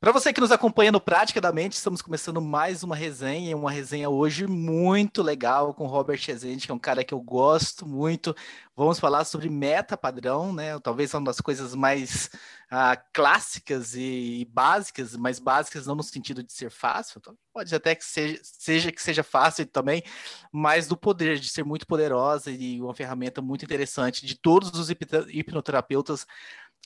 Para 0.00 0.12
você 0.12 0.32
que 0.32 0.40
nos 0.40 0.52
acompanha 0.52 0.92
no 0.92 1.00
Praticamente, 1.00 1.76
estamos 1.76 2.00
começando 2.00 2.40
mais 2.40 2.84
uma 2.84 2.94
resenha, 2.94 3.56
uma 3.56 3.68
resenha 3.68 4.08
hoje 4.08 4.46
muito 4.46 5.24
legal 5.24 5.74
com 5.74 5.88
Robert 5.88 6.20
Rezende, 6.24 6.66
que 6.66 6.70
é 6.70 6.74
um 6.74 6.78
cara 6.78 7.02
que 7.02 7.12
eu 7.12 7.20
gosto 7.20 7.84
muito. 7.84 8.32
Vamos 8.76 9.00
falar 9.00 9.24
sobre 9.24 9.50
meta 9.50 9.96
padrão, 9.96 10.52
né? 10.52 10.78
Talvez 10.78 11.12
uma 11.14 11.24
das 11.24 11.40
coisas 11.40 11.74
mais 11.74 12.30
ah, 12.70 12.96
clássicas 13.12 13.96
e 13.96 14.48
básicas, 14.52 15.16
mas 15.16 15.40
básicas 15.40 15.84
não 15.84 15.96
no 15.96 16.02
sentido 16.04 16.44
de 16.44 16.52
ser 16.52 16.70
fácil, 16.70 17.18
então 17.18 17.36
pode 17.52 17.74
até 17.74 17.92
que 17.96 18.04
seja, 18.04 18.38
seja 18.44 18.92
que 18.92 19.02
seja 19.02 19.24
fácil 19.24 19.66
também, 19.66 20.04
mas 20.52 20.86
do 20.86 20.96
poder 20.96 21.40
de 21.40 21.48
ser 21.48 21.64
muito 21.64 21.88
poderosa 21.88 22.52
e 22.52 22.80
uma 22.80 22.94
ferramenta 22.94 23.42
muito 23.42 23.64
interessante 23.64 24.24
de 24.24 24.36
todos 24.36 24.70
os 24.78 24.90
hipnoterapeutas 24.90 26.24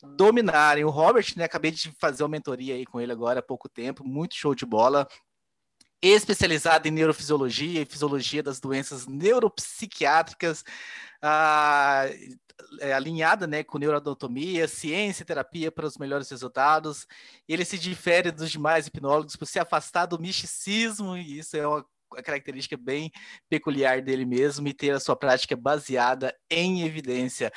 dominarem. 0.02 0.84
O 0.84 0.90
Robert, 0.90 1.26
né, 1.36 1.44
acabei 1.44 1.70
de 1.70 1.92
fazer 1.98 2.22
uma 2.22 2.28
mentoria 2.28 2.74
aí 2.74 2.84
com 2.84 3.00
ele 3.00 3.12
agora 3.12 3.40
há 3.40 3.42
pouco 3.42 3.68
tempo, 3.68 4.04
muito 4.04 4.34
show 4.34 4.54
de 4.54 4.66
bola. 4.66 5.06
Especializado 6.02 6.88
em 6.88 6.90
neurofisiologia 6.90 7.80
e 7.80 7.86
fisiologia 7.86 8.42
das 8.42 8.58
doenças 8.58 9.06
neuropsiquiátricas, 9.06 10.64
ah, 11.22 12.06
é, 12.80 12.92
alinhada 12.92 13.46
né, 13.46 13.62
com 13.62 13.78
neuroanatomia, 13.78 14.66
ciência 14.66 15.22
e 15.22 15.26
terapia 15.26 15.70
para 15.70 15.86
os 15.86 15.96
melhores 15.96 16.28
resultados. 16.28 17.06
Ele 17.48 17.64
se 17.64 17.78
difere 17.78 18.32
dos 18.32 18.50
demais 18.50 18.88
hipnólogos 18.88 19.36
por 19.36 19.46
se 19.46 19.60
afastar 19.60 20.06
do 20.06 20.18
misticismo, 20.18 21.16
e 21.16 21.38
isso 21.38 21.56
é 21.56 21.66
uma 21.66 21.86
característica 22.24 22.76
bem 22.76 23.10
peculiar 23.48 24.02
dele 24.02 24.24
mesmo, 24.24 24.66
e 24.66 24.74
ter 24.74 24.90
a 24.90 25.00
sua 25.00 25.16
prática 25.16 25.56
baseada 25.56 26.34
em 26.50 26.82
evidência. 26.82 27.52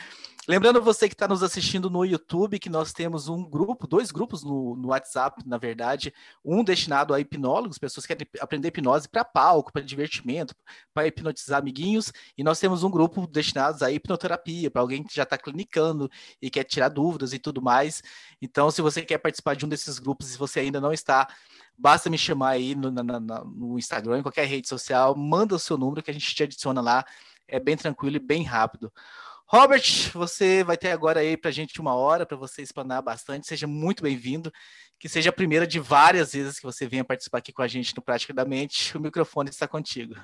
Lembrando 0.48 0.80
você 0.80 1.08
que 1.08 1.16
está 1.16 1.28
nos 1.28 1.42
assistindo 1.42 1.90
no 1.90 2.06
YouTube 2.06 2.60
que 2.60 2.70
nós 2.70 2.94
temos 2.94 3.28
um 3.28 3.44
grupo, 3.44 3.88
dois 3.88 4.12
grupos 4.12 4.44
no, 4.44 4.76
no 4.76 4.90
WhatsApp, 4.90 5.42
na 5.44 5.58
verdade, 5.58 6.14
um 6.44 6.64
destinado 6.64 7.16
a 7.16 7.20
hipnólogos, 7.20 7.80
pessoas 7.80 8.06
que 8.06 8.16
querem 8.16 8.30
aprender 8.40 8.68
hipnose 8.68 9.10
para 9.10 9.26
palco, 9.26 9.74
para 9.74 9.82
divertimento, 9.82 10.54
para 10.94 11.08
hipnotizar 11.08 11.58
amiguinhos, 11.58 12.14
e 12.38 12.44
nós 12.44 12.60
temos 12.60 12.84
um 12.84 12.92
grupo 12.92 13.26
destinado 13.26 13.84
a 13.84 13.92
hipnoterapia, 13.92 14.70
para 14.70 14.84
alguém 14.84 15.04
que 15.04 15.16
já 15.16 15.24
está 15.24 15.36
clinicando 15.36 16.12
e 16.40 16.52
quer 16.52 16.64
tirar 16.64 16.90
dúvidas 16.90 17.34
e 17.34 17.40
tudo 17.40 17.60
mais. 17.60 18.04
Então, 18.40 18.70
se 18.70 18.84
você 18.84 19.02
quer 19.02 19.18
participar 19.18 19.56
de 19.56 19.66
um 19.66 19.70
desses 19.70 19.98
grupos 19.98 20.36
e 20.36 20.38
você 20.38 20.60
ainda 20.60 20.80
não 20.80 20.94
está, 20.94 21.28
basta 21.76 22.08
me 22.08 22.20
chamar 22.20 22.50
aí 22.50 22.76
no, 22.76 22.92
na, 22.92 23.02
na, 23.02 23.20
no 23.20 23.80
Instagram, 23.80 24.20
em 24.20 24.22
qualquer 24.22 24.46
rede 24.46 24.68
social, 24.68 25.16
manda 25.16 25.56
o 25.56 25.60
seu 25.60 25.76
número 25.76 26.04
que 26.04 26.12
a 26.12 26.14
gente 26.14 26.36
te 26.36 26.44
adiciona 26.44 26.82
lá. 26.82 27.04
É 27.48 27.60
bem 27.60 27.76
tranquilo 27.76 28.16
e 28.16 28.20
bem 28.20 28.44
rápido. 28.44 28.92
Robert, 29.48 30.12
você 30.12 30.64
vai 30.64 30.76
ter 30.76 30.92
agora 30.92 31.20
aí 31.20 31.38
para 31.38 31.50
a 31.50 31.54
gente 31.54 31.80
uma 31.80 31.94
hora 31.94 32.26
para 32.26 32.36
você 32.36 32.64
explanar 32.64 33.04
bastante. 33.04 33.46
Seja 33.46 33.68
muito 33.68 34.02
bem-vindo. 34.02 34.52
Que 35.00 35.08
seja 35.08 35.30
a 35.30 35.34
primeira 35.34 35.68
de 35.68 35.80
várias 35.80 36.34
vezes 36.34 36.58
que 36.58 36.66
você 36.66 36.88
venha 36.88 37.04
participar 37.04 37.38
aqui 37.38 37.54
com 37.54 37.62
a 37.62 37.68
gente 37.68 37.96
no 37.96 38.02
Prática 38.02 38.34
da 38.34 38.44
Mente. 38.44 38.98
O 38.98 39.02
microfone 39.02 39.50
está 39.50 39.68
contigo. 39.68 40.16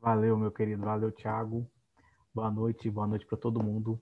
Valeu, 0.00 0.36
meu 0.36 0.50
querido. 0.50 0.84
Valeu, 0.84 1.12
Thiago. 1.12 1.70
Boa 2.34 2.50
noite, 2.50 2.90
boa 2.90 3.06
noite 3.06 3.24
para 3.24 3.38
todo 3.38 3.62
mundo. 3.62 4.00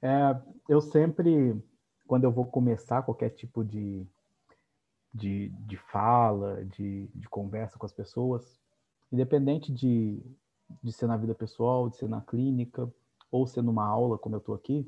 É, 0.00 0.40
eu 0.68 0.80
sempre, 0.80 1.60
quando 2.06 2.24
eu 2.24 2.30
vou 2.30 2.46
começar 2.46 3.02
qualquer 3.02 3.30
tipo 3.30 3.64
de, 3.64 4.06
de, 5.12 5.48
de 5.48 5.76
fala, 5.76 6.64
de, 6.64 7.08
de 7.12 7.28
conversa 7.28 7.76
com 7.76 7.86
as 7.86 7.92
pessoas, 7.92 8.60
independente 9.10 9.72
de, 9.72 10.22
de 10.82 10.92
ser 10.92 11.08
na 11.08 11.16
vida 11.16 11.34
pessoal, 11.34 11.88
de 11.88 11.96
ser 11.96 12.08
na 12.08 12.20
clínica, 12.20 12.88
ou 13.30 13.46
sendo 13.46 13.70
uma 13.70 13.86
aula, 13.86 14.18
como 14.18 14.34
eu 14.34 14.38
estou 14.40 14.54
aqui, 14.54 14.86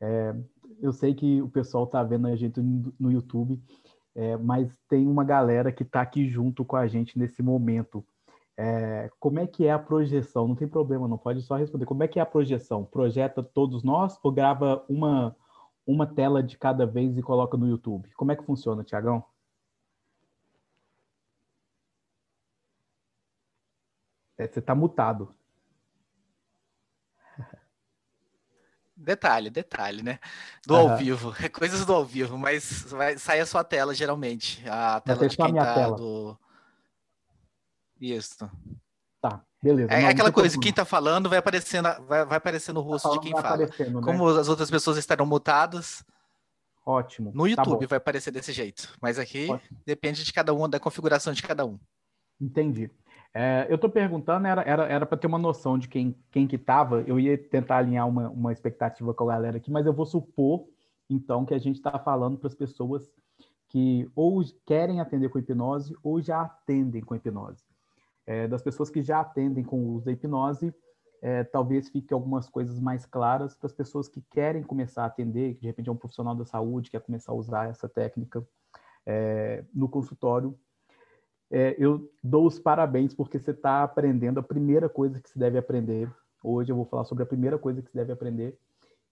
é, 0.00 0.34
eu 0.80 0.92
sei 0.92 1.14
que 1.14 1.42
o 1.42 1.48
pessoal 1.48 1.84
está 1.84 2.02
vendo 2.02 2.26
a 2.26 2.36
gente 2.36 2.60
no 2.60 3.12
YouTube, 3.12 3.62
é, 4.14 4.36
mas 4.36 4.76
tem 4.88 5.06
uma 5.06 5.24
galera 5.24 5.70
que 5.70 5.82
está 5.82 6.00
aqui 6.00 6.28
junto 6.28 6.64
com 6.64 6.76
a 6.76 6.86
gente 6.86 7.18
nesse 7.18 7.42
momento. 7.42 8.04
É, 8.56 9.10
como 9.18 9.38
é 9.38 9.46
que 9.46 9.66
é 9.66 9.72
a 9.72 9.78
projeção? 9.78 10.48
Não 10.48 10.56
tem 10.56 10.68
problema, 10.68 11.08
não 11.08 11.18
pode 11.18 11.42
só 11.42 11.56
responder. 11.56 11.86
Como 11.86 12.02
é 12.02 12.08
que 12.08 12.18
é 12.18 12.22
a 12.22 12.26
projeção? 12.26 12.84
Projeta 12.84 13.42
todos 13.42 13.82
nós 13.82 14.18
ou 14.22 14.32
grava 14.32 14.84
uma, 14.88 15.36
uma 15.86 16.06
tela 16.06 16.42
de 16.42 16.58
cada 16.58 16.86
vez 16.86 17.16
e 17.16 17.22
coloca 17.22 17.56
no 17.56 17.68
YouTube? 17.68 18.10
Como 18.14 18.32
é 18.32 18.36
que 18.36 18.44
funciona, 18.44 18.84
Tiagão? 18.84 19.24
É, 24.38 24.46
você 24.46 24.58
está 24.58 24.74
mutado. 24.74 25.34
Detalhe, 29.02 29.48
detalhe, 29.48 30.02
né? 30.02 30.18
Do 30.66 30.76
ao 30.76 30.96
vivo. 30.96 31.34
É 31.42 31.48
coisas 31.48 31.86
do 31.86 31.94
ao 31.94 32.04
vivo, 32.04 32.36
mas 32.36 32.82
vai 32.90 33.16
sair 33.16 33.40
a 33.40 33.46
sua 33.46 33.64
tela, 33.64 33.94
geralmente. 33.94 34.62
A 34.68 35.00
tela 35.00 35.26
de 35.26 35.36
quem 35.36 35.54
tá 35.54 35.74
tela. 35.74 35.96
do. 35.96 36.38
Isso. 37.98 38.50
Tá, 39.20 39.42
beleza. 39.62 39.90
É 39.90 40.02
Não, 40.02 40.08
aquela 40.10 40.30
coisa, 40.30 40.58
quem 40.60 40.72
tá 40.72 40.84
falando 40.84 41.30
vai 41.30 41.38
aparecendo, 41.38 41.88
vai, 42.06 42.26
vai 42.26 42.36
aparecendo 42.36 42.76
o 42.76 42.82
rosto 42.82 43.08
tá 43.08 43.14
de 43.14 43.20
quem 43.20 43.32
fala. 43.32 43.56
Né? 43.56 43.68
Como 44.04 44.28
as 44.28 44.48
outras 44.48 44.70
pessoas 44.70 44.98
estarão 44.98 45.24
mutadas. 45.24 46.04
Ótimo. 46.84 47.32
No 47.34 47.44
tá 47.44 47.62
YouTube 47.62 47.80
tá 47.80 47.86
vai 47.86 47.96
aparecer 47.96 48.30
desse 48.30 48.52
jeito. 48.52 48.94
Mas 49.00 49.18
aqui 49.18 49.50
Ótimo. 49.50 49.80
depende 49.86 50.24
de 50.24 50.32
cada 50.32 50.52
um, 50.52 50.68
da 50.68 50.78
configuração 50.78 51.32
de 51.32 51.42
cada 51.42 51.64
um. 51.64 51.78
Entendi. 52.38 52.90
É, 53.32 53.66
eu 53.68 53.76
estou 53.76 53.88
perguntando, 53.88 54.46
era 54.46 54.62
para 54.62 54.70
era, 54.70 54.86
era 54.86 55.06
ter 55.06 55.26
uma 55.26 55.38
noção 55.38 55.78
de 55.78 55.88
quem, 55.88 56.16
quem 56.32 56.46
que 56.48 56.56
estava, 56.56 57.02
eu 57.02 57.18
ia 57.18 57.38
tentar 57.38 57.78
alinhar 57.78 58.08
uma, 58.08 58.28
uma 58.28 58.52
expectativa 58.52 59.14
com 59.14 59.24
a 59.24 59.32
galera 59.34 59.56
aqui, 59.58 59.70
mas 59.70 59.86
eu 59.86 59.92
vou 59.92 60.04
supor, 60.04 60.66
então, 61.08 61.44
que 61.44 61.54
a 61.54 61.58
gente 61.58 61.76
está 61.76 61.98
falando 61.98 62.38
para 62.38 62.48
as 62.48 62.54
pessoas 62.54 63.10
que 63.68 64.10
ou 64.16 64.42
querem 64.66 65.00
atender 65.00 65.28
com 65.28 65.38
hipnose 65.38 65.96
ou 66.02 66.20
já 66.20 66.42
atendem 66.42 67.02
com 67.02 67.14
hipnose. 67.14 67.64
É, 68.26 68.48
das 68.48 68.62
pessoas 68.62 68.90
que 68.90 69.00
já 69.00 69.20
atendem 69.20 69.64
com 69.64 69.80
o 69.80 69.94
uso 69.94 70.06
da 70.06 70.12
hipnose, 70.12 70.74
é, 71.22 71.44
talvez 71.44 71.88
fique 71.88 72.12
algumas 72.12 72.48
coisas 72.48 72.80
mais 72.80 73.06
claras 73.06 73.54
para 73.54 73.66
as 73.66 73.72
pessoas 73.72 74.08
que 74.08 74.22
querem 74.22 74.62
começar 74.62 75.04
a 75.04 75.06
atender, 75.06 75.54
que 75.54 75.60
de 75.60 75.66
repente 75.66 75.88
é 75.88 75.92
um 75.92 75.96
profissional 75.96 76.34
da 76.34 76.44
saúde, 76.44 76.90
quer 76.90 77.00
começar 77.00 77.32
a 77.32 77.34
usar 77.34 77.68
essa 77.68 77.88
técnica 77.88 78.44
é, 79.06 79.64
no 79.74 79.88
consultório, 79.88 80.58
é, 81.50 81.74
eu 81.78 82.08
dou 82.22 82.46
os 82.46 82.58
parabéns 82.58 83.12
porque 83.12 83.38
você 83.38 83.50
está 83.50 83.82
aprendendo 83.82 84.38
a 84.38 84.42
primeira 84.42 84.88
coisa 84.88 85.20
que 85.20 85.28
se 85.28 85.38
deve 85.38 85.58
aprender. 85.58 86.10
Hoje 86.42 86.70
eu 86.70 86.76
vou 86.76 86.84
falar 86.84 87.04
sobre 87.04 87.24
a 87.24 87.26
primeira 87.26 87.58
coisa 87.58 87.82
que 87.82 87.90
se 87.90 87.96
deve 87.96 88.12
aprender. 88.12 88.56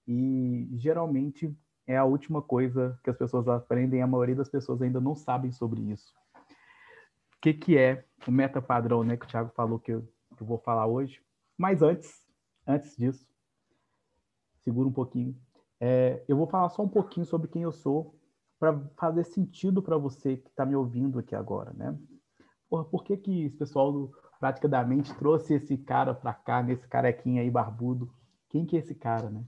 E 0.06 0.69
geralmente 0.76 1.54
é 1.87 1.97
a 1.97 2.04
última 2.04 2.41
coisa 2.41 2.99
que 3.03 3.10
as 3.10 3.16
pessoas 3.16 3.49
aprendem. 3.49 4.03
A 4.03 4.06
maioria 4.06 4.37
das 4.37 4.49
pessoas 4.49 4.81
ainda 4.81 5.00
não 5.00 5.16
sabem 5.16 5.50
sobre 5.50 5.81
isso. 5.81 6.15
O 7.37 7.41
que, 7.41 7.53
que 7.53 7.76
é 7.76 8.04
o 8.26 8.31
meta 8.31 8.62
padrão, 8.62 9.03
né? 9.03 9.16
Que 9.16 9.26
o 9.26 9.28
Thiago 9.28 9.50
falou 9.55 9.78
que 9.78 9.93
eu, 9.93 10.03
que 10.37 10.43
eu 10.43 10.47
vou 10.47 10.59
falar 10.59 10.87
hoje. 10.87 11.20
Mas 11.56 11.82
antes, 11.82 12.25
antes 12.66 12.97
disso, 12.97 13.26
segura 14.60 14.88
um 14.88 14.93
pouquinho. 14.93 15.37
É, 15.81 16.22
eu 16.28 16.37
vou 16.37 16.47
falar 16.47 16.69
só 16.69 16.82
um 16.82 16.88
pouquinho 16.88 17.26
sobre 17.26 17.49
quem 17.49 17.62
eu 17.62 17.72
sou 17.72 18.15
para 18.59 18.78
fazer 18.97 19.25
sentido 19.25 19.82
para 19.82 19.97
você 19.97 20.37
que 20.37 20.49
está 20.50 20.65
me 20.65 20.75
ouvindo 20.75 21.19
aqui 21.19 21.34
agora, 21.34 21.72
né? 21.72 21.97
Porra, 22.69 22.84
por 22.84 23.05
que, 23.05 23.17
que 23.17 23.45
esse 23.45 23.56
pessoal 23.56 23.93
do 23.93 24.12
Prática 24.39 24.69
da 24.69 24.84
Mente 24.84 25.12
trouxe 25.15 25.55
esse 25.55 25.77
cara 25.77 26.15
para 26.15 26.33
cá, 26.33 26.62
nesse 26.62 26.87
carequinha 26.87 27.43
aí 27.43 27.51
barbudo? 27.51 28.11
Quem 28.49 28.65
que 28.65 28.77
é 28.77 28.79
esse 28.79 28.95
cara, 28.95 29.31
né? 29.31 29.43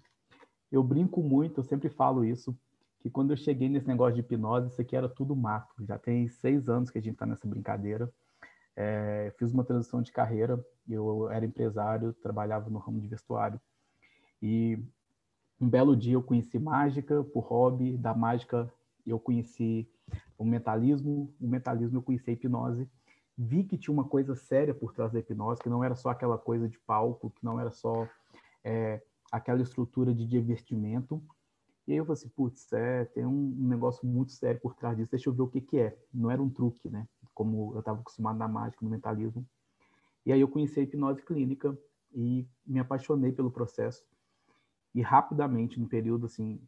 Eu 0.70 0.82
brinco 0.82 1.22
muito, 1.22 1.60
eu 1.60 1.64
sempre 1.64 1.88
falo 1.88 2.24
isso, 2.24 2.56
que 3.00 3.08
quando 3.10 3.30
eu 3.30 3.36
cheguei 3.36 3.68
nesse 3.68 3.86
negócio 3.86 4.14
de 4.14 4.20
hipnose, 4.20 4.68
isso 4.68 4.80
aqui 4.80 4.94
era 4.94 5.08
tudo 5.08 5.34
mato. 5.34 5.74
Já 5.84 5.98
tem 5.98 6.28
seis 6.28 6.68
anos 6.68 6.90
que 6.90 6.98
a 6.98 7.00
gente 7.00 7.14
está 7.14 7.26
nessa 7.26 7.46
brincadeira. 7.46 8.12
É, 8.76 9.32
fiz 9.38 9.52
uma 9.52 9.64
transição 9.64 10.02
de 10.02 10.12
carreira, 10.12 10.64
eu 10.88 11.30
era 11.30 11.44
empresário, 11.44 12.12
trabalhava 12.12 12.68
no 12.70 12.78
ramo 12.78 13.00
de 13.00 13.08
vestuário. 13.08 13.60
E 14.42 14.78
um 15.60 15.68
belo 15.68 15.96
dia 15.96 16.14
eu 16.14 16.22
conheci 16.22 16.58
mágica 16.58 17.22
por 17.24 17.40
hobby, 17.44 17.96
da 17.96 18.14
mágica 18.14 18.72
eu 19.06 19.18
conheci 19.18 19.88
o 20.36 20.44
mentalismo, 20.44 21.32
o 21.40 21.46
mentalismo 21.46 21.98
eu 21.98 22.02
conheci 22.02 22.30
a 22.30 22.32
hipnose 22.32 22.88
vi 23.36 23.64
que 23.64 23.78
tinha 23.78 23.92
uma 23.92 24.04
coisa 24.04 24.34
séria 24.34 24.74
por 24.74 24.92
trás 24.92 25.12
da 25.12 25.18
hipnose, 25.18 25.62
que 25.62 25.68
não 25.68 25.82
era 25.82 25.94
só 25.94 26.10
aquela 26.10 26.36
coisa 26.36 26.68
de 26.68 26.78
palco, 26.80 27.30
que 27.30 27.44
não 27.44 27.58
era 27.58 27.70
só 27.70 28.08
é, 28.62 29.02
aquela 29.30 29.62
estrutura 29.62 30.14
de 30.14 30.26
divertimento. 30.26 31.22
E 31.86 31.92
aí 31.92 31.98
eu 31.98 32.04
falei 32.04 32.20
assim, 32.20 32.28
putz, 32.28 32.72
é, 32.72 33.04
tem 33.06 33.24
um, 33.26 33.54
negócio 33.58 34.06
muito 34.06 34.32
sério 34.32 34.60
por 34.60 34.74
trás 34.74 34.96
disso, 34.96 35.10
deixa 35.10 35.28
eu 35.28 35.32
ver 35.32 35.42
o 35.42 35.48
que 35.48 35.60
que 35.60 35.78
é. 35.78 35.98
Não 36.12 36.30
era 36.30 36.42
um 36.42 36.50
truque, 36.50 36.88
né? 36.88 37.08
Como 37.34 37.72
eu 37.74 37.80
estava 37.80 38.00
acostumado 38.00 38.38
na 38.38 38.46
mágica, 38.46 38.84
no 38.84 38.90
mentalismo. 38.90 39.46
E 40.24 40.32
aí 40.32 40.40
eu 40.40 40.48
conheci 40.48 40.78
a 40.80 40.82
hipnose 40.82 41.22
clínica 41.22 41.76
e 42.14 42.46
me 42.66 42.78
apaixonei 42.78 43.32
pelo 43.32 43.50
processo. 43.50 44.04
E 44.94 45.00
rapidamente, 45.00 45.80
no 45.80 45.88
período 45.88 46.26
assim, 46.26 46.60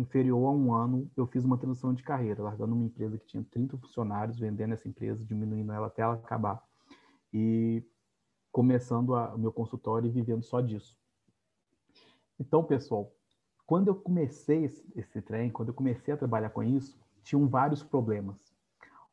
inferior 0.00 0.46
a 0.46 0.50
um 0.50 0.74
ano, 0.74 1.10
eu 1.16 1.26
fiz 1.26 1.44
uma 1.44 1.58
transição 1.58 1.94
de 1.94 2.02
carreira, 2.02 2.42
largando 2.42 2.74
uma 2.74 2.84
empresa 2.84 3.18
que 3.18 3.26
tinha 3.26 3.44
30 3.50 3.78
funcionários, 3.78 4.38
vendendo 4.38 4.72
essa 4.72 4.88
empresa, 4.88 5.24
diminuindo 5.24 5.72
ela 5.72 5.86
até 5.86 6.02
ela 6.02 6.14
acabar. 6.14 6.62
E 7.32 7.84
começando 8.50 9.10
o 9.10 9.38
meu 9.38 9.52
consultório 9.52 10.08
e 10.08 10.10
vivendo 10.10 10.42
só 10.42 10.60
disso. 10.60 10.96
Então, 12.38 12.64
pessoal, 12.64 13.12
quando 13.66 13.88
eu 13.88 13.94
comecei 13.94 14.64
esse, 14.64 14.84
esse 14.96 15.22
trem, 15.22 15.50
quando 15.50 15.68
eu 15.68 15.74
comecei 15.74 16.12
a 16.12 16.16
trabalhar 16.16 16.50
com 16.50 16.62
isso, 16.62 16.98
tinham 17.22 17.46
vários 17.46 17.82
problemas. 17.82 18.52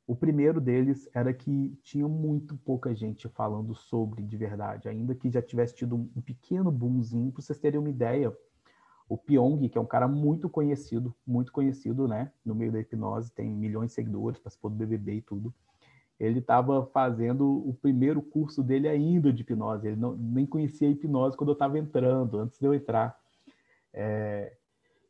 O 0.07 0.15
primeiro 0.15 0.61
deles 0.61 1.09
era 1.13 1.33
que 1.33 1.77
tinha 1.83 2.07
muito 2.07 2.55
pouca 2.57 2.95
gente 2.95 3.27
falando 3.27 3.75
sobre 3.75 4.23
de 4.23 4.37
verdade, 4.37 4.87
ainda 4.87 5.13
que 5.13 5.29
já 5.29 5.41
tivesse 5.41 5.75
tido 5.75 5.95
um 5.95 6.21
pequeno 6.21 6.71
boomzinho, 6.71 7.31
para 7.31 7.41
vocês 7.41 7.59
terem 7.59 7.79
uma 7.79 7.89
ideia. 7.89 8.35
O 9.09 9.17
Pyong, 9.17 9.69
que 9.69 9.77
é 9.77 9.81
um 9.81 9.85
cara 9.85 10.07
muito 10.07 10.49
conhecido, 10.49 11.15
muito 11.25 11.51
conhecido, 11.51 12.07
né, 12.07 12.31
no 12.45 12.53
meio 12.53 12.71
da 12.71 12.79
hipnose, 12.79 13.31
tem 13.31 13.49
milhões 13.49 13.91
de 13.91 13.95
seguidores, 13.95 14.39
participou 14.39 14.69
do 14.69 14.75
BBB 14.75 15.15
e 15.15 15.21
tudo. 15.21 15.53
Ele 16.19 16.39
estava 16.39 16.85
fazendo 16.87 17.45
o 17.67 17.73
primeiro 17.73 18.21
curso 18.21 18.63
dele 18.63 18.87
ainda 18.87 19.31
de 19.31 19.43
hipnose. 19.43 19.87
Ele 19.87 19.95
não, 19.95 20.13
nem 20.13 20.45
conhecia 20.45 20.87
a 20.87 20.91
hipnose 20.91 21.37
quando 21.37 21.49
eu 21.49 21.53
estava 21.53 21.77
entrando, 21.77 22.39
antes 22.39 22.59
de 22.59 22.65
eu 22.65 22.73
entrar. 22.73 23.17
É, 23.93 24.53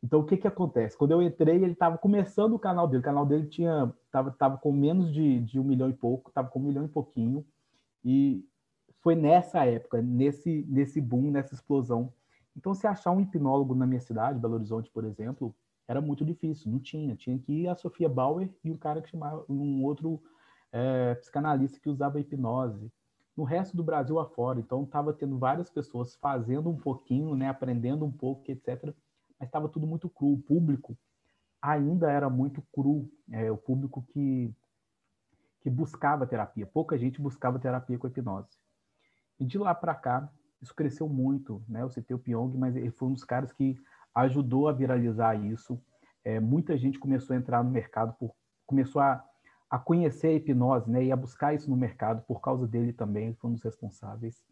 então, 0.04 0.20
o 0.20 0.26
que 0.26 0.38
que 0.38 0.48
acontece? 0.48 0.98
Quando 0.98 1.12
eu 1.12 1.22
entrei, 1.22 1.56
ele 1.56 1.72
estava 1.72 1.98
começando 1.98 2.54
o 2.54 2.60
canal 2.60 2.88
dele. 2.88 3.00
O 3.00 3.04
canal 3.04 3.26
dele 3.26 3.48
tinha 3.48 3.92
tava, 4.12 4.32
tava 4.32 4.58
com 4.58 4.72
menos 4.72 5.14
de, 5.14 5.40
de 5.42 5.60
um 5.60 5.64
milhão 5.64 5.90
e 5.90 5.94
pouco, 5.94 6.30
estava 6.30 6.50
com 6.50 6.60
um 6.60 6.64
milhão 6.64 6.86
e 6.86 6.88
pouquinho. 6.88 7.46
E 8.06 8.46
foi 9.02 9.16
nessa 9.16 9.66
época, 9.66 10.02
nesse, 10.02 10.66
nesse 10.70 11.02
boom, 11.02 11.32
nessa 11.32 11.54
explosão. 11.54 12.14
Então, 12.58 12.74
se 12.74 12.88
achar 12.88 13.12
um 13.12 13.22
hipnólogo 13.22 13.76
na 13.76 13.86
minha 13.86 14.02
cidade, 14.02 14.40
Belo 14.40 14.56
Horizonte, 14.56 14.90
por 14.90 15.06
exemplo, 15.06 15.56
era 15.88 16.02
muito 16.02 16.26
difícil. 16.26 16.72
Não 16.72 16.80
tinha. 16.80 17.16
Tinha 17.16 17.38
que 17.38 17.52
ir 17.54 17.68
a 17.68 17.76
Sofia 17.76 18.10
Bauer 18.10 18.50
e 18.64 18.72
um 18.72 18.78
cara 18.78 19.02
que 19.02 19.10
chamava, 19.10 19.46
um 19.48 19.84
outro 19.84 20.22
é, 20.72 21.16
psicanalista 21.16 21.80
que 21.80 21.90
usava 21.90 22.20
hipnose. 22.20 22.92
No 23.36 23.44
resto 23.44 23.78
do 23.78 23.84
Brasil 23.84 24.20
afora. 24.20 24.60
Então, 24.60 24.84
estava 24.84 25.14
tendo 25.14 25.38
várias 25.38 25.70
pessoas 25.70 26.16
fazendo 26.16 26.70
um 26.70 26.78
pouquinho, 26.78 27.36
né, 27.36 27.48
aprendendo 27.48 28.04
um 28.04 28.12
pouco, 28.12 28.52
etc 28.52 28.94
mas 29.40 29.48
estava 29.48 29.70
tudo 29.70 29.86
muito 29.86 30.10
cru. 30.10 30.34
O 30.34 30.42
público 30.42 30.98
ainda 31.62 32.12
era 32.12 32.30
muito 32.30 32.62
cru, 32.74 33.10
é, 33.32 33.52
o 33.52 33.58
público 33.58 34.04
que, 34.10 34.54
que 35.62 35.70
buscava 35.70 36.28
terapia. 36.28 36.66
Pouca 36.66 36.98
gente 36.98 37.22
buscava 37.22 37.60
terapia 37.60 37.98
com 37.98 38.08
hipnose. 38.08 38.58
E 39.40 39.46
de 39.46 39.58
lá 39.58 39.74
para 39.76 39.94
cá, 39.94 40.32
isso 40.62 40.74
cresceu 40.76 41.08
muito. 41.08 41.64
Né? 41.68 41.82
Eu 41.82 41.90
citei 41.90 42.16
o 42.16 42.20
Pyong, 42.20 42.58
mas 42.58 42.76
ele 42.76 42.92
foi 42.92 43.10
um 43.10 43.14
dos 43.14 43.24
caras 43.24 43.52
que 43.52 43.76
ajudou 44.14 44.68
a 44.68 44.74
viralizar 44.74 45.36
isso. 45.36 45.80
É, 46.24 46.40
muita 46.40 46.78
gente 46.78 47.00
começou 47.00 47.36
a 47.36 47.40
entrar 47.40 47.64
no 47.64 47.70
mercado, 47.70 48.14
por, 48.14 48.34
começou 48.66 49.02
a, 49.02 49.24
a 49.70 49.78
conhecer 49.78 50.28
a 50.28 50.34
hipnose 50.34 50.90
né? 50.90 51.06
e 51.06 51.12
a 51.12 51.16
buscar 51.16 51.54
isso 51.54 51.70
no 51.70 51.78
mercado 51.78 52.24
por 52.26 52.42
causa 52.42 52.68
dele 52.68 52.92
também, 52.92 53.34
foi 53.36 53.52
um 53.52 53.54
dos 53.54 53.64
responsáveis. 53.64 54.44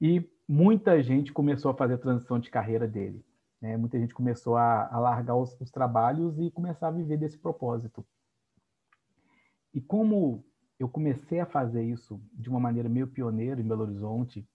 E 0.00 0.28
muita 0.48 1.02
gente 1.02 1.32
começou 1.32 1.70
a 1.70 1.74
fazer 1.74 1.94
a 1.94 1.98
transição 1.98 2.38
de 2.38 2.50
carreira 2.50 2.86
dele. 2.86 3.24
Né? 3.60 3.76
Muita 3.76 3.98
gente 3.98 4.14
começou 4.14 4.56
a, 4.56 4.88
a 4.88 4.98
largar 4.98 5.36
os, 5.36 5.58
os, 5.60 5.70
trabalhos 5.70 6.38
e 6.38 6.50
começar 6.50 6.88
a 6.88 6.92
viver 6.92 7.16
desse 7.16 7.38
propósito. 7.38 8.06
E 9.74 9.80
como 9.80 10.44
eu 10.78 10.88
comecei 10.88 11.40
a 11.40 11.46
fazer 11.46 11.82
isso 11.82 12.20
de 12.32 12.48
uma 12.48 12.60
maneira 12.60 12.88
meio 12.88 13.08
pioneira 13.08 13.60
em 13.60 13.66
Belo 13.66 13.82
Horizonte, 13.82 14.48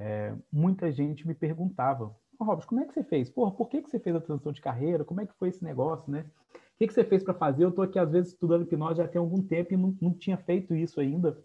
é, 0.00 0.32
muita 0.52 0.92
gente 0.92 1.26
me 1.26 1.34
perguntava, 1.34 2.14
Robson, 2.40 2.68
como 2.68 2.80
é 2.80 2.86
que 2.86 2.94
você 2.94 3.02
fez? 3.02 3.28
Porra, 3.28 3.50
por 3.50 3.68
que, 3.68 3.82
que 3.82 3.90
você 3.90 3.98
fez 3.98 4.14
a 4.14 4.20
transição 4.20 4.52
de 4.52 4.60
carreira? 4.60 5.04
Como 5.04 5.20
é 5.20 5.26
que 5.26 5.34
foi 5.34 5.48
esse 5.48 5.64
negócio, 5.64 6.08
né? 6.08 6.24
O 6.54 6.78
que, 6.78 6.86
que 6.86 6.94
você 6.94 7.02
fez 7.02 7.24
para 7.24 7.34
fazer? 7.34 7.64
Eu 7.64 7.70
estou 7.70 7.82
aqui, 7.82 7.98
às 7.98 8.12
vezes, 8.12 8.32
estudando 8.32 8.62
hipnose 8.62 8.98
já 8.98 9.08
tem 9.08 9.18
algum 9.18 9.42
tempo 9.42 9.74
e 9.74 9.76
não, 9.76 9.96
não 10.00 10.14
tinha 10.14 10.36
feito 10.36 10.72
isso 10.72 11.00
ainda, 11.00 11.36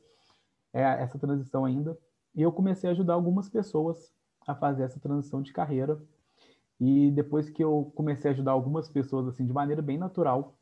é, 0.72 0.84
essa 0.84 1.18
transição 1.18 1.66
ainda. 1.66 1.98
E 2.36 2.44
eu 2.44 2.52
comecei 2.52 2.88
a 2.88 2.94
ajudar 2.94 3.16
algumas 3.16 3.50
pessoas 3.50 4.14
a 4.46 4.54
fazer 4.54 4.84
essa 4.84 5.00
transição 5.00 5.42
de 5.42 5.52
carreira 5.52 6.00
e 6.80 7.10
depois 7.10 7.50
que 7.50 7.64
eu 7.64 7.92
comecei 7.96 8.30
a 8.30 8.34
ajudar 8.36 8.52
algumas 8.52 8.88
pessoas 8.88 9.28
assim 9.28 9.48
de 9.48 9.54
maneira 9.54 9.82
bem 9.82 9.98
natural, 9.98 10.56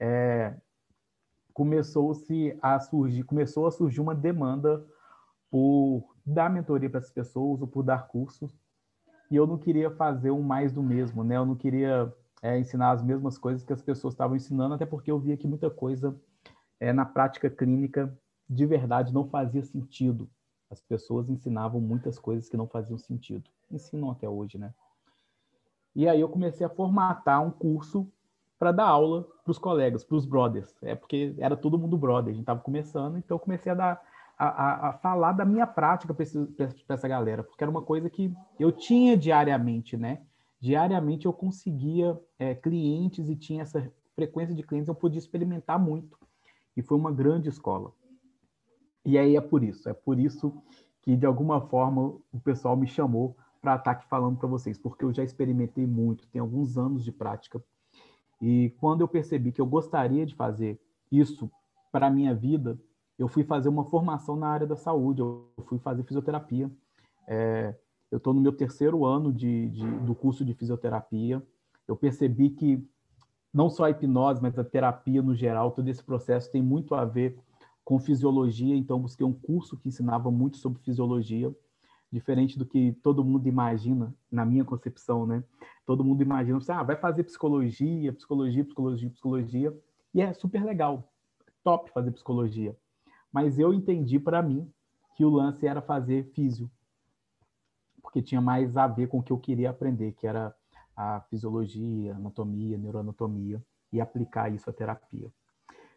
é, 0.00 0.56
começou-se 1.52 2.56
a 2.62 2.80
surgir, 2.80 3.22
começou 3.24 3.66
a 3.66 3.70
surgir 3.70 4.00
uma 4.00 4.14
demanda 4.14 4.82
por 5.50 6.13
dar 6.24 6.50
mentoria 6.50 6.88
para 6.88 6.98
essas 6.98 7.12
pessoas 7.12 7.60
ou 7.60 7.66
por 7.66 7.82
dar 7.82 8.08
cursos. 8.08 8.56
E 9.30 9.36
eu 9.36 9.46
não 9.46 9.58
queria 9.58 9.90
fazer 9.90 10.30
um 10.30 10.42
mais 10.42 10.72
do 10.72 10.82
mesmo, 10.82 11.24
né? 11.24 11.36
Eu 11.36 11.46
não 11.46 11.54
queria 11.54 12.12
é, 12.42 12.58
ensinar 12.58 12.90
as 12.90 13.02
mesmas 13.02 13.38
coisas 13.38 13.64
que 13.64 13.72
as 13.72 13.82
pessoas 13.82 14.14
estavam 14.14 14.36
ensinando, 14.36 14.74
até 14.74 14.86
porque 14.86 15.10
eu 15.10 15.18
via 15.18 15.36
que 15.36 15.46
muita 15.46 15.70
coisa 15.70 16.14
é, 16.78 16.92
na 16.92 17.04
prática 17.04 17.48
clínica 17.50 18.16
de 18.48 18.66
verdade 18.66 19.12
não 19.12 19.26
fazia 19.26 19.62
sentido. 19.62 20.28
As 20.70 20.80
pessoas 20.80 21.28
ensinavam 21.28 21.80
muitas 21.80 22.18
coisas 22.18 22.48
que 22.48 22.56
não 22.56 22.66
faziam 22.66 22.98
sentido. 22.98 23.48
Ensinam 23.70 24.10
até 24.10 24.28
hoje, 24.28 24.58
né? 24.58 24.74
E 25.94 26.08
aí 26.08 26.20
eu 26.20 26.28
comecei 26.28 26.66
a 26.66 26.70
formatar 26.70 27.42
um 27.42 27.50
curso 27.50 28.10
para 28.58 28.72
dar 28.72 28.86
aula 28.86 29.26
para 29.44 29.50
os 29.50 29.58
colegas, 29.58 30.04
para 30.04 30.16
os 30.16 30.26
brothers. 30.26 30.74
É 30.82 30.94
porque 30.94 31.34
era 31.38 31.56
todo 31.56 31.78
mundo 31.78 31.96
brother, 31.96 32.30
a 32.30 32.34
gente 32.34 32.42
estava 32.42 32.60
começando, 32.60 33.18
então 33.18 33.36
eu 33.36 33.38
comecei 33.38 33.70
a 33.70 33.74
dar 33.74 34.02
a, 34.36 34.88
a, 34.88 34.92
falar 34.94 35.32
da 35.32 35.44
minha 35.44 35.66
prática 35.66 36.12
para 36.12 36.24
essa 36.94 37.08
galera, 37.08 37.42
porque 37.42 37.62
era 37.62 37.70
uma 37.70 37.82
coisa 37.82 38.10
que 38.10 38.32
eu 38.58 38.72
tinha 38.72 39.16
diariamente, 39.16 39.96
né? 39.96 40.22
Diariamente 40.60 41.26
eu 41.26 41.32
conseguia 41.32 42.18
é, 42.38 42.54
clientes 42.54 43.28
e 43.28 43.36
tinha 43.36 43.62
essa 43.62 43.90
frequência 44.14 44.54
de 44.54 44.62
clientes, 44.62 44.88
eu 44.88 44.94
podia 44.94 45.18
experimentar 45.18 45.78
muito. 45.78 46.18
E 46.76 46.82
foi 46.82 46.96
uma 46.96 47.12
grande 47.12 47.48
escola. 47.48 47.92
E 49.04 49.18
aí 49.18 49.36
é 49.36 49.40
por 49.40 49.62
isso, 49.62 49.88
é 49.88 49.92
por 49.92 50.18
isso 50.18 50.52
que 51.02 51.16
de 51.16 51.26
alguma 51.26 51.60
forma 51.60 52.16
o 52.32 52.40
pessoal 52.42 52.76
me 52.76 52.86
chamou 52.86 53.36
para 53.60 53.76
estar 53.76 53.90
aqui 53.92 54.06
falando 54.08 54.38
para 54.38 54.48
vocês, 54.48 54.78
porque 54.78 55.04
eu 55.04 55.12
já 55.12 55.22
experimentei 55.22 55.86
muito, 55.86 56.26
tenho 56.28 56.44
alguns 56.44 56.76
anos 56.78 57.04
de 57.04 57.12
prática. 57.12 57.62
E 58.40 58.74
quando 58.78 59.02
eu 59.02 59.08
percebi 59.08 59.52
que 59.52 59.60
eu 59.60 59.66
gostaria 59.66 60.26
de 60.26 60.34
fazer 60.34 60.80
isso 61.10 61.50
para 61.92 62.10
minha 62.10 62.34
vida, 62.34 62.78
eu 63.18 63.28
fui 63.28 63.44
fazer 63.44 63.68
uma 63.68 63.84
formação 63.84 64.36
na 64.36 64.48
área 64.48 64.66
da 64.66 64.76
saúde, 64.76 65.20
eu 65.20 65.48
fui 65.66 65.78
fazer 65.78 66.02
fisioterapia. 66.02 66.70
É, 67.26 67.74
eu 68.10 68.18
estou 68.18 68.34
no 68.34 68.40
meu 68.40 68.52
terceiro 68.52 69.04
ano 69.04 69.32
de, 69.32 69.68
de, 69.70 69.86
do 70.00 70.14
curso 70.14 70.44
de 70.44 70.54
fisioterapia. 70.54 71.42
Eu 71.86 71.96
percebi 71.96 72.50
que 72.50 72.86
não 73.52 73.70
só 73.70 73.84
a 73.84 73.90
hipnose, 73.90 74.42
mas 74.42 74.58
a 74.58 74.64
terapia 74.64 75.22
no 75.22 75.34
geral, 75.34 75.70
todo 75.70 75.88
esse 75.88 76.02
processo 76.02 76.50
tem 76.50 76.62
muito 76.62 76.94
a 76.94 77.04
ver 77.04 77.38
com 77.84 77.98
fisiologia, 77.98 78.74
então 78.74 78.98
busquei 78.98 79.26
um 79.26 79.32
curso 79.32 79.76
que 79.76 79.88
ensinava 79.88 80.30
muito 80.30 80.56
sobre 80.56 80.82
fisiologia 80.82 81.54
diferente 82.14 82.56
do 82.56 82.64
que 82.64 82.92
todo 83.02 83.24
mundo 83.24 83.48
imagina, 83.48 84.14
na 84.30 84.46
minha 84.46 84.64
concepção, 84.64 85.26
né? 85.26 85.42
Todo 85.84 86.04
mundo 86.04 86.22
imagina, 86.22 86.58
ah, 86.68 86.82
vai 86.84 86.94
fazer 86.96 87.24
psicologia, 87.24 88.12
psicologia, 88.12 88.64
psicologia, 88.64 89.10
psicologia, 89.10 89.76
e 90.14 90.20
é 90.20 90.32
super 90.32 90.64
legal, 90.64 91.12
top 91.64 91.90
fazer 91.90 92.12
psicologia. 92.12 92.76
Mas 93.34 93.58
eu 93.58 93.74
entendi 93.74 94.20
para 94.20 94.40
mim 94.40 94.70
que 95.16 95.24
o 95.24 95.28
lance 95.28 95.66
era 95.66 95.82
fazer 95.82 96.30
físio, 96.34 96.70
porque 98.00 98.22
tinha 98.22 98.40
mais 98.40 98.76
a 98.76 98.86
ver 98.86 99.08
com 99.08 99.18
o 99.18 99.22
que 99.24 99.32
eu 99.32 99.38
queria 99.38 99.70
aprender, 99.70 100.12
que 100.12 100.24
era 100.24 100.54
a 100.96 101.20
fisiologia, 101.22 102.14
anatomia, 102.14 102.78
neuroanatomia, 102.78 103.60
e 103.92 104.00
aplicar 104.00 104.54
isso 104.54 104.70
à 104.70 104.72
terapia. 104.72 105.32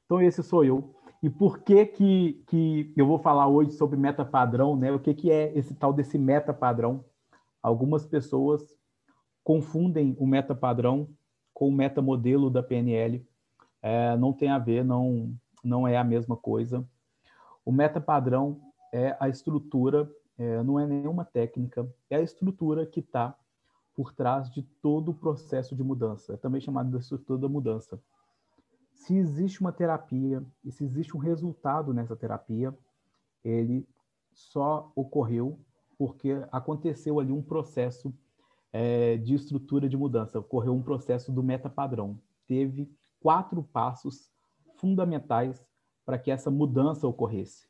Então 0.03 0.19
esse 0.19 0.41
sou 0.41 0.65
eu. 0.65 0.95
E 1.21 1.29
por 1.29 1.59
que, 1.59 1.85
que, 1.85 2.43
que 2.47 2.93
eu 2.95 3.05
vou 3.05 3.19
falar 3.19 3.47
hoje 3.47 3.71
sobre 3.73 3.97
meta 3.97 4.25
padrão, 4.25 4.75
né? 4.75 4.91
O 4.91 4.99
que, 4.99 5.13
que 5.13 5.29
é 5.29 5.55
esse 5.55 5.75
tal 5.75 5.93
desse 5.93 6.17
meta 6.17 6.55
padrão? 6.55 7.05
Algumas 7.61 8.03
pessoas 8.03 8.63
confundem 9.43 10.15
o 10.19 10.25
meta 10.25 10.55
padrão 10.55 11.07
com 11.53 11.67
o 11.67 11.71
meta 11.71 12.01
modelo 12.01 12.49
da 12.49 12.63
PNL. 12.63 13.23
É, 13.79 14.17
não 14.17 14.33
tem 14.33 14.49
a 14.49 14.57
ver, 14.57 14.83
não, 14.83 15.35
não 15.63 15.87
é 15.87 15.97
a 15.97 16.03
mesma 16.03 16.35
coisa. 16.35 16.83
O 17.67 17.71
meta 17.71 17.99
padrão 17.99 18.61
é 18.93 19.17
a 19.19 19.27
estrutura, 19.27 20.09
é, 20.37 20.63
não 20.63 20.79
é 20.79 20.87
nenhuma 20.87 21.25
técnica, 21.25 21.85
é 22.09 22.15
a 22.15 22.21
estrutura 22.21 22.85
que 22.85 23.01
está 23.01 23.37
por 23.93 24.13
trás 24.13 24.49
de 24.49 24.61
todo 24.81 25.11
o 25.11 25.13
processo 25.13 25.75
de 25.75 25.83
mudança. 25.83 26.35
É 26.35 26.37
também 26.37 26.61
chamado 26.61 26.89
de 26.89 26.97
estrutura 26.97 27.41
da 27.41 27.49
mudança 27.49 27.99
se 28.97 29.15
existe 29.15 29.59
uma 29.59 29.71
terapia 29.71 30.41
e 30.63 30.71
se 30.71 30.85
existe 30.85 31.15
um 31.15 31.19
resultado 31.19 31.93
nessa 31.93 32.15
terapia, 32.15 32.73
ele 33.43 33.85
só 34.33 34.91
ocorreu 34.95 35.59
porque 35.97 36.41
aconteceu 36.51 37.19
ali 37.19 37.33
um 37.33 37.41
processo 37.41 38.13
é, 38.71 39.17
de 39.17 39.35
estrutura 39.35 39.89
de 39.89 39.97
mudança, 39.97 40.39
ocorreu 40.39 40.73
um 40.73 40.81
processo 40.81 41.31
do 41.31 41.43
meta-padrão. 41.43 42.17
Teve 42.47 42.89
quatro 43.19 43.61
passos 43.63 44.31
fundamentais 44.77 45.66
para 46.07 46.17
que 46.17 46.31
essa 46.31 46.49
mudança 46.49 47.05
ocorresse. 47.05 47.67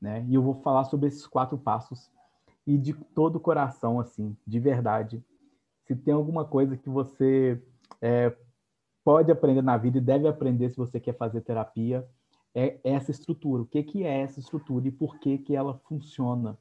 Né? 0.00 0.24
E 0.28 0.36
eu 0.36 0.42
vou 0.42 0.54
falar 0.54 0.84
sobre 0.84 1.08
esses 1.08 1.26
quatro 1.26 1.58
passos 1.58 2.08
e 2.64 2.78
de 2.78 2.94
todo 2.94 3.36
o 3.36 3.40
coração, 3.40 3.98
assim, 3.98 4.36
de 4.46 4.60
verdade. 4.60 5.20
Se 5.84 5.96
tem 5.96 6.14
alguma 6.14 6.44
coisa 6.44 6.76
que 6.76 6.88
você 6.88 7.60
é, 8.00 8.32
pode 9.02 9.32
aprender 9.32 9.62
na 9.62 9.76
vida 9.76 9.98
e 9.98 10.00
deve 10.00 10.28
aprender 10.28 10.70
se 10.70 10.76
você 10.76 11.00
quer 11.00 11.16
fazer 11.16 11.40
terapia 11.40 12.08
é 12.54 12.78
essa 12.84 13.10
estrutura. 13.10 13.64
O 13.64 13.66
que, 13.66 13.82
que 13.82 14.04
é 14.04 14.20
essa 14.20 14.38
estrutura 14.38 14.86
e 14.86 14.92
por 14.92 15.18
que, 15.18 15.36
que 15.36 15.56
ela 15.56 15.74
funciona? 15.88 16.56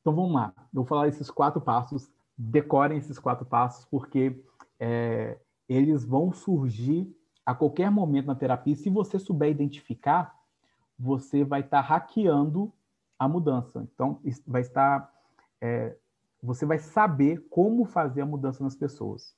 Então 0.00 0.12
vamos 0.12 0.34
lá. 0.34 0.52
Eu 0.56 0.82
vou 0.82 0.84
falar 0.84 1.06
esses 1.06 1.30
quatro 1.30 1.60
passos. 1.60 2.10
Decorem 2.36 2.98
esses 2.98 3.16
quatro 3.16 3.46
passos 3.46 3.84
porque 3.84 4.44
é, 4.80 5.38
eles 5.68 6.04
vão 6.04 6.32
surgir 6.32 7.16
a 7.44 7.54
qualquer 7.54 7.90
momento 7.90 8.26
na 8.26 8.34
terapia, 8.34 8.76
se 8.76 8.88
você 8.88 9.18
souber 9.18 9.50
identificar, 9.50 10.38
você 10.98 11.44
vai 11.44 11.60
estar 11.60 11.80
hackeando 11.80 12.72
a 13.18 13.28
mudança. 13.28 13.86
Então, 13.92 14.20
vai 14.46 14.62
estar. 14.62 15.12
É, 15.60 15.96
você 16.42 16.66
vai 16.66 16.78
saber 16.78 17.46
como 17.48 17.84
fazer 17.84 18.22
a 18.22 18.26
mudança 18.26 18.62
nas 18.62 18.74
pessoas. 18.74 19.34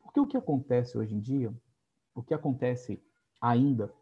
Porque 0.00 0.20
o 0.20 0.26
que 0.26 0.36
acontece 0.36 0.98
hoje 0.98 1.14
em 1.14 1.20
dia, 1.20 1.52
o 2.14 2.22
que 2.22 2.34
acontece 2.34 3.02
ainda, 3.40 3.92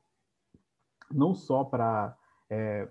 não 1.10 1.34
só 1.34 1.64
para 1.64 2.16
é, 2.48 2.88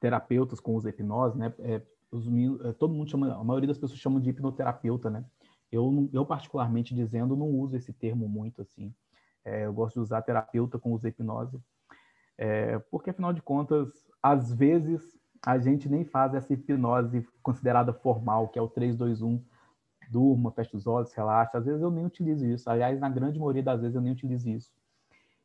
terapeutas 0.00 0.60
com 0.60 0.76
os 0.76 0.84
hipnose, 0.84 1.36
né? 1.36 1.52
É, 1.60 1.82
os, 2.10 2.26
é, 2.64 2.72
todo 2.72 2.94
mundo 2.94 3.10
chama, 3.10 3.34
a 3.34 3.44
maioria 3.44 3.68
das 3.68 3.78
pessoas 3.78 3.98
chamam 3.98 4.20
de 4.20 4.30
hipnoterapeuta, 4.30 5.10
né? 5.10 5.24
Eu, 5.70 6.08
eu 6.12 6.24
particularmente 6.24 6.94
dizendo, 6.94 7.36
não 7.36 7.48
uso 7.48 7.76
esse 7.76 7.92
termo 7.92 8.28
muito 8.28 8.62
assim. 8.62 8.94
É, 9.48 9.66
eu 9.66 9.72
gosto 9.72 9.94
de 9.94 10.00
usar 10.00 10.22
terapeuta 10.22 10.78
com 10.78 10.92
uso 10.92 11.06
hipnose, 11.08 11.58
é, 12.36 12.78
porque 12.90 13.10
afinal 13.10 13.32
de 13.32 13.42
contas, 13.42 13.88
às 14.22 14.52
vezes 14.52 15.18
a 15.44 15.58
gente 15.58 15.88
nem 15.88 16.04
faz 16.04 16.34
essa 16.34 16.52
hipnose 16.52 17.26
considerada 17.42 17.92
formal, 17.92 18.48
que 18.48 18.58
é 18.58 18.62
o 18.62 18.68
321, 18.68 19.44
durma, 20.10 20.50
fecha 20.52 20.76
os 20.76 20.86
olhos, 20.86 21.12
relaxa. 21.12 21.58
Às 21.58 21.66
vezes 21.66 21.82
eu 21.82 21.90
nem 21.90 22.06
utilizo 22.06 22.46
isso. 22.46 22.68
Aliás, 22.68 22.98
na 22.98 23.08
grande 23.08 23.38
maioria 23.38 23.62
das 23.62 23.80
vezes 23.80 23.94
eu 23.94 24.00
nem 24.00 24.12
utilizo 24.12 24.48
isso. 24.48 24.72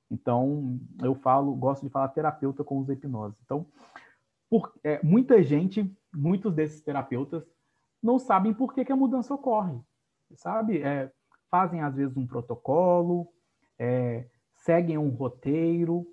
Então, 0.10 0.80
eu 1.02 1.16
falo, 1.16 1.56
gosto 1.56 1.84
de 1.84 1.90
falar 1.92 2.08
terapeuta 2.10 2.64
com 2.64 2.80
uso 2.80 2.92
hipnose. 2.92 3.38
Então, 3.44 3.66
por, 4.50 4.74
é, 4.84 5.02
muita 5.04 5.42
gente, 5.42 5.92
muitos 6.14 6.54
desses 6.54 6.82
terapeutas, 6.82 7.44
não 8.02 8.20
sabem 8.20 8.54
por 8.54 8.74
que, 8.74 8.86
que 8.86 8.92
a 8.92 8.96
mudança 8.96 9.34
ocorre, 9.34 9.80
sabe? 10.36 10.82
É, 10.82 11.12
fazem, 11.50 11.82
às 11.82 11.96
vezes, 11.96 12.16
um 12.18 12.28
protocolo, 12.28 13.28
é, 13.84 14.26
seguem 14.56 14.98
um 14.98 15.10
roteiro, 15.10 16.08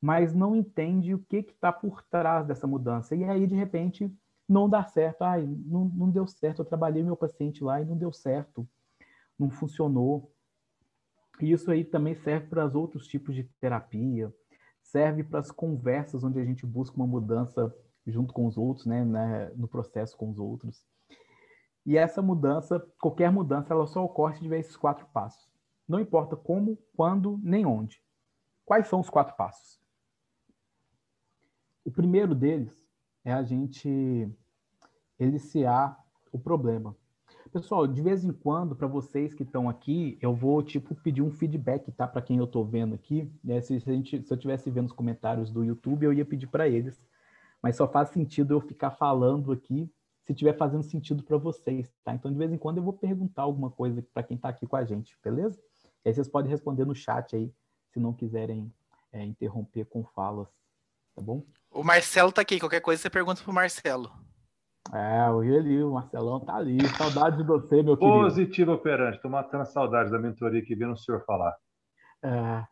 mas 0.00 0.32
não 0.32 0.54
entende 0.54 1.14
o 1.14 1.18
que 1.18 1.38
está 1.38 1.72
por 1.72 2.00
trás 2.04 2.46
dessa 2.46 2.64
mudança. 2.64 3.16
E 3.16 3.24
aí, 3.24 3.44
de 3.44 3.56
repente, 3.56 4.08
não 4.48 4.68
dá 4.68 4.84
certo. 4.84 5.22
Ai, 5.22 5.44
não, 5.44 5.86
não 5.86 6.10
deu 6.10 6.28
certo. 6.28 6.60
Eu 6.62 6.64
trabalhei 6.64 7.02
meu 7.02 7.16
paciente 7.16 7.64
lá 7.64 7.82
e 7.82 7.84
não 7.84 7.96
deu 7.96 8.12
certo. 8.12 8.68
Não 9.36 9.50
funcionou. 9.50 10.32
E 11.40 11.50
isso 11.50 11.70
aí 11.72 11.84
também 11.84 12.14
serve 12.14 12.46
para 12.46 12.66
os 12.66 12.74
outros 12.76 13.08
tipos 13.08 13.34
de 13.34 13.44
terapia, 13.60 14.32
serve 14.80 15.22
para 15.24 15.40
as 15.40 15.50
conversas 15.50 16.22
onde 16.22 16.40
a 16.40 16.44
gente 16.44 16.66
busca 16.66 16.96
uma 16.96 17.06
mudança 17.06 17.74
junto 18.06 18.32
com 18.32 18.46
os 18.46 18.56
outros, 18.56 18.86
né, 18.86 19.04
né, 19.04 19.52
no 19.54 19.68
processo 19.68 20.16
com 20.16 20.30
os 20.30 20.38
outros. 20.38 20.84
E 21.86 21.96
essa 21.96 22.20
mudança, 22.20 22.84
qualquer 23.00 23.30
mudança, 23.30 23.72
ela 23.72 23.86
só 23.86 24.04
ocorre 24.04 24.34
se 24.34 24.42
tiver 24.42 24.58
esses 24.58 24.76
quatro 24.76 25.06
passos. 25.12 25.48
Não 25.88 25.98
importa 25.98 26.36
como, 26.36 26.78
quando, 26.94 27.40
nem 27.42 27.64
onde. 27.64 28.02
Quais 28.64 28.86
são 28.86 29.00
os 29.00 29.08
quatro 29.08 29.34
passos? 29.34 29.80
O 31.84 31.90
primeiro 31.90 32.34
deles 32.34 32.76
é 33.24 33.32
a 33.32 33.42
gente 33.42 34.28
iniciar 35.18 35.98
o 36.30 36.38
problema. 36.38 36.94
Pessoal, 37.50 37.86
de 37.86 38.02
vez 38.02 38.24
em 38.24 38.32
quando, 38.32 38.76
para 38.76 38.86
vocês 38.86 39.32
que 39.32 39.42
estão 39.42 39.70
aqui, 39.70 40.18
eu 40.20 40.34
vou 40.34 40.62
tipo 40.62 40.94
pedir 40.94 41.22
um 41.22 41.30
feedback, 41.30 41.90
tá? 41.92 42.06
Para 42.06 42.20
quem 42.20 42.36
eu 42.36 42.44
estou 42.44 42.62
vendo 42.62 42.94
aqui. 42.94 43.32
Né? 43.42 43.60
Se, 43.62 43.80
se, 43.80 43.90
gente, 43.90 44.22
se 44.22 44.30
eu 44.30 44.34
estivesse 44.34 44.70
vendo 44.70 44.86
os 44.86 44.92
comentários 44.92 45.50
do 45.50 45.64
YouTube, 45.64 46.04
eu 46.04 46.12
ia 46.12 46.26
pedir 46.26 46.48
para 46.48 46.68
eles. 46.68 47.02
Mas 47.62 47.76
só 47.76 47.88
faz 47.88 48.10
sentido 48.10 48.52
eu 48.52 48.60
ficar 48.60 48.90
falando 48.90 49.50
aqui 49.50 49.90
se 50.24 50.32
estiver 50.32 50.52
fazendo 50.52 50.82
sentido 50.82 51.22
para 51.22 51.38
vocês, 51.38 51.90
tá? 52.04 52.14
Então, 52.14 52.30
de 52.30 52.36
vez 52.36 52.52
em 52.52 52.58
quando, 52.58 52.76
eu 52.76 52.82
vou 52.82 52.92
perguntar 52.92 53.42
alguma 53.42 53.70
coisa 53.70 54.06
para 54.12 54.22
quem 54.22 54.36
está 54.36 54.50
aqui 54.50 54.66
com 54.66 54.76
a 54.76 54.84
gente, 54.84 55.16
beleza? 55.24 55.58
E 56.04 56.08
aí 56.08 56.14
vocês 56.14 56.28
podem 56.28 56.50
responder 56.50 56.84
no 56.84 56.94
chat 56.94 57.34
aí, 57.34 57.52
se 57.92 58.00
não 58.00 58.12
quiserem 58.12 58.72
é, 59.12 59.24
interromper 59.24 59.84
com 59.86 60.04
falas, 60.04 60.48
tá 61.14 61.22
bom? 61.22 61.44
O 61.70 61.84
Marcelo 61.84 62.32
tá 62.32 62.40
aqui, 62.40 62.58
qualquer 62.58 62.80
coisa 62.80 63.02
você 63.02 63.10
pergunta 63.10 63.42
pro 63.42 63.52
Marcelo. 63.52 64.10
É, 64.92 65.30
o 65.30 65.40
ali, 65.40 65.82
o 65.82 65.92
Marcelão 65.92 66.40
tá 66.40 66.56
ali. 66.56 66.78
Saudade 66.96 67.36
de 67.36 67.42
você, 67.42 67.82
meu 67.82 67.96
querido. 67.96 68.20
Positivo 68.20 68.72
operante, 68.72 69.20
tô 69.20 69.28
matando 69.28 69.62
a 69.62 69.66
saudade 69.66 70.10
da 70.10 70.18
mentoria 70.18 70.64
que 70.64 70.74
vendo 70.74 70.92
o 70.92 70.96
senhor 70.96 71.22
falar. 71.26 71.54
É, 72.22 72.64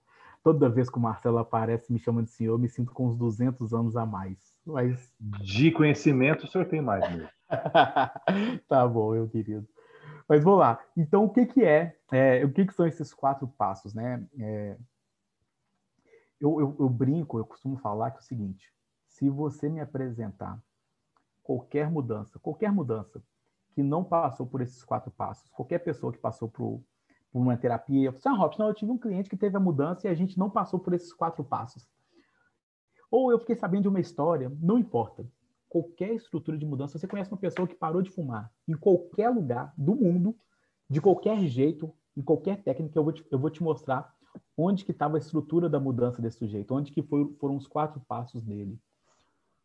toda 0.42 0.71
vez 0.71 0.88
que 0.88 0.97
o 0.97 1.00
Marcelo 1.00 1.38
aparece 1.38 1.92
me 1.92 1.99
chama 1.99 2.23
de 2.23 2.30
senhor, 2.30 2.54
eu 2.54 2.59
me 2.59 2.68
sinto 2.68 2.92
com 2.92 3.09
uns 3.09 3.16
200 3.16 3.75
anos 3.75 3.97
a 3.97 4.06
mais. 4.06 4.38
Mas... 4.64 5.12
De 5.21 5.71
conhecimento, 5.71 6.45
o 6.45 6.49
senhor 6.49 6.66
tem 6.66 6.80
mais 6.80 7.06
mesmo. 7.11 7.28
tá 8.66 8.88
bom, 8.88 9.12
meu 9.12 9.28
querido. 9.28 9.66
Mas 10.28 10.42
vamos 10.42 10.61
lá. 10.61 10.85
Então, 10.97 11.25
o 11.25 11.30
que, 11.30 11.47
que 11.47 11.64
é, 11.64 11.97
é 12.11 12.45
o 12.45 12.52
que, 12.52 12.66
que 12.66 12.75
são 12.75 12.87
esses 12.87 13.14
quatro 13.14 13.47
passos, 13.47 13.95
né? 13.95 14.26
É, 14.38 14.76
eu, 16.40 16.61
eu, 16.61 16.76
eu 16.80 16.88
brinco, 16.88 17.38
eu 17.38 17.45
costumo 17.45 17.76
falar 17.78 18.11
que 18.11 18.18
é 18.18 18.21
o 18.21 18.25
seguinte: 18.25 18.73
se 19.06 19.30
você 19.30 19.68
me 19.68 19.80
apresentar 19.80 20.61
qualquer 21.42 21.90
mudança, 21.90 22.38
qualquer 22.38 22.73
mudança 22.73 23.23
que 23.73 23.83
não 23.83 24.02
passou 24.02 24.47
por 24.47 24.61
esses 24.61 24.83
quatro 24.85 25.11
passos, 25.11 25.49
qualquer 25.50 25.78
pessoa 25.78 26.12
que 26.12 26.18
passou 26.18 26.49
por, 26.49 26.83
por 27.30 27.40
uma 27.40 27.56
terapia, 27.56 28.09
eu 28.09 28.18
ah, 28.25 28.37
Robson, 28.37 28.66
eu 28.66 28.75
tive 28.75 28.90
um 28.90 28.99
cliente 28.99 29.30
que 29.30 29.37
teve 29.37 29.56
a 29.56 29.61
mudança 29.61 30.09
e 30.09 30.11
a 30.11 30.14
gente 30.14 30.38
não 30.38 30.50
passou 30.50 30.80
por 30.80 30.92
esses 30.92 31.12
quatro 31.12 31.45
passos. 31.45 31.88
Ou 33.11 33.30
eu 33.30 33.38
fiquei 33.38 33.54
sabendo 33.54 33.83
de 33.83 33.88
uma 33.88 34.00
história, 34.00 34.50
não 34.61 34.78
importa. 34.78 35.25
Qualquer 35.76 36.14
estrutura 36.14 36.56
de 36.56 36.64
mudança, 36.64 36.99
você 36.99 37.06
conhece 37.06 37.30
uma 37.30 37.37
pessoa 37.37 37.68
que 37.68 37.75
parou 37.75 38.00
de 38.00 38.11
fumar 38.11 38.50
em 38.66 38.75
qualquer 38.75 39.28
lugar 39.28 39.75
do 39.76 39.95
mundo, 39.95 40.35
de 40.88 41.00
qualquer 41.00 41.38
jeito, 41.40 41.92
em 42.16 42.23
qualquer 42.23 42.62
técnica, 42.62 42.99
eu 42.99 43.04
vou 43.04 43.12
te, 43.12 43.26
eu 43.30 43.38
vou 43.38 43.50
te 43.50 43.62
mostrar 43.62 44.14
onde 44.56 44.85
que 44.85 44.92
estava 44.92 45.16
a 45.16 45.21
estrutura 45.21 45.68
da 45.68 45.78
mudança 45.78 46.23
desse 46.23 46.38
sujeito, 46.38 46.75
onde 46.75 46.92
que 46.92 47.02
foi, 47.02 47.30
foram 47.38 47.56
os 47.56 47.66
quatro 47.66 48.00
passos 48.00 48.42
dele 48.42 48.78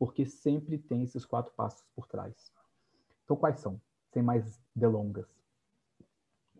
porque 0.01 0.25
sempre 0.25 0.79
tem 0.79 1.03
esses 1.03 1.23
quatro 1.23 1.53
passos 1.53 1.85
por 1.95 2.07
trás. 2.07 2.51
Então, 3.23 3.37
quais 3.37 3.59
são? 3.59 3.79
Sem 4.11 4.23
mais 4.23 4.59
delongas. 4.75 5.27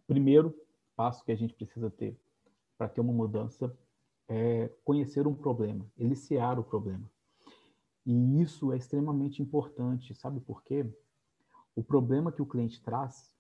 Primeiro 0.06 0.56
passo 0.96 1.26
que 1.26 1.32
a 1.32 1.36
gente 1.36 1.56
precisa 1.56 1.90
ter 1.90 2.16
para 2.78 2.88
ter 2.88 3.02
uma 3.02 3.12
mudança 3.12 3.76
é 4.28 4.70
conhecer 4.86 5.26
um 5.26 5.34
problema, 5.34 5.84
iniciar 5.98 6.60
o 6.60 6.64
problema. 6.64 7.10
E 8.06 8.42
isso 8.42 8.72
é 8.72 8.78
extremamente 8.78 9.42
importante, 9.42 10.16
sabe 10.16 10.40
por 10.40 10.64
quê? 10.64 10.86
O 11.76 11.84
problema 11.84 12.32
que 12.32 12.42
o 12.42 12.46
cliente 12.46 12.82
traz, 12.82 13.36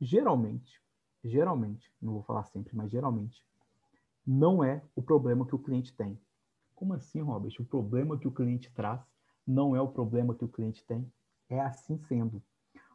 geralmente, 0.00 0.82
geralmente, 1.24 1.92
não 2.00 2.12
vou 2.12 2.22
falar 2.22 2.44
sempre, 2.44 2.76
mas 2.76 2.90
geralmente, 2.90 3.44
não 4.26 4.62
é 4.62 4.82
o 4.94 5.02
problema 5.02 5.46
que 5.46 5.54
o 5.54 5.58
cliente 5.58 5.92
tem. 5.94 6.20
Como 6.74 6.94
assim, 6.94 7.20
Robert? 7.20 7.54
O 7.60 7.64
problema 7.64 8.18
que 8.18 8.28
o 8.28 8.32
cliente 8.32 8.72
traz 8.72 9.00
não 9.46 9.74
é 9.74 9.80
o 9.80 9.88
problema 9.88 10.34
que 10.34 10.44
o 10.44 10.48
cliente 10.48 10.84
tem. 10.84 11.10
É 11.48 11.60
assim 11.60 11.98
sendo. 11.98 12.42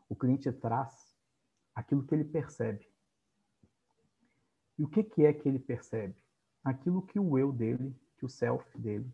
O 0.09 0.15
cliente 0.15 0.51
traz 0.51 1.15
aquilo 1.75 2.03
que 2.03 2.15
ele 2.15 2.23
percebe. 2.23 2.87
E 4.77 4.83
o 4.83 4.87
que, 4.87 5.03
que 5.03 5.25
é 5.25 5.33
que 5.33 5.47
ele 5.47 5.59
percebe? 5.59 6.15
Aquilo 6.63 7.01
que 7.01 7.19
o 7.19 7.37
eu 7.37 7.51
dele, 7.51 7.95
que 8.17 8.25
o 8.25 8.29
self 8.29 8.77
dele, 8.77 9.11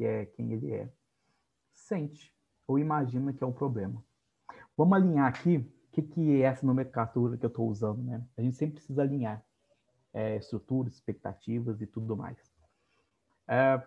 que 0.00 0.04
é 0.06 0.24
quem 0.24 0.50
ele 0.54 0.72
é, 0.72 0.88
sente 1.74 2.34
ou 2.66 2.78
imagina 2.78 3.34
que 3.34 3.44
é 3.44 3.46
o 3.46 3.52
problema. 3.52 4.02
Vamos 4.74 4.96
alinhar 4.96 5.26
aqui 5.26 5.58
o 5.58 5.92
que, 5.92 6.00
que 6.00 6.40
é 6.40 6.46
essa 6.46 6.64
nomenclatura 6.64 7.36
que 7.36 7.44
eu 7.44 7.50
estou 7.50 7.68
usando, 7.68 8.02
né? 8.02 8.24
A 8.34 8.40
gente 8.40 8.56
sempre 8.56 8.76
precisa 8.76 9.02
alinhar 9.02 9.44
é, 10.14 10.38
estruturas, 10.38 10.94
expectativas 10.94 11.82
e 11.82 11.86
tudo 11.86 12.16
mais. 12.16 12.38
É, 13.46 13.82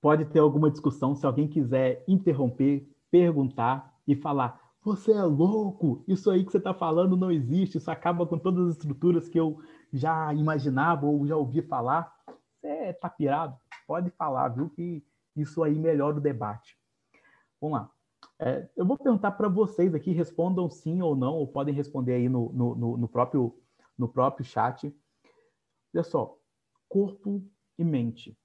pode 0.00 0.24
ter 0.24 0.40
alguma 0.40 0.72
discussão, 0.72 1.14
se 1.14 1.24
alguém 1.24 1.46
quiser 1.46 2.02
interromper, 2.08 2.84
perguntar 3.12 3.96
e 4.08 4.16
falar: 4.16 4.60
você 4.82 5.12
é 5.12 5.22
louco, 5.22 6.02
isso 6.08 6.32
aí 6.32 6.44
que 6.44 6.50
você 6.50 6.58
está 6.58 6.74
falando 6.74 7.16
não 7.16 7.30
existe, 7.30 7.78
isso 7.78 7.92
acaba 7.92 8.26
com 8.26 8.36
todas 8.36 8.70
as 8.70 8.72
estruturas 8.72 9.28
que 9.28 9.38
eu 9.38 9.62
já 9.92 10.34
imaginava 10.34 11.06
ou 11.06 11.24
já 11.24 11.36
ouvi 11.36 11.62
falar. 11.62 12.12
Você 12.60 12.88
está 12.88 13.08
pirado? 13.08 13.56
Pode 13.88 14.10
falar, 14.10 14.50
viu? 14.50 14.68
Que 14.68 15.02
isso 15.34 15.62
aí 15.62 15.74
melhora 15.74 16.18
o 16.18 16.20
debate. 16.20 16.78
Vamos 17.58 17.78
lá. 17.78 17.90
É, 18.38 18.68
eu 18.76 18.84
vou 18.84 18.98
perguntar 18.98 19.30
para 19.32 19.48
vocês 19.48 19.94
aqui, 19.94 20.12
respondam 20.12 20.68
sim 20.68 21.00
ou 21.00 21.16
não, 21.16 21.36
ou 21.36 21.48
podem 21.48 21.74
responder 21.74 22.12
aí 22.12 22.28
no, 22.28 22.52
no, 22.52 22.96
no, 22.98 23.08
próprio, 23.08 23.58
no 23.96 24.06
próprio 24.06 24.44
chat. 24.44 24.94
Olha 25.94 26.04
só, 26.04 26.38
corpo 26.86 27.42
e 27.78 27.82
mente 27.82 28.38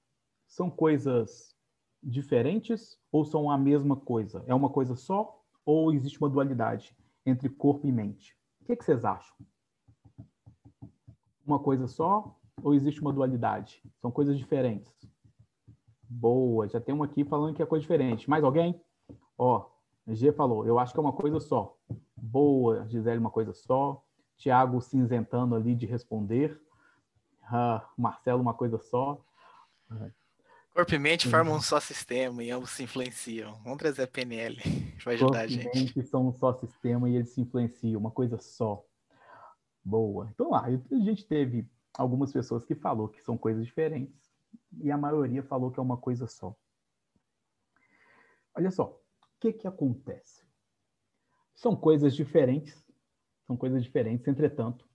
são 0.48 0.70
coisas 0.70 1.54
diferentes 2.02 2.98
ou 3.12 3.26
são 3.26 3.52
a 3.52 3.58
mesma 3.58 3.98
coisa? 3.98 4.46
É 4.48 4.56
uma 4.56 4.70
coisa 4.70 4.96
só 4.96 5.44
ou 5.66 5.92
existe 5.92 6.20
uma 6.20 6.30
dualidade 6.30 6.96
entre 7.26 7.50
corpo 7.50 7.86
e 7.86 7.92
mente? 7.92 8.34
O 8.62 8.66
que, 8.66 8.78
que 8.78 8.86
vocês 8.86 9.04
acham? 9.04 9.36
Uma 11.46 11.60
coisa 11.60 11.86
só 11.86 12.40
ou 12.64 12.74
existe 12.74 13.02
uma 13.02 13.12
dualidade? 13.12 13.84
São 14.00 14.10
coisas 14.10 14.38
diferentes. 14.38 14.94
Boa, 16.14 16.68
já 16.68 16.80
tem 16.80 16.94
um 16.94 17.02
aqui 17.02 17.26
falando 17.26 17.56
que 17.56 17.62
é 17.62 17.66
coisa 17.66 17.82
diferente. 17.82 18.30
Mais 18.30 18.44
alguém? 18.44 18.80
Ó, 19.38 19.66
G 20.08 20.32
falou, 20.32 20.66
eu 20.66 20.78
acho 20.78 20.94
que 20.94 21.00
é 21.00 21.02
uma 21.02 21.14
coisa 21.14 21.40
só. 21.40 21.76
Boa, 22.16 22.88
Gisele, 22.88 23.18
uma 23.18 23.32
coisa 23.32 23.52
só. 23.52 24.04
Tiago 24.38 24.80
cinzentando 24.80 25.56
ali 25.56 25.74
de 25.74 25.86
responder. 25.86 26.62
Ah, 27.44 27.88
Marcelo, 27.98 28.42
uma 28.42 28.54
coisa 28.54 28.78
só. 28.78 29.24
Corpo 30.74 30.94
e 30.94 31.00
mente 31.00 31.28
formam 31.28 31.56
um 31.56 31.62
só 31.62 31.80
sistema 31.80 32.44
e 32.44 32.52
ambos 32.52 32.70
se 32.72 32.84
influenciam. 32.84 33.60
Vamos 33.64 33.80
trazer 33.80 34.04
a 34.04 34.08
PNL, 34.08 34.58
vai 35.04 35.16
ajudar 35.16 35.42
a 35.42 35.48
gente. 35.48 35.64
Corpo 35.64 35.78
e 35.78 35.82
mente 35.82 36.04
são 36.04 36.28
um 36.28 36.34
só 36.34 36.54
sistema 36.54 37.10
e 37.10 37.16
eles 37.16 37.30
se 37.30 37.42
influenciam, 37.42 38.00
uma 38.00 38.12
coisa 38.12 38.38
só. 38.38 38.84
Boa. 39.84 40.30
Então 40.32 40.52
lá, 40.52 40.66
a 40.66 41.00
gente 41.00 41.26
teve 41.26 41.68
algumas 41.94 42.32
pessoas 42.32 42.64
que 42.66 42.76
falou 42.76 43.10
que 43.10 43.22
são 43.22 43.38
coisas 43.38 43.66
diferentes 43.66 44.23
e 44.82 44.92
a 44.92 44.98
maioria 44.98 45.44
falou 45.44 45.72
que 45.72 45.80
é 45.80 45.84
uma 45.84 45.98
coisa 45.98 46.28
só. 46.28 46.56
Olha 48.56 48.72
só, 48.72 48.86
o 48.86 49.00
que 49.40 49.54
que 49.54 49.68
acontece? 49.68 50.44
São 51.56 51.76
coisas 51.76 52.16
diferentes, 52.16 52.86
são 53.46 53.58
coisas 53.58 53.84
diferentes, 53.84 54.28
entretanto, 54.28 54.88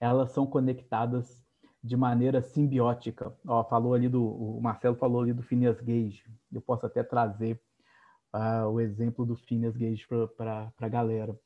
elas 0.00 0.32
são 0.32 0.46
conectadas 0.46 1.42
de 1.82 1.96
maneira 1.96 2.42
simbiótica. 2.42 3.36
Ó, 3.46 3.62
falou 3.64 3.94
ali 3.94 4.08
do, 4.08 4.24
o 4.24 4.60
Marcelo 4.60 4.96
falou 4.96 5.22
ali 5.22 5.32
do 5.32 5.42
Phineas 5.42 5.80
Gage. 5.80 6.24
Eu 6.50 6.62
posso 6.62 6.86
até 6.86 7.02
trazer 7.02 7.60
uh, 8.34 8.66
o 8.68 8.80
exemplo 8.80 9.24
do 9.26 9.36
Phineas 9.36 9.76
Gage 9.76 10.06
para 10.36 10.72
a 10.78 10.88
galera. 10.88 11.38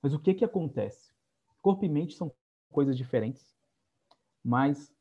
Mas 0.00 0.14
o 0.14 0.18
que 0.18 0.34
que 0.34 0.44
acontece? 0.44 1.12
Corpo 1.60 1.84
e 1.84 1.88
mente 1.88 2.14
são 2.14 2.32
coisas 2.70 2.96
diferentes, 2.96 3.54
mas 4.42 4.94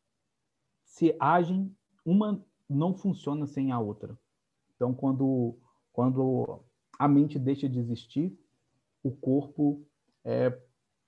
se 0.84 1.16
agem, 1.20 1.74
uma 2.10 2.44
não 2.68 2.94
funciona 2.94 3.46
sem 3.46 3.72
a 3.72 3.80
outra. 3.80 4.18
Então, 4.76 4.94
quando, 4.94 5.56
quando 5.94 6.64
a 6.98 7.08
mente 7.08 7.38
deixa 7.38 7.70
de 7.70 7.80
existir, 7.80 8.36
o 9.04 9.12
corpo 9.12 9.86
é, 10.24 10.58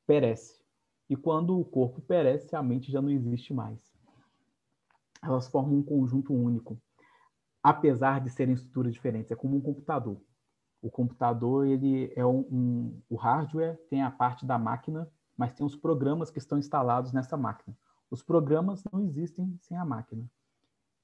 perece. 0.06 0.62
E 1.10 1.16
quando 1.16 1.60
o 1.60 1.66
corpo 1.66 2.02
perece, 2.02 2.56
a 2.56 2.62
mente 2.62 2.92
já 2.92 3.02
não 3.02 3.10
existe 3.10 3.54
mais. 3.54 3.80
Elas 5.24 5.48
formam 5.48 5.78
um 5.80 5.84
conjunto 5.84 6.34
único, 6.34 6.80
apesar 7.62 8.22
de 8.22 8.30
serem 8.30 8.54
estruturas 8.54 8.94
diferentes. 8.94 9.32
É 9.32 9.36
como 9.36 9.58
um 9.58 9.62
computador. 9.62 10.22
O 10.82 10.90
computador, 10.90 11.68
ele 11.68 12.12
é 12.16 12.26
um, 12.26 12.40
um, 12.52 13.02
o 13.10 13.16
hardware 13.16 13.78
tem 13.90 14.02
a 14.02 14.10
parte 14.10 14.46
da 14.46 14.58
máquina, 14.58 15.08
mas 15.38 15.54
tem 15.54 15.66
os 15.66 15.76
programas 15.76 16.32
que 16.32 16.40
estão 16.40 16.58
instalados 16.58 17.12
nessa 17.12 17.38
máquina. 17.38 17.76
Os 18.10 18.24
programas 18.24 18.84
não 18.92 19.02
existem 19.02 19.58
sem 19.62 19.78
a 19.78 19.86
máquina. 19.86 20.30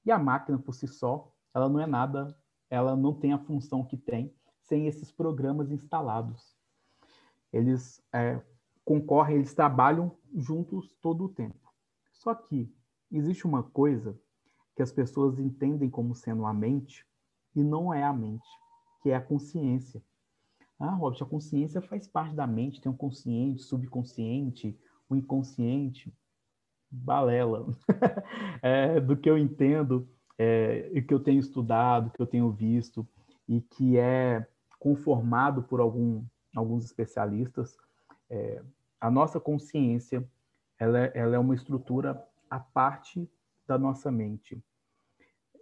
E 0.04 0.10
a 0.10 0.18
máquina 0.18 0.58
por 0.58 0.74
si 0.74 0.86
só, 0.86 1.32
ela 1.54 1.68
não 1.68 1.80
é 1.80 1.86
nada, 1.86 2.36
ela 2.70 2.96
não 2.96 3.14
tem 3.14 3.32
a 3.32 3.38
função 3.38 3.84
que 3.84 3.96
tem 3.96 4.34
sem 4.62 4.86
esses 4.86 5.10
programas 5.10 5.70
instalados. 5.70 6.56
Eles 7.52 8.02
é, 8.12 8.40
concorrem, 8.84 9.36
eles 9.36 9.54
trabalham 9.54 10.16
juntos 10.34 10.94
todo 11.00 11.24
o 11.24 11.28
tempo. 11.28 11.72
Só 12.12 12.34
que 12.34 12.72
existe 13.10 13.46
uma 13.46 13.62
coisa 13.62 14.18
que 14.76 14.82
as 14.82 14.92
pessoas 14.92 15.38
entendem 15.38 15.88
como 15.88 16.14
sendo 16.14 16.44
a 16.44 16.52
mente 16.52 17.06
e 17.54 17.62
não 17.62 17.92
é 17.92 18.04
a 18.04 18.12
mente, 18.12 18.48
que 19.02 19.10
é 19.10 19.16
a 19.16 19.20
consciência. 19.20 20.02
Ah, 20.78 20.94
Robert, 20.94 21.22
a 21.22 21.26
consciência 21.26 21.80
faz 21.80 22.06
parte 22.06 22.34
da 22.34 22.46
mente, 22.46 22.80
tem 22.80 22.90
um 22.90 22.96
consciente, 22.96 23.62
subconsciente, 23.62 24.78
o 25.08 25.14
um 25.14 25.16
inconsciente. 25.16 26.14
Balela. 26.90 27.66
é, 28.62 29.00
do 29.00 29.16
que 29.16 29.28
eu 29.28 29.36
entendo 29.36 30.08
é, 30.38 30.90
e 30.92 31.02
que 31.02 31.12
eu 31.12 31.20
tenho 31.20 31.40
estudado, 31.40 32.10
que 32.10 32.20
eu 32.20 32.26
tenho 32.26 32.50
visto 32.50 33.06
e 33.48 33.60
que 33.60 33.98
é 33.98 34.46
conformado 34.78 35.62
por 35.62 35.80
algum, 35.80 36.24
alguns 36.54 36.84
especialistas, 36.84 37.76
é, 38.30 38.62
a 39.00 39.10
nossa 39.10 39.40
consciência 39.40 40.26
ela, 40.78 40.98
é, 40.98 41.12
ela 41.14 41.36
é 41.36 41.38
uma 41.38 41.54
estrutura 41.54 42.22
à 42.48 42.60
parte 42.60 43.28
da 43.66 43.76
nossa 43.76 44.10
mente. 44.10 44.62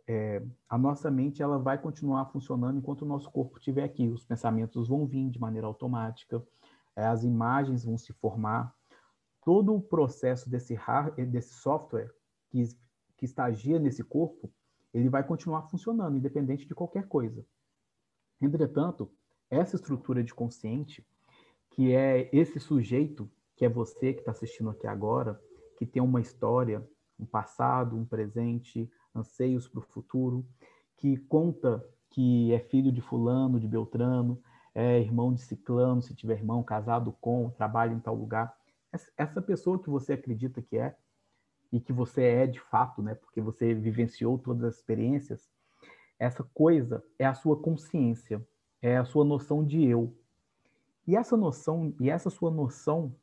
É, 0.08 0.40
a 0.68 0.78
nossa 0.78 1.10
mente 1.10 1.42
ela 1.42 1.58
vai 1.58 1.78
continuar 1.78 2.26
funcionando 2.26 2.78
enquanto 2.78 3.02
o 3.02 3.06
nosso 3.06 3.30
corpo 3.30 3.58
estiver 3.58 3.82
aqui. 3.82 4.08
Os 4.08 4.24
pensamentos 4.24 4.86
vão 4.88 5.06
vir 5.06 5.30
de 5.30 5.40
maneira 5.40 5.66
automática, 5.66 6.42
é, 6.94 7.06
as 7.06 7.24
imagens 7.24 7.84
vão 7.84 7.96
se 7.98 8.12
formar. 8.12 8.75
Todo 9.46 9.72
o 9.72 9.80
processo 9.80 10.50
desse, 10.50 10.74
hardware, 10.74 11.30
desse 11.30 11.54
software 11.54 12.12
que, 12.48 12.64
que 13.16 13.24
estagia 13.24 13.78
nesse 13.78 14.02
corpo, 14.02 14.52
ele 14.92 15.08
vai 15.08 15.22
continuar 15.22 15.62
funcionando, 15.70 16.16
independente 16.16 16.66
de 16.66 16.74
qualquer 16.74 17.06
coisa. 17.06 17.46
Entretanto, 18.40 19.08
essa 19.48 19.76
estrutura 19.76 20.24
de 20.24 20.34
consciente, 20.34 21.06
que 21.70 21.94
é 21.94 22.28
esse 22.32 22.58
sujeito, 22.58 23.30
que 23.54 23.64
é 23.64 23.68
você 23.68 24.12
que 24.12 24.18
está 24.18 24.32
assistindo 24.32 24.70
aqui 24.70 24.88
agora, 24.88 25.40
que 25.76 25.86
tem 25.86 26.02
uma 26.02 26.20
história, 26.20 26.84
um 27.16 27.24
passado, 27.24 27.96
um 27.96 28.04
presente, 28.04 28.90
anseios 29.14 29.68
para 29.68 29.78
o 29.78 29.82
futuro, 29.82 30.44
que 30.96 31.16
conta 31.16 31.86
que 32.10 32.52
é 32.52 32.58
filho 32.58 32.90
de 32.90 33.00
fulano, 33.00 33.60
de 33.60 33.68
Beltrano, 33.68 34.42
é 34.74 34.98
irmão 34.98 35.32
de 35.32 35.40
ciclano, 35.40 36.02
se 36.02 36.16
tiver 36.16 36.38
irmão, 36.38 36.64
casado 36.64 37.16
com, 37.20 37.50
trabalha 37.50 37.94
em 37.94 38.00
tal 38.00 38.16
lugar. 38.16 38.52
Essa 39.16 39.42
pessoa 39.42 39.82
que 39.82 39.90
você 39.90 40.14
acredita 40.14 40.62
que 40.62 40.76
é, 40.78 40.96
e 41.72 41.80
que 41.80 41.92
você 41.92 42.22
é 42.22 42.46
de 42.46 42.60
fato, 42.60 43.02
né, 43.02 43.14
porque 43.14 43.40
você 43.40 43.74
vivenciou 43.74 44.38
todas 44.38 44.64
as 44.64 44.76
experiências, 44.76 45.50
essa 46.18 46.42
coisa 46.54 47.04
é 47.18 47.26
a 47.26 47.34
sua 47.34 47.60
consciência, 47.60 48.46
é 48.80 48.96
a 48.96 49.04
sua 49.04 49.24
noção 49.24 49.64
de 49.64 49.84
eu, 49.84 50.16
e 51.06 51.16
essa 51.16 51.36
noção, 51.36 51.94
e 52.00 52.10
essa 52.10 52.30
sua 52.30 52.50
noção 52.50 53.14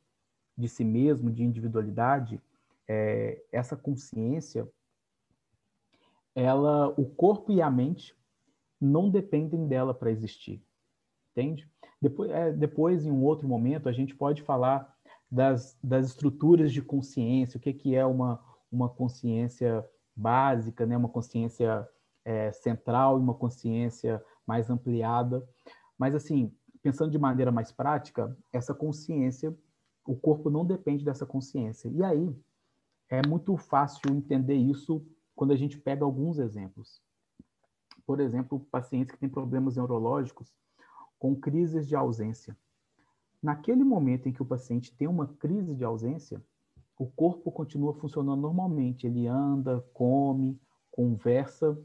de 0.56 0.68
si 0.68 0.84
mesmo, 0.84 1.30
de 1.30 1.42
individualidade, 1.42 2.40
é, 2.88 3.42
essa 3.52 3.76
consciência, 3.76 4.68
ela, 6.34 6.88
o 6.98 7.06
corpo 7.06 7.52
e 7.52 7.60
a 7.60 7.70
mente 7.70 8.16
não 8.80 9.10
dependem 9.10 9.66
dela 9.66 9.92
para 9.92 10.10
existir, 10.10 10.62
entende? 11.32 11.68
Depois, 12.00 12.30
é, 12.30 12.52
depois, 12.52 13.04
em 13.04 13.10
um 13.10 13.22
outro 13.22 13.46
momento, 13.46 13.88
a 13.88 13.92
gente 13.92 14.14
pode 14.14 14.42
falar 14.42 14.93
das, 15.34 15.76
das 15.82 16.06
estruturas 16.06 16.72
de 16.72 16.80
consciência, 16.80 17.58
o 17.58 17.60
que, 17.60 17.72
que 17.72 17.96
é 17.96 18.06
uma, 18.06 18.40
uma 18.70 18.88
consciência 18.88 19.84
básica, 20.14 20.86
né? 20.86 20.96
uma 20.96 21.08
consciência 21.08 21.88
é, 22.24 22.52
central 22.52 23.18
e 23.18 23.20
uma 23.20 23.34
consciência 23.34 24.24
mais 24.46 24.70
ampliada. 24.70 25.44
Mas, 25.98 26.14
assim, 26.14 26.54
pensando 26.80 27.10
de 27.10 27.18
maneira 27.18 27.50
mais 27.50 27.72
prática, 27.72 28.36
essa 28.52 28.72
consciência, 28.72 29.52
o 30.06 30.14
corpo 30.14 30.50
não 30.50 30.64
depende 30.64 31.04
dessa 31.04 31.26
consciência. 31.26 31.88
E 31.88 32.04
aí 32.04 32.32
é 33.08 33.26
muito 33.26 33.56
fácil 33.56 34.14
entender 34.14 34.54
isso 34.54 35.04
quando 35.34 35.52
a 35.52 35.56
gente 35.56 35.76
pega 35.76 36.04
alguns 36.04 36.38
exemplos. 36.38 37.02
Por 38.06 38.20
exemplo, 38.20 38.60
pacientes 38.70 39.12
que 39.12 39.18
têm 39.18 39.28
problemas 39.28 39.74
neurológicos 39.74 40.54
com 41.18 41.34
crises 41.34 41.88
de 41.88 41.96
ausência. 41.96 42.56
Naquele 43.44 43.84
momento 43.84 44.26
em 44.26 44.32
que 44.32 44.40
o 44.40 44.46
paciente 44.46 44.96
tem 44.96 45.06
uma 45.06 45.26
crise 45.26 45.74
de 45.74 45.84
ausência, 45.84 46.42
o 46.98 47.04
corpo 47.04 47.52
continua 47.52 47.92
funcionando 47.92 48.40
normalmente. 48.40 49.06
Ele 49.06 49.26
anda, 49.26 49.84
come, 49.92 50.58
conversa. 50.90 51.78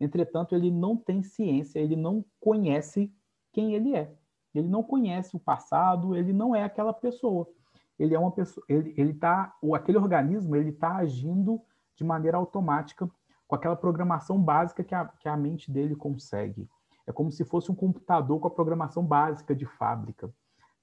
Entretanto, 0.00 0.56
ele 0.56 0.72
não 0.72 0.96
tem 0.96 1.22
ciência, 1.22 1.78
ele 1.78 1.94
não 1.94 2.24
conhece 2.40 3.14
quem 3.52 3.74
ele 3.74 3.94
é. 3.94 4.12
Ele 4.52 4.66
não 4.66 4.82
conhece 4.82 5.36
o 5.36 5.38
passado, 5.38 6.16
ele 6.16 6.32
não 6.32 6.52
é 6.52 6.64
aquela 6.64 6.92
pessoa. 6.92 7.48
Ele 7.96 8.12
é 8.12 8.18
uma 8.18 8.32
pessoa, 8.32 8.66
ele, 8.68 8.92
ele 8.96 9.14
tá, 9.14 9.56
o 9.62 9.72
aquele 9.72 9.98
organismo, 9.98 10.56
ele 10.56 10.70
está 10.70 10.96
agindo 10.96 11.62
de 11.94 12.02
maneira 12.02 12.38
automática 12.38 13.08
com 13.46 13.54
aquela 13.54 13.76
programação 13.76 14.42
básica 14.42 14.82
que 14.82 14.92
a, 14.96 15.04
que 15.04 15.28
a 15.28 15.36
mente 15.36 15.70
dele 15.70 15.94
consegue. 15.94 16.68
É 17.06 17.12
como 17.12 17.30
se 17.30 17.44
fosse 17.44 17.70
um 17.70 17.74
computador 17.76 18.40
com 18.40 18.48
a 18.48 18.50
programação 18.50 19.06
básica 19.06 19.54
de 19.54 19.64
fábrica, 19.64 20.28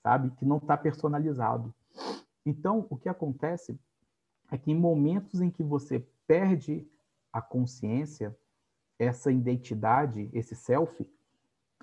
sabe? 0.02 0.32
Que 0.32 0.46
não 0.46 0.58
está 0.58 0.76
personalizado. 0.78 1.74
Então, 2.46 2.86
o 2.90 2.98
que 2.98 3.10
acontece 3.10 3.80
é 4.52 4.58
que 4.58 4.72
em 4.72 4.76
momentos 4.76 5.42
em 5.42 5.50
que 5.50 5.64
você 5.64 6.06
perde 6.28 6.88
a 7.32 7.42
consciência, 7.42 8.36
essa 9.00 9.32
identidade, 9.32 10.30
esse 10.34 10.56
self, 10.56 11.10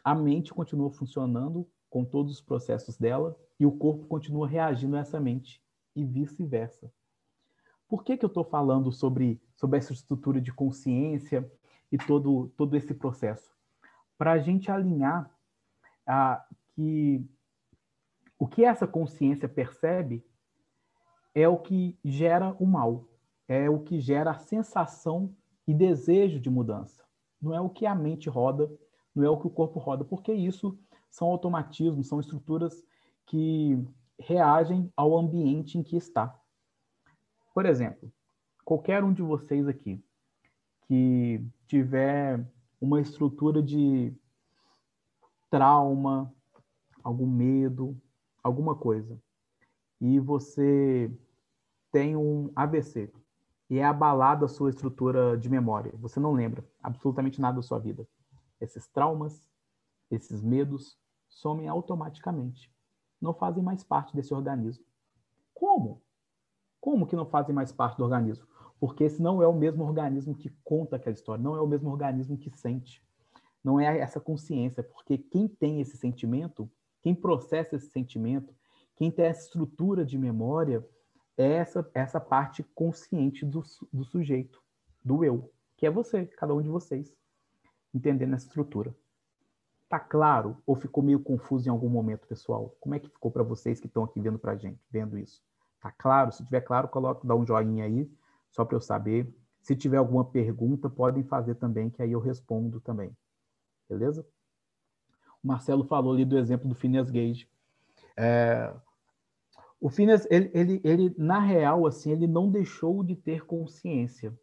a 0.04 0.14
mente 0.14 0.52
continua 0.52 0.90
funcionando 0.90 1.66
com 1.90 2.04
todos 2.04 2.32
os 2.34 2.40
processos 2.40 2.96
dela 2.96 3.36
e 3.58 3.66
o 3.66 3.72
corpo 3.72 4.06
continua 4.06 4.46
reagindo 4.46 4.96
a 4.96 5.00
essa 5.00 5.18
mente 5.18 5.62
e 5.96 6.04
vice-versa. 6.04 6.92
Por 7.88 8.04
que, 8.04 8.16
que 8.16 8.24
eu 8.24 8.28
estou 8.28 8.44
falando 8.44 8.92
sobre, 8.92 9.40
sobre 9.56 9.78
essa 9.78 9.92
estrutura 9.92 10.40
de 10.40 10.52
consciência 10.52 11.50
e 11.90 11.96
todo, 11.96 12.52
todo 12.56 12.76
esse 12.76 12.92
processo? 12.92 13.50
Para 14.16 14.32
a 14.32 14.38
gente 14.38 14.70
alinhar 14.70 15.30
a, 16.06 16.44
que 16.74 17.26
o 18.38 18.46
que 18.46 18.64
essa 18.64 18.86
consciência 18.86 19.48
percebe 19.48 20.24
é 21.34 21.48
o 21.48 21.58
que 21.58 21.98
gera 22.04 22.54
o 22.58 22.66
mal, 22.66 23.04
é 23.46 23.68
o 23.68 23.80
que 23.80 24.00
gera 24.00 24.30
a 24.30 24.38
sensação 24.38 25.34
e 25.66 25.74
desejo 25.74 26.40
de 26.40 26.48
mudança. 26.48 27.04
Não 27.40 27.54
é 27.54 27.60
o 27.60 27.68
que 27.68 27.86
a 27.86 27.94
mente 27.94 28.28
roda, 28.28 28.70
não 29.14 29.24
é 29.24 29.30
o 29.30 29.38
que 29.38 29.46
o 29.46 29.50
corpo 29.50 29.78
roda, 29.78 30.04
porque 30.04 30.32
isso 30.32 30.78
são 31.10 31.28
automatismos, 31.28 32.08
são 32.08 32.20
estruturas 32.20 32.84
que 33.26 33.78
reagem 34.18 34.92
ao 34.96 35.16
ambiente 35.16 35.78
em 35.78 35.82
que 35.82 35.96
está. 35.96 36.38
Por 37.54 37.66
exemplo, 37.66 38.12
qualquer 38.64 39.02
um 39.04 39.12
de 39.12 39.22
vocês 39.22 39.66
aqui 39.66 40.02
que 40.86 41.44
tiver 41.66 42.44
uma 42.80 43.00
estrutura 43.00 43.62
de 43.62 44.14
trauma, 45.50 46.32
algum 47.02 47.26
medo, 47.26 48.00
alguma 48.42 48.74
coisa, 48.74 49.20
e 50.00 50.18
você 50.20 51.10
tem 51.90 52.16
um 52.16 52.50
AVC 52.54 53.12
e 53.70 53.78
é 53.78 53.84
abalada 53.84 54.46
a 54.46 54.48
sua 54.48 54.70
estrutura 54.70 55.36
de 55.36 55.48
memória, 55.48 55.92
você 55.96 56.18
não 56.18 56.32
lembra 56.32 56.64
absolutamente 56.82 57.40
nada 57.40 57.56
da 57.56 57.62
sua 57.62 57.78
vida. 57.78 58.06
Esses 58.60 58.86
traumas, 58.88 59.48
esses 60.10 60.42
medos 60.42 60.98
somem 61.28 61.68
automaticamente. 61.68 62.72
Não 63.20 63.34
fazem 63.34 63.62
mais 63.62 63.84
parte 63.84 64.14
desse 64.14 64.32
organismo. 64.32 64.84
Como? 65.52 66.02
Como 66.80 67.06
que 67.06 67.16
não 67.16 67.26
fazem 67.26 67.54
mais 67.54 67.72
parte 67.72 67.98
do 67.98 68.04
organismo? 68.04 68.46
Porque 68.80 69.04
esse 69.04 69.20
não 69.20 69.42
é 69.42 69.46
o 69.46 69.52
mesmo 69.52 69.84
organismo 69.84 70.34
que 70.34 70.50
conta 70.64 70.96
aquela 70.96 71.14
história, 71.14 71.42
não 71.42 71.56
é 71.56 71.60
o 71.60 71.66
mesmo 71.66 71.90
organismo 71.90 72.38
que 72.38 72.50
sente. 72.56 73.04
Não 73.62 73.78
é 73.80 73.98
essa 73.98 74.20
consciência, 74.20 74.82
porque 74.82 75.18
quem 75.18 75.48
tem 75.48 75.80
esse 75.80 75.96
sentimento, 75.96 76.70
quem 77.00 77.14
processa 77.14 77.76
esse 77.76 77.90
sentimento, 77.90 78.54
quem 78.96 79.10
tem 79.10 79.26
essa 79.26 79.42
estrutura 79.42 80.04
de 80.04 80.18
memória, 80.18 80.86
é 81.36 81.52
essa, 81.52 81.88
essa 81.94 82.20
parte 82.20 82.64
consciente 82.74 83.46
do, 83.46 83.62
do 83.92 84.04
sujeito, 84.04 84.60
do 85.04 85.24
eu, 85.24 85.52
que 85.76 85.86
é 85.86 85.90
você, 85.90 86.26
cada 86.26 86.52
um 86.52 86.60
de 86.60 86.68
vocês, 86.68 87.16
entendendo 87.94 88.34
essa 88.34 88.46
estrutura. 88.46 88.94
Tá 89.88 90.00
claro 90.00 90.60
ou 90.66 90.74
ficou 90.74 91.02
meio 91.02 91.20
confuso 91.20 91.68
em 91.68 91.70
algum 91.70 91.88
momento, 91.88 92.26
pessoal? 92.26 92.76
Como 92.80 92.94
é 92.94 92.98
que 92.98 93.08
ficou 93.08 93.30
para 93.30 93.42
vocês 93.42 93.80
que 93.80 93.86
estão 93.86 94.04
aqui 94.04 94.20
vendo 94.20 94.38
para 94.38 94.56
gente, 94.56 94.84
vendo 94.90 95.16
isso? 95.16 95.40
Tá 95.80 95.92
claro? 95.92 96.32
Se 96.32 96.44
tiver 96.44 96.60
claro, 96.60 96.88
coloca, 96.88 97.26
dá 97.26 97.34
um 97.34 97.46
joinha 97.46 97.84
aí, 97.84 98.10
só 98.50 98.64
para 98.64 98.76
eu 98.76 98.80
saber. 98.80 99.32
Se 99.62 99.76
tiver 99.76 99.96
alguma 99.96 100.24
pergunta, 100.24 100.90
podem 100.90 101.22
fazer 101.22 101.54
também, 101.54 101.88
que 101.88 102.02
aí 102.02 102.12
eu 102.12 102.20
respondo 102.20 102.80
também. 102.80 103.16
Beleza? 103.88 104.26
O 105.42 105.48
Marcelo 105.48 105.84
falou 105.84 106.12
ali 106.12 106.24
do 106.24 106.38
exemplo 106.38 106.68
do 106.68 106.74
Phineas 106.74 107.10
Gage. 107.10 107.48
É, 108.16 108.72
o 109.80 109.88
Phineas, 109.88 110.26
ele, 110.30 110.50
ele, 110.52 110.80
ele, 110.82 111.14
na 111.16 111.38
real, 111.38 111.86
assim, 111.86 112.10
ele 112.10 112.26
não 112.26 112.50
deixou 112.50 113.04
de 113.04 113.14
ter 113.14 113.46
consciência. 113.46 114.36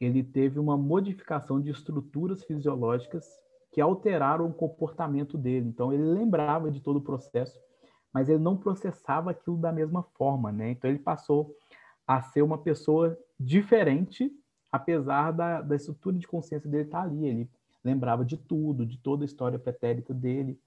Ele 0.00 0.22
teve 0.22 0.58
uma 0.58 0.76
modificação 0.76 1.60
de 1.60 1.70
estruturas 1.70 2.44
fisiológicas 2.44 3.26
que 3.72 3.80
alteraram 3.80 4.46
o 4.46 4.54
comportamento 4.54 5.36
dele. 5.36 5.68
Então, 5.68 5.92
ele 5.92 6.04
lembrava 6.04 6.70
de 6.70 6.80
todo 6.80 6.96
o 6.96 7.02
processo, 7.02 7.60
mas 8.12 8.28
ele 8.28 8.38
não 8.38 8.56
processava 8.56 9.32
aquilo 9.32 9.56
da 9.56 9.72
mesma 9.72 10.02
forma, 10.02 10.52
né? 10.52 10.70
Então, 10.70 10.88
ele 10.88 10.98
passou 10.98 11.54
a 12.06 12.22
ser 12.22 12.42
uma 12.42 12.58
pessoa 12.58 13.18
diferente, 13.38 14.32
apesar 14.70 15.32
da, 15.32 15.60
da 15.60 15.76
estrutura 15.76 16.16
de 16.16 16.26
consciência 16.26 16.70
dele 16.70 16.84
estar 16.84 17.02
ali. 17.02 17.26
Ele 17.26 17.50
lembrava 17.84 18.24
de 18.24 18.36
tudo, 18.36 18.86
de 18.86 18.98
toda 18.98 19.24
a 19.24 19.26
história 19.26 19.58
pretérita 19.58 20.12
dele, 20.12 20.60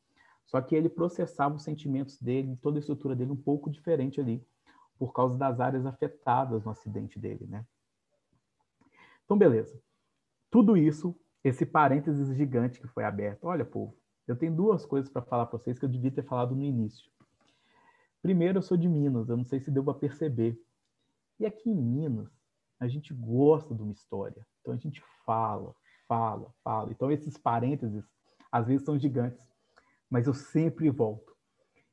só 0.45 0.61
que 0.61 0.75
ele 0.75 0.89
processava 0.89 1.55
os 1.55 1.63
sentimentos 1.63 2.19
dele, 2.19 2.57
toda 2.61 2.77
a 2.77 2.81
estrutura 2.81 3.15
dele 3.15 3.31
um 3.31 3.35
pouco 3.35 3.69
diferente 3.69 4.19
ali, 4.19 4.45
por 4.97 5.13
causa 5.13 5.37
das 5.37 5.59
áreas 5.59 5.85
afetadas 5.85 6.63
no 6.63 6.71
acidente 6.71 7.19
dele, 7.19 7.45
né? 7.47 7.65
Então, 9.25 9.37
beleza. 9.37 9.79
Tudo 10.51 10.75
isso 10.77 11.15
esse 11.43 11.65
parênteses 11.65 12.35
gigante 12.35 12.79
que 12.79 12.87
foi 12.87 13.03
aberto. 13.03 13.45
Olha, 13.45 13.65
povo, 13.65 13.97
eu 14.25 14.35
tenho 14.35 14.55
duas 14.55 14.85
coisas 14.85 15.11
para 15.11 15.21
falar 15.21 15.45
para 15.45 15.59
vocês 15.59 15.77
que 15.77 15.83
eu 15.83 15.89
devia 15.89 16.11
ter 16.11 16.23
falado 16.23 16.55
no 16.55 16.63
início. 16.63 17.11
Primeiro, 18.21 18.59
eu 18.59 18.61
sou 18.61 18.77
de 18.77 18.87
Minas, 18.87 19.27
eu 19.27 19.35
não 19.35 19.43
sei 19.43 19.59
se 19.59 19.69
deu 19.69 19.83
para 19.83 19.93
perceber. 19.93 20.57
E 21.39 21.45
aqui 21.45 21.69
em 21.69 21.75
Minas, 21.75 22.29
a 22.79 22.87
gente 22.87 23.13
gosta 23.13 23.75
de 23.75 23.81
uma 23.81 23.91
história. 23.91 24.47
Então 24.61 24.73
a 24.73 24.77
gente 24.77 25.03
fala, 25.25 25.75
fala, 26.07 26.53
fala. 26.63 26.91
Então 26.91 27.11
esses 27.11 27.37
parênteses, 27.37 28.03
às 28.51 28.67
vezes, 28.67 28.85
são 28.85 28.97
gigantes. 28.97 29.41
Mas 30.09 30.27
eu 30.27 30.33
sempre 30.33 30.89
volto. 30.89 31.33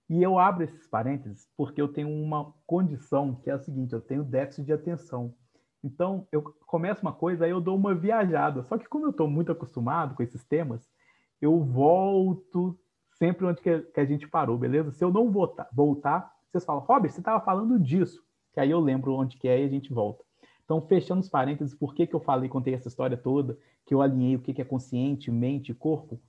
E 0.08 0.22
eu 0.22 0.38
abro 0.38 0.64
esses 0.64 0.86
parênteses 0.86 1.48
porque 1.56 1.80
eu 1.80 1.88
tenho 1.88 2.08
uma 2.08 2.52
condição 2.66 3.34
que 3.36 3.50
é 3.50 3.52
a 3.52 3.58
seguinte: 3.58 3.92
eu 3.92 4.00
tenho 4.00 4.24
déficit 4.24 4.66
de 4.66 4.72
atenção. 4.72 5.34
Então, 5.82 6.26
eu 6.30 6.42
começo 6.66 7.00
uma 7.00 7.12
coisa, 7.12 7.44
aí 7.44 7.50
eu 7.50 7.60
dou 7.60 7.76
uma 7.76 7.94
viajada. 7.94 8.62
Só 8.64 8.76
que 8.76 8.88
como 8.88 9.06
eu 9.06 9.10
estou 9.10 9.28
muito 9.28 9.50
acostumado 9.50 10.14
com 10.14 10.22
esses 10.22 10.44
temas, 10.44 10.86
eu 11.40 11.58
volto 11.64 12.78
sempre 13.12 13.46
onde 13.46 13.62
que 13.62 14.00
a 14.00 14.04
gente 14.04 14.28
parou, 14.28 14.58
beleza? 14.58 14.90
Se 14.92 15.02
eu 15.02 15.10
não 15.10 15.30
voltar, 15.30 15.68
voltar 15.72 16.30
vocês 16.50 16.64
falam, 16.64 16.82
Robert, 16.82 17.12
você 17.12 17.20
estava 17.20 17.42
falando 17.44 17.78
disso. 17.78 18.24
Que 18.52 18.60
aí 18.60 18.70
eu 18.70 18.80
lembro 18.80 19.14
onde 19.14 19.38
que 19.38 19.46
é 19.46 19.60
e 19.60 19.64
a 19.64 19.68
gente 19.68 19.92
volta. 19.92 20.24
Então, 20.70 20.80
fechando 20.86 21.20
os 21.20 21.28
parênteses, 21.28 21.74
por 21.74 21.92
que, 21.92 22.06
que 22.06 22.14
eu 22.14 22.20
falei, 22.20 22.48
contei 22.48 22.74
essa 22.74 22.86
história 22.86 23.16
toda, 23.16 23.58
que 23.84 23.92
eu 23.92 24.00
alinhei 24.00 24.36
o 24.36 24.38
que, 24.38 24.54
que 24.54 24.62
é 24.62 24.64
consciente, 24.64 25.28
mente 25.28 25.74
corpo? 25.74 26.20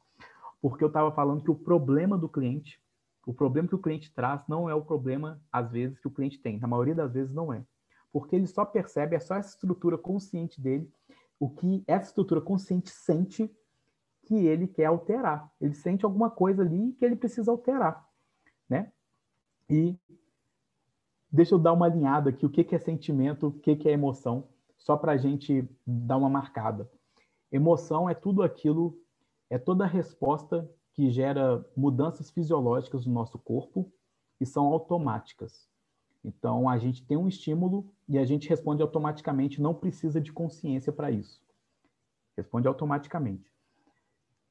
Porque 0.59 0.83
eu 0.83 0.87
estava 0.87 1.11
falando 1.11 1.43
que 1.43 1.51
o 1.51 1.55
problema 1.55 2.17
do 2.17 2.27
cliente, 2.27 2.81
o 3.23 3.35
problema 3.35 3.67
que 3.67 3.75
o 3.75 3.79
cliente 3.79 4.11
traz 4.11 4.41
não 4.47 4.67
é 4.67 4.73
o 4.73 4.83
problema, 4.83 5.39
às 5.51 5.71
vezes, 5.71 5.99
que 5.99 6.07
o 6.07 6.11
cliente 6.11 6.39
tem. 6.39 6.59
Na 6.59 6.67
maioria 6.67 6.95
das 6.95 7.13
vezes, 7.13 7.31
não 7.31 7.53
é 7.53 7.63
porque 8.11 8.35
ele 8.35 8.47
só 8.47 8.65
percebe, 8.65 9.15
é 9.15 9.19
só 9.19 9.35
essa 9.35 9.51
estrutura 9.51 9.97
consciente 9.97 10.59
dele, 10.59 10.91
o 11.39 11.49
que 11.49 11.83
essa 11.87 12.09
estrutura 12.09 12.41
consciente 12.41 12.89
sente 12.89 13.49
que 14.23 14.35
ele 14.35 14.67
quer 14.67 14.85
alterar. 14.85 15.49
Ele 15.59 15.73
sente 15.73 16.03
alguma 16.03 16.29
coisa 16.29 16.61
ali 16.61 16.93
que 16.93 17.05
ele 17.05 17.15
precisa 17.15 17.51
alterar, 17.51 18.05
né? 18.67 18.91
E 19.69 19.97
deixa 21.31 21.55
eu 21.55 21.59
dar 21.59 21.73
uma 21.73 21.85
alinhada 21.85 22.29
aqui, 22.29 22.45
o 22.45 22.49
que, 22.49 22.63
que 22.63 22.75
é 22.75 22.79
sentimento, 22.79 23.47
o 23.47 23.51
que, 23.51 23.75
que 23.75 23.87
é 23.87 23.93
emoção, 23.93 24.47
só 24.77 24.97
para 24.97 25.13
a 25.13 25.17
gente 25.17 25.67
dar 25.85 26.17
uma 26.17 26.29
marcada. 26.29 26.89
Emoção 27.51 28.09
é 28.09 28.13
tudo 28.13 28.43
aquilo, 28.43 28.97
é 29.49 29.57
toda 29.57 29.83
a 29.83 29.87
resposta 29.87 30.69
que 30.93 31.09
gera 31.09 31.65
mudanças 31.75 32.29
fisiológicas 32.29 33.05
no 33.05 33.13
nosso 33.13 33.37
corpo 33.39 33.91
e 34.39 34.45
são 34.45 34.65
automáticas. 34.65 35.69
Então, 36.23 36.69
a 36.69 36.77
gente 36.77 37.05
tem 37.05 37.17
um 37.17 37.27
estímulo 37.27 37.87
e 38.07 38.17
a 38.17 38.25
gente 38.25 38.49
responde 38.49 38.81
automaticamente, 38.81 39.61
não 39.61 39.73
precisa 39.73 40.19
de 40.19 40.31
consciência 40.31 40.91
para 40.91 41.09
isso. 41.09 41.41
Responde 42.35 42.67
automaticamente. 42.67 43.51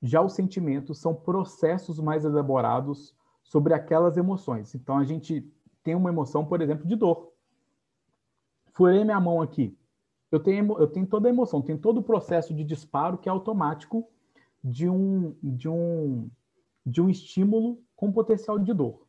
Já 0.03 0.23
os 0.23 0.33
sentimentos 0.33 0.99
são 0.99 1.14
processos 1.14 1.99
mais 2.01 2.25
elaborados 2.25 3.14
sobre 3.43 3.75
aquelas 3.75 4.16
emoções. 4.16 4.75
Então, 4.75 4.99
a 4.99 5.05
gente 5.05 5.47
tem 5.83 5.95
uma 5.95 6.11
emoção, 6.11 6.45
por 6.45 6.61
exemplo, 6.61 6.87
de 6.87 6.97
dor. 6.97 7.33
Furei 8.73 9.05
minha 9.05 9.21
mão 9.21 9.43
aqui. 9.43 9.77
Eu 10.31 10.40
tenho, 10.40 10.79
eu 10.79 10.87
tenho 10.87 11.07
toda 11.07 11.29
a 11.29 11.33
emoção, 11.33 11.61
tenho 11.61 11.79
todo 11.79 11.99
o 11.99 12.03
processo 12.03 12.55
de 12.55 12.62
disparo 12.62 13.19
que 13.19 13.29
é 13.29 13.33
automático 13.33 14.09
de 14.62 14.88
um, 14.88 15.35
de 15.43 15.69
um, 15.69 16.31
de 16.87 17.01
um 17.01 17.09
estímulo 17.09 17.83
com 17.97 18.12
potencial 18.12 18.59
de 18.59 18.73
dor. 18.73 19.07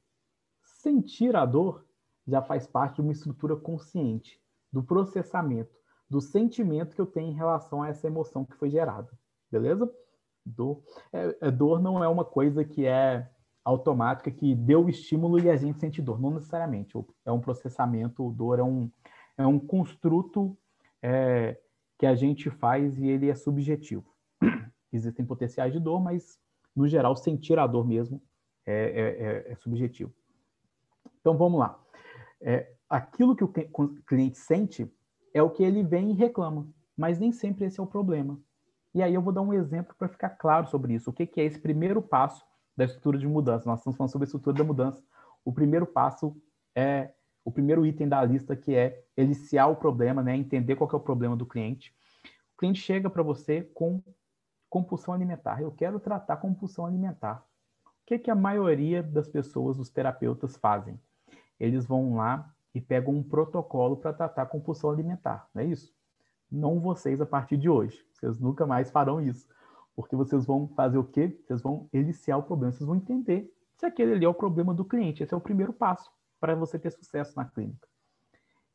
Sentir 0.64 1.36
a 1.36 1.46
dor 1.46 1.86
já 2.28 2.42
faz 2.42 2.66
parte 2.66 2.96
de 2.96 3.02
uma 3.02 3.12
estrutura 3.12 3.56
consciente, 3.56 4.42
do 4.72 4.82
processamento, 4.82 5.76
do 6.10 6.22
sentimento 6.22 6.96
que 6.96 7.02
eu 7.02 7.06
tenho 7.06 7.32
em 7.32 7.36
relação 7.36 7.84
a 7.84 7.90
essa 7.90 8.08
emoção 8.08 8.46
que 8.46 8.56
foi 8.56 8.70
gerada. 8.70 9.10
Beleza? 9.52 9.92
Dor, 10.46 10.82
é, 11.14 11.38
é, 11.42 11.52
dor 11.52 11.80
não 11.80 12.04
é 12.04 12.08
uma 12.08 12.26
coisa 12.26 12.64
que 12.64 12.86
é 12.86 13.30
automática, 13.64 14.32
que 14.32 14.56
deu 14.56 14.86
o 14.86 14.90
estímulo 14.90 15.40
e 15.40 15.50
a 15.50 15.56
gente 15.56 15.80
sente 15.80 16.02
dor. 16.02 16.20
Não 16.20 16.32
necessariamente. 16.32 16.94
É 17.26 17.32
um 17.32 17.40
processamento, 17.40 18.32
dor 18.32 18.60
é 18.60 18.64
um, 18.64 18.90
é 19.38 19.46
um 19.46 19.60
construto 19.60 20.58
é, 21.02 21.60
que 21.98 22.06
a 22.06 22.16
gente 22.16 22.50
faz 22.50 22.98
e 22.98 23.08
ele 23.08 23.30
é 23.30 23.36
subjetivo. 23.36 24.06
Existem 24.92 25.26
potenciais 25.26 25.72
de 25.72 25.80
dor, 25.80 26.02
mas, 26.02 26.40
no 26.76 26.88
geral, 26.88 27.16
sentir 27.16 27.58
a 27.60 27.68
dor 27.68 27.88
mesmo 27.88 28.22
é, 28.66 28.74
é, 28.74 29.50
é, 29.50 29.52
é 29.52 29.56
subjetivo. 29.56 30.14
Então, 31.20 31.38
vamos 31.38 31.60
lá 31.60 31.82
é, 32.42 32.72
aquilo 32.90 33.36
que 33.36 33.44
o 33.44 33.48
cliente 34.06 34.38
sente 34.38 34.92
é 35.34 35.42
o 35.42 35.50
que 35.50 35.64
ele 35.64 35.84
vem 35.84 36.12
e 36.12 36.16
reclama, 36.16 36.68
mas 36.98 37.20
nem 37.20 37.32
sempre 37.32 37.66
esse 37.66 37.80
é 37.80 37.84
o 37.84 37.88
problema. 37.88 38.40
E 38.94 39.02
aí 39.02 39.14
eu 39.14 39.22
vou 39.22 39.32
dar 39.32 39.42
um 39.42 39.54
exemplo 39.54 39.96
para 39.98 40.10
ficar 40.10 40.32
claro 40.32 40.68
sobre 40.68 40.94
isso. 40.94 41.10
O 41.10 41.14
que, 41.14 41.26
que 41.26 41.40
é 41.40 41.46
esse 41.46 41.60
primeiro 41.60 42.02
passo 42.02 42.46
da 42.76 42.86
estrutura 42.86 43.18
de 43.18 43.28
mudança? 43.28 43.70
Nós 43.70 43.80
estamos 43.80 43.98
falando 43.98 44.12
sobre 44.12 44.26
a 44.26 44.28
estrutura 44.28 44.58
da 44.58 44.64
mudança. 44.64 45.04
O 45.44 45.52
primeiro 45.52 45.86
passo 45.86 46.36
é 46.76 47.12
o 47.44 47.52
primeiro 47.52 47.86
item 47.86 48.08
da 48.08 48.24
lista, 48.24 48.56
que 48.56 48.76
é 48.76 49.04
eliciar 49.18 49.70
o 49.70 49.76
problema, 49.76 50.22
né? 50.22 50.36
entender 50.36 50.76
qual 50.76 50.90
é 50.92 50.96
o 50.96 51.00
problema 51.00 51.36
do 51.36 51.46
cliente. 51.46 51.94
O 52.54 52.58
cliente 52.58 52.80
chega 52.80 53.10
para 53.10 53.24
você 53.24 53.64
com 53.74 54.02
compulsão 54.70 55.14
alimentar. 55.14 55.62
Eu 55.62 55.72
quero 55.72 56.00
tratar 56.00 56.38
compulsão 56.38 56.86
alimentar. 56.86 57.44
O 57.86 58.06
que, 58.06 58.20
que 58.20 58.32
a 58.32 58.36
maioria 58.36 59.02
das 59.02 59.28
pessoas, 59.28 59.80
os 59.80 59.90
terapeutas, 59.90 60.56
fazem? 60.58 61.00
eles 61.62 61.86
vão 61.86 62.16
lá 62.16 62.52
e 62.74 62.82
pegam 62.82 63.14
um 63.14 63.22
protocolo 63.22 63.96
para 63.96 64.12
tratar 64.12 64.48
compulsão 64.48 64.90
alimentar, 64.90 65.48
não 65.54 65.62
é 65.62 65.66
isso? 65.66 65.94
Não 66.52 66.80
vocês 66.80 67.22
a 67.22 67.26
partir 67.26 67.56
de 67.56 67.70
hoje. 67.70 68.04
Vocês 68.12 68.40
nunca 68.40 68.66
mais 68.66 68.90
farão 68.90 69.22
isso. 69.22 69.48
Porque 69.96 70.16
vocês 70.16 70.46
vão 70.46 70.68
fazer 70.70 70.98
o 70.98 71.04
quê? 71.04 71.40
Vocês 71.46 71.62
vão 71.62 71.90
eliciar 71.92 72.40
o 72.40 72.44
problema, 72.44 72.72
vocês 72.72 72.88
vão 72.88 72.96
entender 72.96 73.52
se 73.76 73.86
aquele 73.86 74.14
ali 74.14 74.26
é 74.26 74.30
o 74.30 74.34
problema 74.34 74.74
do 74.74 74.86
cliente. 74.86 75.24
Esse 75.24 75.34
é 75.34 75.38
o 75.38 75.42
primeiro 75.42 75.74
passo 75.74 76.12
para 76.40 76.56
você 76.56 76.80
ter 76.80 76.92
sucesso 76.92 77.36
na 77.36 77.46
clínica. 77.46 77.88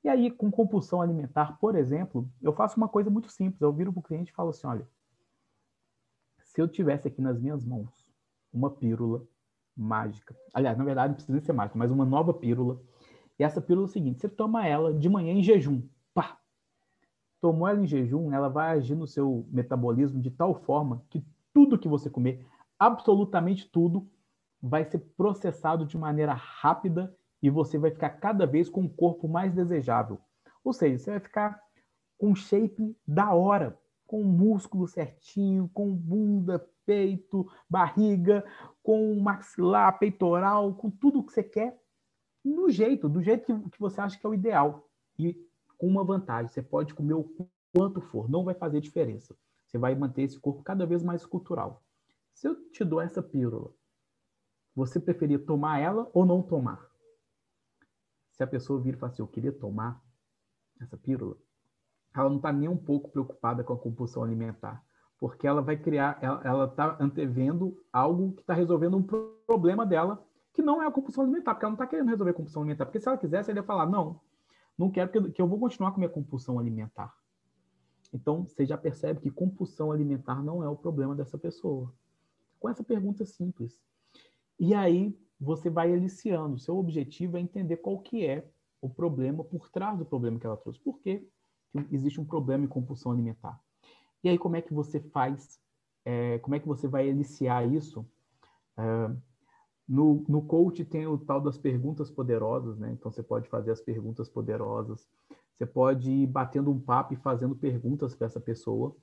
E 0.04 0.08
aí, 0.08 0.30
com 0.30 0.50
compulsão 0.50 1.00
alimentar, 1.00 1.58
por 1.58 1.74
exemplo, 1.74 2.30
eu 2.40 2.52
faço 2.52 2.76
uma 2.76 2.88
coisa 2.88 3.10
muito 3.10 3.28
simples. 3.28 3.60
Eu 3.60 3.72
viro 3.72 3.92
para 3.92 4.00
o 4.00 4.02
cliente 4.02 4.30
e 4.30 4.34
falo 4.34 4.50
assim: 4.50 4.66
olha, 4.66 4.88
se 6.44 6.60
eu 6.60 6.68
tivesse 6.68 7.08
aqui 7.08 7.20
nas 7.20 7.40
minhas 7.40 7.64
mãos 7.64 7.90
uma 8.52 8.70
pílula 8.70 9.26
mágica, 9.76 10.36
aliás, 10.54 10.78
na 10.78 10.84
verdade 10.84 11.08
não 11.08 11.16
precisa 11.16 11.40
ser 11.40 11.52
mágica, 11.52 11.78
mas 11.78 11.90
uma 11.90 12.04
nova 12.04 12.32
pílula, 12.32 12.80
e 13.38 13.44
essa 13.44 13.60
pílula 13.60 13.86
é 13.86 13.90
o 13.90 13.92
seguinte: 13.92 14.20
você 14.20 14.28
toma 14.28 14.66
ela 14.66 14.94
de 14.94 15.08
manhã 15.08 15.32
em 15.32 15.42
jejum! 15.42 15.82
Tomou 17.40 17.68
ela 17.68 17.80
em 17.80 17.86
jejum, 17.86 18.32
ela 18.32 18.48
vai 18.48 18.76
agir 18.76 18.94
no 18.94 19.06
seu 19.06 19.46
metabolismo 19.50 20.20
de 20.20 20.30
tal 20.30 20.54
forma 20.54 21.02
que 21.10 21.24
tudo 21.52 21.78
que 21.78 21.88
você 21.88 22.10
comer, 22.10 22.46
absolutamente 22.78 23.68
tudo, 23.70 24.08
vai 24.60 24.84
ser 24.84 24.98
processado 25.16 25.86
de 25.86 25.96
maneira 25.96 26.32
rápida 26.32 27.14
e 27.42 27.50
você 27.50 27.78
vai 27.78 27.90
ficar 27.90 28.10
cada 28.10 28.46
vez 28.46 28.68
com 28.68 28.82
um 28.82 28.88
corpo 28.88 29.28
mais 29.28 29.52
desejável. 29.52 30.18
Ou 30.64 30.72
seja, 30.72 30.98
você 30.98 31.10
vai 31.12 31.20
ficar 31.20 31.60
com 32.18 32.34
shape 32.34 32.96
da 33.06 33.32
hora, 33.32 33.78
com 34.06 34.22
músculo 34.22 34.88
certinho, 34.88 35.70
com 35.72 35.94
bunda, 35.94 36.66
peito, 36.84 37.46
barriga, 37.68 38.44
com 38.82 39.18
maxilar, 39.20 39.98
peitoral, 39.98 40.74
com 40.74 40.90
tudo 40.90 41.22
que 41.22 41.32
você 41.32 41.42
quer, 41.42 41.78
no 42.44 42.70
jeito, 42.70 43.08
do 43.08 43.22
jeito 43.22 43.44
que, 43.44 43.70
que 43.70 43.80
você 43.80 44.00
acha 44.00 44.18
que 44.18 44.24
é 44.24 44.28
o 44.28 44.34
ideal. 44.34 44.88
E 45.18 45.45
com 45.76 45.86
uma 45.86 46.04
vantagem, 46.04 46.50
você 46.50 46.62
pode 46.62 46.94
comer 46.94 47.14
o 47.14 47.30
quanto 47.74 48.00
for, 48.00 48.28
não 48.28 48.44
vai 48.44 48.54
fazer 48.54 48.80
diferença. 48.80 49.36
Você 49.66 49.78
vai 49.78 49.94
manter 49.94 50.22
esse 50.22 50.38
corpo 50.38 50.62
cada 50.62 50.86
vez 50.86 51.02
mais 51.02 51.26
cultural. 51.26 51.82
Se 52.32 52.48
eu 52.48 52.70
te 52.70 52.84
dou 52.84 53.00
essa 53.00 53.22
pílula, 53.22 53.70
você 54.74 55.00
preferia 55.00 55.38
tomar 55.38 55.78
ela 55.78 56.10
ou 56.12 56.24
não 56.24 56.42
tomar? 56.42 56.86
Se 58.32 58.42
a 58.42 58.46
pessoa 58.46 58.80
vir 58.80 58.94
e 58.94 58.96
falar 58.96 59.12
assim, 59.12 59.22
eu 59.22 59.28
queria 59.28 59.52
tomar 59.52 60.02
essa 60.80 60.96
pílula, 60.96 61.36
ela 62.14 62.28
não 62.28 62.36
está 62.36 62.52
nem 62.52 62.68
um 62.68 62.76
pouco 62.76 63.10
preocupada 63.10 63.64
com 63.64 63.72
a 63.72 63.78
compulsão 63.78 64.22
alimentar, 64.22 64.84
porque 65.18 65.46
ela 65.46 65.62
vai 65.62 65.76
criar, 65.76 66.18
ela 66.22 66.66
está 66.66 66.96
antevendo 67.00 67.82
algo 67.92 68.34
que 68.34 68.42
está 68.42 68.54
resolvendo 68.54 68.96
um 68.96 69.02
problema 69.46 69.86
dela, 69.86 70.22
que 70.52 70.62
não 70.62 70.82
é 70.82 70.86
a 70.86 70.90
compulsão 70.90 71.24
alimentar, 71.24 71.54
porque 71.54 71.64
ela 71.64 71.70
não 71.70 71.76
está 71.76 71.86
querendo 71.86 72.08
resolver 72.08 72.30
a 72.30 72.34
compulsão 72.34 72.62
alimentar, 72.62 72.86
porque 72.86 73.00
se 73.00 73.08
ela 73.08 73.18
quisesse, 73.18 73.50
ela 73.50 73.60
ia 73.60 73.64
falar, 73.64 73.86
não, 73.86 74.20
não 74.78 74.90
quero 74.90 75.10
que, 75.10 75.32
que 75.32 75.42
eu 75.42 75.48
vou 75.48 75.58
continuar 75.58 75.92
com 75.92 75.98
minha 75.98 76.10
compulsão 76.10 76.58
alimentar. 76.58 77.14
Então, 78.12 78.44
você 78.44 78.64
já 78.64 78.76
percebe 78.76 79.20
que 79.20 79.30
compulsão 79.30 79.90
alimentar 79.90 80.42
não 80.42 80.62
é 80.62 80.68
o 80.68 80.76
problema 80.76 81.14
dessa 81.14 81.36
pessoa. 81.36 81.92
Com 82.58 82.68
essa 82.68 82.84
pergunta 82.84 83.24
simples. 83.24 83.80
E 84.58 84.74
aí, 84.74 85.16
você 85.40 85.68
vai 85.68 85.92
aliciando. 85.92 86.58
Seu 86.58 86.76
objetivo 86.76 87.36
é 87.36 87.40
entender 87.40 87.78
qual 87.78 87.98
que 87.98 88.24
é 88.24 88.48
o 88.80 88.88
problema 88.88 89.44
por 89.44 89.68
trás 89.68 89.98
do 89.98 90.04
problema 90.04 90.38
que 90.38 90.46
ela 90.46 90.56
trouxe. 90.56 90.80
Por 90.80 90.98
que 91.00 91.26
existe 91.90 92.20
um 92.20 92.24
problema 92.24 92.64
em 92.64 92.68
compulsão 92.68 93.12
alimentar? 93.12 93.60
E 94.22 94.28
aí, 94.28 94.38
como 94.38 94.56
é 94.56 94.62
que 94.62 94.72
você 94.72 95.00
faz, 95.00 95.60
é, 96.04 96.38
como 96.38 96.54
é 96.54 96.60
que 96.60 96.66
você 96.66 96.88
vai 96.88 97.08
aliciar 97.08 97.66
isso? 97.70 98.06
É, 98.76 99.16
no, 99.88 100.24
no 100.28 100.42
coach 100.42 100.84
tem 100.84 101.06
o 101.06 101.16
tal 101.16 101.40
das 101.40 101.56
perguntas 101.56 102.10
poderosas, 102.10 102.76
né? 102.78 102.90
Então, 102.92 103.10
você 103.10 103.22
pode 103.22 103.48
fazer 103.48 103.70
as 103.70 103.80
perguntas 103.80 104.28
poderosas. 104.28 105.08
Você 105.54 105.64
pode 105.64 106.10
ir 106.10 106.26
batendo 106.26 106.70
um 106.70 106.78
papo 106.78 107.14
e 107.14 107.16
fazendo 107.16 107.54
perguntas 107.54 108.14
para 108.14 108.26
essa 108.26 108.40
pessoa, 108.40 108.94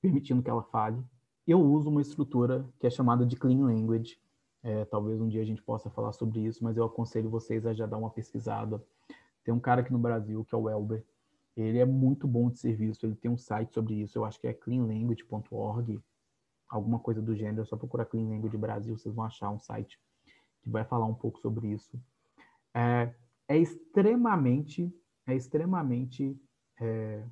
permitindo 0.00 0.42
que 0.42 0.50
ela 0.50 0.62
fale. 0.62 1.02
Eu 1.46 1.60
uso 1.60 1.90
uma 1.90 2.00
estrutura 2.00 2.64
que 2.78 2.86
é 2.86 2.90
chamada 2.90 3.26
de 3.26 3.36
Clean 3.36 3.64
Language, 3.64 4.18
é, 4.62 4.84
talvez 4.86 5.20
um 5.20 5.28
dia 5.28 5.42
a 5.42 5.44
gente 5.44 5.62
possa 5.62 5.90
falar 5.90 6.12
sobre 6.12 6.40
isso, 6.40 6.62
mas 6.62 6.76
eu 6.76 6.84
aconselho 6.84 7.28
vocês 7.28 7.66
a 7.66 7.74
já 7.74 7.86
dar 7.86 7.98
uma 7.98 8.08
pesquisada. 8.08 8.82
Tem 9.42 9.52
um 9.52 9.60
cara 9.60 9.82
aqui 9.82 9.92
no 9.92 9.98
Brasil, 9.98 10.44
que 10.44 10.54
é 10.54 10.58
o 10.58 10.70
Elber. 10.70 11.04
Ele 11.56 11.78
é 11.78 11.84
muito 11.84 12.26
bom 12.26 12.48
de 12.50 12.58
serviço, 12.58 13.04
ele 13.04 13.14
tem 13.14 13.30
um 13.30 13.36
site 13.36 13.74
sobre 13.74 13.94
isso, 13.94 14.18
eu 14.18 14.24
acho 14.24 14.40
que 14.40 14.46
é 14.46 14.54
cleanlanguage.org, 14.54 16.00
alguma 16.76 16.98
coisa 16.98 17.22
do 17.22 17.36
gênero, 17.36 17.62
é 17.62 17.64
só 17.64 17.76
procurar 17.76 18.04
Clean 18.06 18.28
Language 18.28 18.56
Brasil, 18.56 18.98
vocês 18.98 19.14
vão 19.14 19.24
achar 19.24 19.48
um 19.50 19.60
site 19.60 19.98
que 20.60 20.68
vai 20.68 20.84
falar 20.84 21.06
um 21.06 21.14
pouco 21.14 21.38
sobre 21.38 21.68
isso. 21.68 21.96
É, 22.74 23.14
é 23.46 23.56
extremamente, 23.56 24.92
é 25.24 25.36
extremamente 25.36 26.36
é, 26.80 27.22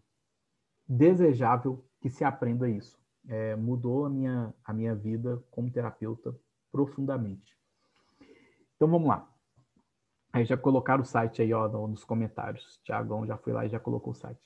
desejável 0.88 1.84
que 2.00 2.08
se 2.08 2.24
aprenda 2.24 2.68
isso. 2.68 2.96
É, 3.28 3.56
mudou 3.56 4.06
a 4.06 4.10
minha, 4.10 4.54
a 4.64 4.72
minha 4.72 4.94
vida 4.94 5.42
como 5.50 5.70
terapeuta 5.70 6.34
profundamente. 6.70 7.56
Então 8.76 8.88
vamos 8.88 9.08
lá. 9.08 9.28
Aí 10.32 10.44
já 10.44 10.56
colocaram 10.56 11.02
o 11.02 11.06
site 11.06 11.42
aí 11.42 11.52
ó, 11.52 11.68
nos 11.88 12.04
comentários. 12.04 12.80
Tiagão 12.84 13.26
já 13.26 13.36
foi 13.36 13.52
lá 13.52 13.66
e 13.66 13.68
já 13.68 13.80
colocou 13.80 14.12
o 14.12 14.16
site. 14.16 14.40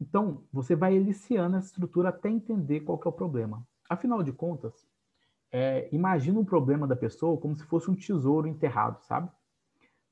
Então, 0.00 0.42
você 0.50 0.74
vai 0.74 0.94
eliciando 0.94 1.56
essa 1.56 1.66
estrutura 1.66 2.08
até 2.08 2.30
entender 2.30 2.80
qual 2.80 2.98
que 2.98 3.06
é 3.06 3.10
o 3.10 3.12
problema. 3.12 3.66
Afinal 3.90 4.22
de 4.22 4.32
contas, 4.32 4.86
é, 5.50 5.88
imagina 5.92 6.38
um 6.38 6.44
problema 6.44 6.86
da 6.86 6.94
pessoa 6.94 7.36
como 7.40 7.56
se 7.56 7.64
fosse 7.64 7.90
um 7.90 7.96
tesouro 7.96 8.46
enterrado, 8.46 9.02
sabe? 9.02 9.28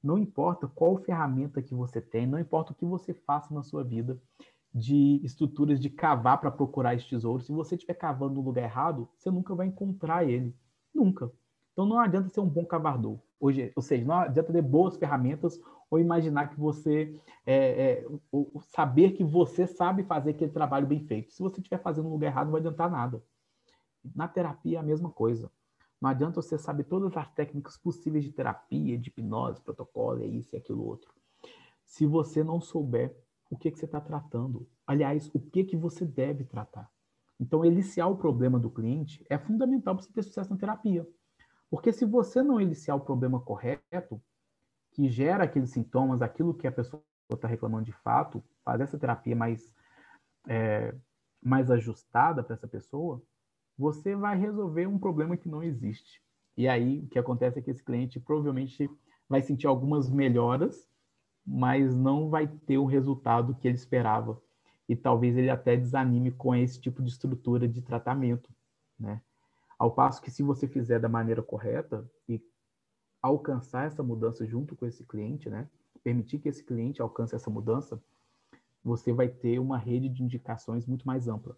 Não 0.02 0.18
importa 0.18 0.66
qual 0.66 0.96
ferramenta 0.96 1.62
que 1.62 1.76
você 1.76 2.00
tem, 2.00 2.26
não 2.26 2.40
importa 2.40 2.72
o 2.72 2.74
que 2.74 2.84
você 2.84 3.14
faça 3.14 3.54
na 3.54 3.62
sua 3.62 3.84
vida 3.84 4.20
de 4.74 5.20
estruturas 5.24 5.78
de 5.78 5.88
cavar 5.88 6.40
para 6.40 6.50
procurar 6.50 6.96
esse 6.96 7.08
tesouro, 7.08 7.40
se 7.40 7.52
você 7.52 7.76
estiver 7.76 7.94
cavando 7.94 8.34
no 8.34 8.40
lugar 8.40 8.64
errado, 8.64 9.08
você 9.16 9.30
nunca 9.30 9.54
vai 9.54 9.68
encontrar 9.68 10.28
ele. 10.28 10.56
Nunca. 10.92 11.30
Então 11.72 11.86
não 11.86 12.00
adianta 12.00 12.28
ser 12.28 12.40
um 12.40 12.48
bom 12.48 12.64
cavador. 12.64 13.20
Hoje, 13.38 13.72
ou 13.76 13.82
seja, 13.82 14.04
não 14.04 14.16
adianta 14.16 14.52
ter 14.52 14.62
boas 14.62 14.96
ferramentas 14.96 15.60
ou 15.88 16.00
imaginar 16.00 16.48
que 16.48 16.58
você 16.58 17.16
é, 17.46 17.54
é, 17.54 18.06
ou 18.32 18.60
saber 18.60 19.12
que 19.12 19.22
você 19.22 19.68
sabe 19.68 20.02
fazer 20.02 20.30
aquele 20.30 20.50
trabalho 20.50 20.86
bem 20.88 21.00
feito. 21.00 21.32
Se 21.32 21.40
você 21.40 21.60
estiver 21.60 21.80
fazendo 21.80 22.06
no 22.06 22.10
lugar 22.10 22.26
errado, 22.26 22.46
não 22.46 22.52
vai 22.52 22.60
adiantar 22.60 22.90
nada. 22.90 23.22
Na 24.14 24.28
terapia 24.28 24.78
é 24.78 24.80
a 24.80 24.84
mesma 24.84 25.10
coisa. 25.10 25.50
Não 26.00 26.08
adianta 26.08 26.40
você 26.40 26.56
saber 26.56 26.84
todas 26.84 27.16
as 27.16 27.28
técnicas 27.32 27.76
possíveis 27.76 28.24
de 28.24 28.32
terapia, 28.32 28.96
de 28.96 29.08
hipnose, 29.08 29.60
protocolo, 29.60 30.22
é 30.22 30.26
isso 30.26 30.54
e 30.54 30.58
aquilo 30.58 30.84
outro. 30.84 31.12
Se 31.84 32.06
você 32.06 32.44
não 32.44 32.60
souber 32.60 33.16
o 33.50 33.56
que, 33.56 33.70
que 33.70 33.78
você 33.78 33.86
está 33.86 34.00
tratando, 34.00 34.68
aliás, 34.86 35.30
o 35.34 35.40
que, 35.40 35.64
que 35.64 35.76
você 35.76 36.04
deve 36.04 36.44
tratar. 36.44 36.90
Então, 37.40 37.64
eliciar 37.64 38.10
o 38.10 38.16
problema 38.16 38.58
do 38.58 38.70
cliente 38.70 39.24
é 39.28 39.38
fundamental 39.38 39.94
para 39.94 40.04
você 40.04 40.12
ter 40.12 40.22
sucesso 40.22 40.50
na 40.50 40.58
terapia. 40.58 41.08
Porque 41.70 41.92
se 41.92 42.04
você 42.04 42.42
não 42.42 42.60
eliciar 42.60 42.96
o 42.96 43.00
problema 43.00 43.40
correto, 43.40 44.20
que 44.92 45.08
gera 45.08 45.44
aqueles 45.44 45.70
sintomas, 45.70 46.22
aquilo 46.22 46.54
que 46.54 46.66
a 46.66 46.72
pessoa 46.72 47.02
está 47.30 47.46
reclamando 47.46 47.84
de 47.84 47.92
fato, 47.92 48.42
fazer 48.64 48.84
essa 48.84 48.98
terapia 48.98 49.36
mais, 49.36 49.72
é, 50.48 50.94
mais 51.40 51.70
ajustada 51.70 52.42
para 52.42 52.54
essa 52.54 52.66
pessoa, 52.66 53.22
você 53.78 54.16
vai 54.16 54.36
resolver 54.36 54.86
um 54.86 54.98
problema 54.98 55.36
que 55.36 55.48
não 55.48 55.62
existe. 55.62 56.20
E 56.56 56.66
aí, 56.66 56.98
o 57.00 57.06
que 57.06 57.18
acontece 57.18 57.60
é 57.60 57.62
que 57.62 57.70
esse 57.70 57.84
cliente 57.84 58.18
provavelmente 58.18 58.90
vai 59.28 59.40
sentir 59.40 59.68
algumas 59.68 60.10
melhoras, 60.10 60.88
mas 61.46 61.94
não 61.94 62.28
vai 62.28 62.48
ter 62.48 62.78
o 62.78 62.84
resultado 62.84 63.54
que 63.54 63.68
ele 63.68 63.76
esperava 63.76 64.42
e 64.88 64.96
talvez 64.96 65.36
ele 65.36 65.50
até 65.50 65.76
desanime 65.76 66.32
com 66.32 66.54
esse 66.54 66.80
tipo 66.80 67.02
de 67.02 67.10
estrutura 67.10 67.68
de 67.68 67.80
tratamento, 67.80 68.50
né? 68.98 69.22
Ao 69.78 69.92
passo 69.92 70.20
que 70.20 70.30
se 70.30 70.42
você 70.42 70.66
fizer 70.66 70.98
da 70.98 71.08
maneira 71.08 71.42
correta 71.42 72.10
e 72.28 72.42
alcançar 73.22 73.86
essa 73.86 74.02
mudança 74.02 74.44
junto 74.44 74.74
com 74.74 74.86
esse 74.86 75.04
cliente, 75.04 75.48
né? 75.48 75.68
Permitir 76.02 76.38
que 76.38 76.48
esse 76.48 76.64
cliente 76.64 77.00
alcance 77.00 77.34
essa 77.34 77.50
mudança, 77.50 78.02
você 78.82 79.12
vai 79.12 79.28
ter 79.28 79.58
uma 79.60 79.78
rede 79.78 80.08
de 80.08 80.22
indicações 80.22 80.86
muito 80.86 81.06
mais 81.06 81.28
ampla. 81.28 81.56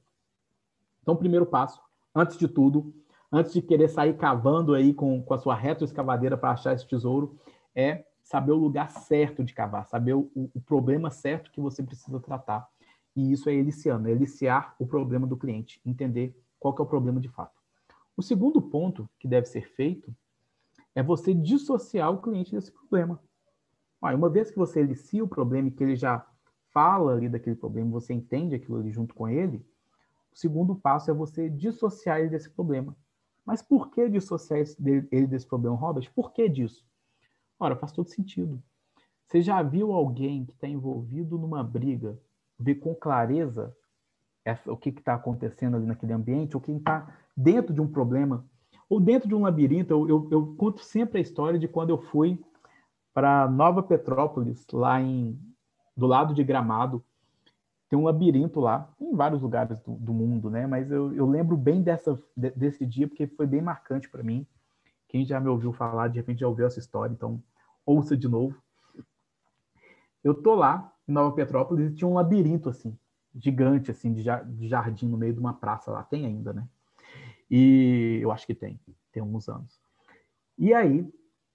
Então, 1.03 1.17
primeiro 1.17 1.47
passo, 1.47 1.81
antes 2.15 2.37
de 2.37 2.49
tudo, 2.49 2.95
antes 3.33 3.53
de 3.53 3.63
querer 3.63 3.89
sair 3.89 4.17
cavando 4.17 4.75
aí 4.75 4.93
com, 4.93 5.23
com 5.23 5.35
a 5.35 5.39
sua 5.39 5.55
retroescavadeira 5.55 6.37
para 6.37 6.53
achar 6.53 6.75
esse 6.75 6.87
tesouro, 6.87 7.39
é 7.75 8.05
saber 8.23 8.53
o 8.53 8.57
lugar 8.57 8.91
certo 8.91 9.43
de 9.43 9.55
cavar, 9.55 9.87
saber 9.87 10.15
o, 10.15 10.31
o 10.35 10.61
problema 10.61 11.11
certo 11.11 11.51
que 11.51 11.61
você 11.61 11.83
precisa 11.83 12.21
tratar 12.21 12.69
e 13.15 13.33
isso 13.33 13.49
é 13.49 13.55
eliciando, 13.55 14.09
é 14.09 14.13
eliciar 14.13 14.75
o 14.79 14.87
problema 14.87 15.27
do 15.27 15.37
cliente, 15.37 15.81
entender 15.85 16.37
qual 16.59 16.75
é 16.79 16.83
o 16.83 16.87
problema 16.87 17.21
de 17.21 17.29
fato. 17.29 17.61
O 18.17 18.23
segundo 18.23 18.61
ponto 18.61 19.09
que 19.19 19.27
deve 19.27 19.47
ser 19.47 19.69
feito 19.75 20.15
é 20.95 21.03
você 21.03 21.35
dissociar 21.35 22.13
o 22.13 22.21
cliente 22.21 22.53
desse 22.53 22.71
problema. 22.71 23.21
Uma 24.01 24.29
vez 24.29 24.51
que 24.51 24.59
você 24.59 24.81
elicia 24.81 25.23
o 25.23 25.29
problema 25.29 25.69
e 25.69 25.71
que 25.71 25.83
ele 25.83 25.97
já 25.97 26.27
fala 26.73 27.13
ali 27.13 27.29
daquele 27.29 27.57
problema, 27.57 27.91
você 27.91 28.15
entende 28.15 28.55
aquilo 28.55 28.79
ali 28.79 28.91
junto 28.91 29.15
com 29.15 29.29
ele, 29.29 29.65
o 30.33 30.37
segundo 30.37 30.75
passo 30.75 31.11
é 31.11 31.15
você 31.15 31.49
dissociar 31.49 32.21
ele 32.21 32.31
desse 32.31 32.51
problema. 32.51 32.97
Mas 33.45 33.63
por 33.63 33.91
que 33.91 34.09
dissociar 34.09 34.61
ele 34.81 35.27
desse 35.27 35.47
problema, 35.47 35.77
Robert? 35.77 36.11
Por 36.15 36.33
que 36.33 36.49
disso? 36.49 36.87
Ora, 37.59 37.77
faz 37.77 37.93
todo 37.93 38.09
sentido. 38.09 38.63
Você 39.27 39.43
já 39.43 39.63
viu 39.63 39.93
alguém 39.93 40.45
que 40.45 40.53
está 40.53 40.67
envolvido 40.67 41.39
numa 41.39 41.63
briga 41.63 42.19
ver 42.59 42.77
com 42.77 42.95
clareza 42.95 43.75
essa, 44.45 44.73
o 44.73 44.77
que 44.77 44.91
está 44.91 45.15
acontecendo 45.15 45.77
ali 45.77 45.87
naquele 45.87 46.13
ambiente, 46.13 46.57
ou 46.57 46.61
quem 46.61 46.77
está 46.77 47.17
dentro 47.37 47.73
de 47.73 47.81
um 47.81 47.89
problema, 47.89 48.45
ou 48.89 49.01
dentro 49.01 49.29
de 49.29 49.35
um 49.35 49.43
labirinto. 49.43 49.93
Eu, 49.93 50.09
eu, 50.09 50.29
eu, 50.31 50.55
conto 50.57 50.83
sempre 50.83 51.19
a 51.19 51.21
história 51.21 51.59
de 51.59 51.69
quando 51.69 51.91
eu 51.91 51.99
fui 51.99 52.43
para 53.13 53.49
Nova 53.49 53.83
Petrópolis, 53.83 54.67
lá 54.73 55.01
em 55.01 55.39
do 55.97 56.07
lado 56.07 56.33
de 56.35 56.43
Gramado. 56.43 57.05
Tem 57.91 57.99
um 57.99 58.05
labirinto 58.05 58.61
lá, 58.61 58.89
em 59.01 59.17
vários 59.17 59.43
lugares 59.43 59.81
do, 59.81 59.97
do 59.97 60.15
mundo, 60.15 60.49
né? 60.49 60.65
Mas 60.65 60.93
eu, 60.93 61.13
eu 61.13 61.27
lembro 61.27 61.57
bem 61.57 61.83
dessa, 61.83 62.17
desse 62.37 62.87
dia 62.87 63.09
porque 63.09 63.27
foi 63.27 63.49
bem 63.49 63.61
marcante 63.61 64.09
para 64.09 64.23
mim. 64.23 64.47
Quem 65.09 65.25
já 65.25 65.41
me 65.41 65.49
ouviu 65.49 65.73
falar, 65.73 66.07
de 66.07 66.17
repente 66.17 66.39
já 66.39 66.47
ouviu 66.47 66.67
essa 66.67 66.79
história, 66.79 67.13
então 67.13 67.43
ouça 67.85 68.17
de 68.17 68.29
novo. 68.29 68.57
Eu 70.23 70.41
tô 70.41 70.55
lá 70.55 70.93
em 71.09 71.11
Nova 71.11 71.35
Petrópolis 71.35 71.91
e 71.91 71.95
tinha 71.97 72.07
um 72.07 72.15
labirinto 72.15 72.69
assim, 72.69 72.97
gigante 73.35 73.91
assim 73.91 74.15
de 74.15 74.23
jardim 74.69 75.09
no 75.09 75.19
meio 75.19 75.35
de 75.35 75.41
uma 75.41 75.55
praça 75.55 75.91
lá, 75.91 76.05
tem 76.05 76.25
ainda, 76.25 76.53
né? 76.53 76.65
E 77.51 78.21
eu 78.23 78.31
acho 78.31 78.47
que 78.47 78.55
tem, 78.55 78.79
tem 79.11 79.21
alguns 79.21 79.49
anos. 79.49 79.81
E 80.57 80.73
aí 80.73 81.05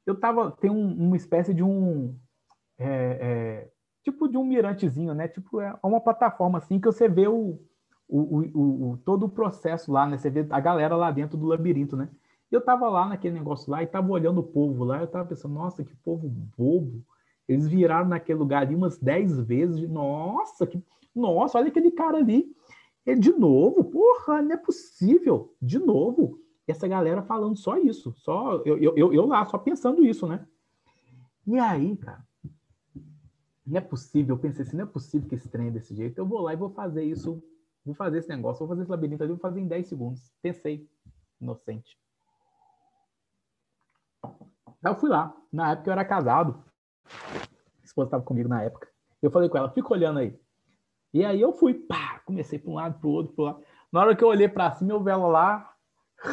eu 0.05 0.19
tava, 0.19 0.51
tem 0.51 0.69
um, 0.69 1.07
uma 1.07 1.15
espécie 1.15 1.53
de 1.53 1.63
um 1.63 2.13
é, 2.77 2.87
é, 3.21 3.71
tipo 4.05 4.29
de 4.29 4.37
um 4.37 4.45
mirantezinho, 4.45 5.13
né? 5.13 5.27
Tipo 5.27 5.59
é 5.59 5.77
uma 5.83 5.99
plataforma 5.99 6.59
assim 6.59 6.79
que 6.79 6.85
você 6.85 7.09
vê 7.09 7.27
o, 7.27 7.59
o, 8.07 8.19
o, 8.39 8.91
o 8.91 8.97
todo 9.03 9.25
o 9.25 9.29
processo 9.29 9.91
lá, 9.91 10.07
né? 10.07 10.17
Você 10.17 10.29
vê 10.29 10.45
a 10.49 10.59
galera 10.61 10.95
lá 10.95 11.11
dentro 11.11 11.37
do 11.37 11.45
labirinto, 11.45 11.97
né? 11.97 12.07
eu 12.55 12.61
tava 12.61 12.87
lá 12.89 13.07
naquele 13.07 13.33
negócio 13.33 13.69
lá 13.69 13.83
e 13.83 13.87
tava 13.87 14.09
olhando 14.11 14.39
o 14.39 14.43
povo 14.43 14.83
lá, 14.83 15.01
eu 15.01 15.07
tava 15.07 15.27
pensando, 15.27 15.53
nossa, 15.53 15.83
que 15.83 15.95
povo 15.97 16.27
bobo. 16.57 17.03
Eles 17.47 17.67
viraram 17.67 18.07
naquele 18.07 18.39
lugar 18.39 18.63
ali 18.63 18.75
umas 18.75 18.97
dez 18.97 19.39
vezes. 19.39 19.87
Nossa, 19.89 20.65
que... 20.65 20.81
nossa, 21.13 21.57
olha 21.57 21.67
aquele 21.67 21.91
cara 21.91 22.17
ali. 22.17 22.51
E 23.05 23.15
de 23.15 23.31
novo, 23.31 23.83
porra, 23.83 24.41
não 24.41 24.53
é 24.53 24.57
possível. 24.57 25.53
De 25.61 25.77
novo. 25.77 26.39
Essa 26.67 26.87
galera 26.87 27.21
falando 27.21 27.55
só 27.55 27.77
isso. 27.77 28.11
Só 28.17 28.63
eu, 28.65 28.77
eu, 28.79 29.13
eu 29.13 29.25
lá, 29.27 29.45
só 29.45 29.57
pensando 29.57 30.03
isso, 30.03 30.25
né? 30.25 30.43
E 31.45 31.59
aí, 31.59 31.95
cara, 31.97 32.25
não 33.65 33.77
é 33.77 33.81
possível. 33.81 34.35
Eu 34.35 34.39
pensei 34.39 34.63
assim, 34.63 34.77
não 34.77 34.83
é 34.83 34.87
possível 34.87 35.27
que 35.27 35.35
esse 35.35 35.49
trem 35.49 35.67
é 35.67 35.71
desse 35.71 35.95
jeito. 35.95 36.17
Eu 36.17 36.25
vou 36.25 36.41
lá 36.41 36.53
e 36.53 36.57
vou 36.57 36.69
fazer 36.69 37.03
isso. 37.03 37.41
Vou 37.83 37.95
fazer 37.95 38.19
esse 38.19 38.29
negócio, 38.29 38.59
vou 38.59 38.67
fazer 38.67 38.81
esse 38.81 38.91
labirinto 38.91 39.23
ali, 39.23 39.31
vou 39.31 39.39
fazer 39.39 39.59
em 39.59 39.67
10 39.67 39.87
segundos. 39.87 40.31
Pensei, 40.41 40.89
inocente. 41.39 41.97
Aí 44.23 44.91
eu 44.91 44.95
fui 44.95 45.09
lá. 45.09 45.35
Na 45.51 45.71
época 45.71 45.89
eu 45.89 45.93
era 45.93 46.05
casado. 46.05 46.63
A 47.05 47.85
esposa 47.85 48.07
estava 48.07 48.23
comigo 48.23 48.49
na 48.49 48.63
época. 48.63 48.87
Eu 49.21 49.31
falei 49.31 49.49
com 49.49 49.57
ela, 49.57 49.69
fica 49.69 49.93
olhando 49.93 50.19
aí. 50.19 50.39
E 51.13 51.23
aí 51.23 51.39
eu 51.39 51.53
fui, 51.53 51.73
pá, 51.73 52.21
comecei 52.25 52.59
para 52.59 52.71
um 52.71 52.75
lado, 52.75 52.99
para 52.99 53.07
o 53.07 53.11
outro, 53.11 53.33
para 53.33 53.45
lado. 53.45 53.63
Na 53.91 54.01
hora 54.01 54.15
que 54.15 54.23
eu 54.23 54.27
olhei 54.27 54.49
para 54.49 54.71
cima, 54.71 54.91
eu 54.91 55.03
vi 55.03 55.11
ela 55.11 55.27
lá 55.27 55.74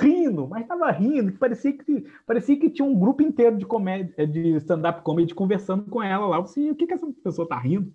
rindo, 0.00 0.46
mas 0.48 0.62
estava 0.62 0.90
rindo, 0.90 1.32
que 1.32 1.38
parecia 1.38 1.72
que 1.72 2.06
parecia 2.26 2.58
que 2.58 2.70
tinha 2.70 2.86
um 2.86 2.98
grupo 2.98 3.22
inteiro 3.22 3.56
de 3.56 3.66
comédia, 3.66 4.26
de 4.26 4.56
stand-up 4.56 5.02
comedy 5.02 5.34
conversando 5.34 5.90
com 5.90 6.02
ela 6.02 6.26
lá. 6.26 6.38
Assim, 6.38 6.70
o 6.70 6.74
que 6.74 6.86
que 6.86 6.94
essa 6.94 7.06
pessoa 7.22 7.48
tá 7.48 7.58
rindo? 7.58 7.92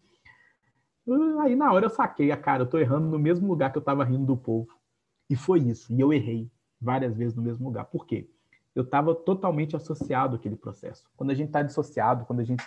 Aí 1.42 1.56
na 1.56 1.72
hora 1.72 1.86
eu 1.86 1.90
saquei 1.90 2.32
a 2.32 2.38
cara, 2.38 2.64
eu 2.64 2.68
tô 2.68 2.78
errando 2.78 3.08
no 3.08 3.20
mesmo 3.20 3.48
lugar 3.48 3.72
que 3.72 3.78
eu 3.78 3.82
estava 3.82 4.04
rindo 4.04 4.26
do 4.26 4.38
povo. 4.38 4.68
E 5.30 5.36
foi 5.36 5.60
isso, 5.60 5.94
e 5.94 6.00
eu 6.00 6.14
errei 6.14 6.50
várias 6.80 7.16
vezes 7.16 7.36
no 7.36 7.42
mesmo 7.42 7.66
lugar. 7.66 7.86
Por 7.86 8.06
quê? 8.06 8.30
eu 8.78 8.84
estava 8.84 9.16
totalmente 9.16 9.76
associado 9.76 10.36
àquele 10.36 10.56
processo. 10.56 11.10
Quando 11.18 11.32
a 11.32 11.34
gente 11.34 11.48
está 11.48 11.64
dissociado, 11.64 12.26
quando 12.26 12.42
a 12.42 12.44
gente 12.44 12.64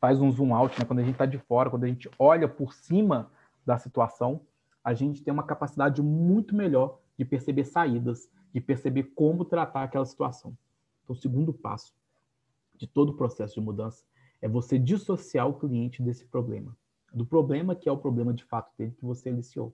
faz 0.00 0.20
um 0.20 0.30
zoom 0.30 0.54
out, 0.54 0.78
né? 0.78 0.84
quando 0.84 1.00
a 1.00 1.02
gente 1.02 1.14
está 1.14 1.26
de 1.26 1.36
fora, 1.36 1.68
quando 1.68 1.82
a 1.82 1.88
gente 1.88 2.08
olha 2.16 2.46
por 2.46 2.72
cima 2.72 3.28
da 3.66 3.76
situação, 3.76 4.40
a 4.84 4.94
gente 4.94 5.20
tem 5.20 5.34
uma 5.34 5.42
capacidade 5.42 6.00
muito 6.00 6.54
melhor 6.54 7.00
de 7.18 7.24
perceber 7.24 7.64
saídas, 7.64 8.30
de 8.58 8.64
perceber 8.64 9.04
como 9.14 9.44
tratar 9.44 9.84
aquela 9.84 10.04
situação. 10.04 10.56
Então, 11.04 11.14
o 11.14 11.18
segundo 11.18 11.52
passo 11.52 11.94
de 12.74 12.88
todo 12.88 13.10
o 13.10 13.16
processo 13.16 13.54
de 13.54 13.60
mudança 13.60 14.04
é 14.42 14.48
você 14.48 14.78
dissociar 14.78 15.48
o 15.48 15.58
cliente 15.58 16.02
desse 16.02 16.26
problema, 16.26 16.76
do 17.12 17.24
problema 17.24 17.76
que 17.76 17.88
é 17.88 17.92
o 17.92 17.96
problema 17.96 18.34
de 18.34 18.44
fato 18.44 18.76
dele 18.76 18.92
que 18.92 19.04
você 19.04 19.30
iniciou. 19.30 19.72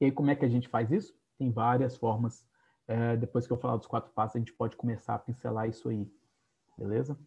E 0.00 0.06
aí, 0.06 0.12
como 0.12 0.30
é 0.30 0.34
que 0.34 0.44
a 0.44 0.48
gente 0.48 0.68
faz 0.68 0.90
isso? 0.90 1.14
Tem 1.38 1.50
várias 1.50 1.96
formas 1.96 2.48
é, 2.88 3.14
depois 3.16 3.46
que 3.46 3.52
eu 3.52 3.58
falar 3.58 3.76
dos 3.76 3.86
quatro 3.86 4.10
passos, 4.12 4.36
a 4.36 4.38
gente 4.38 4.54
pode 4.54 4.74
começar 4.74 5.14
a 5.14 5.18
pincelar 5.18 5.68
isso 5.68 5.88
aí. 5.90 6.10
Beleza? 6.78 7.18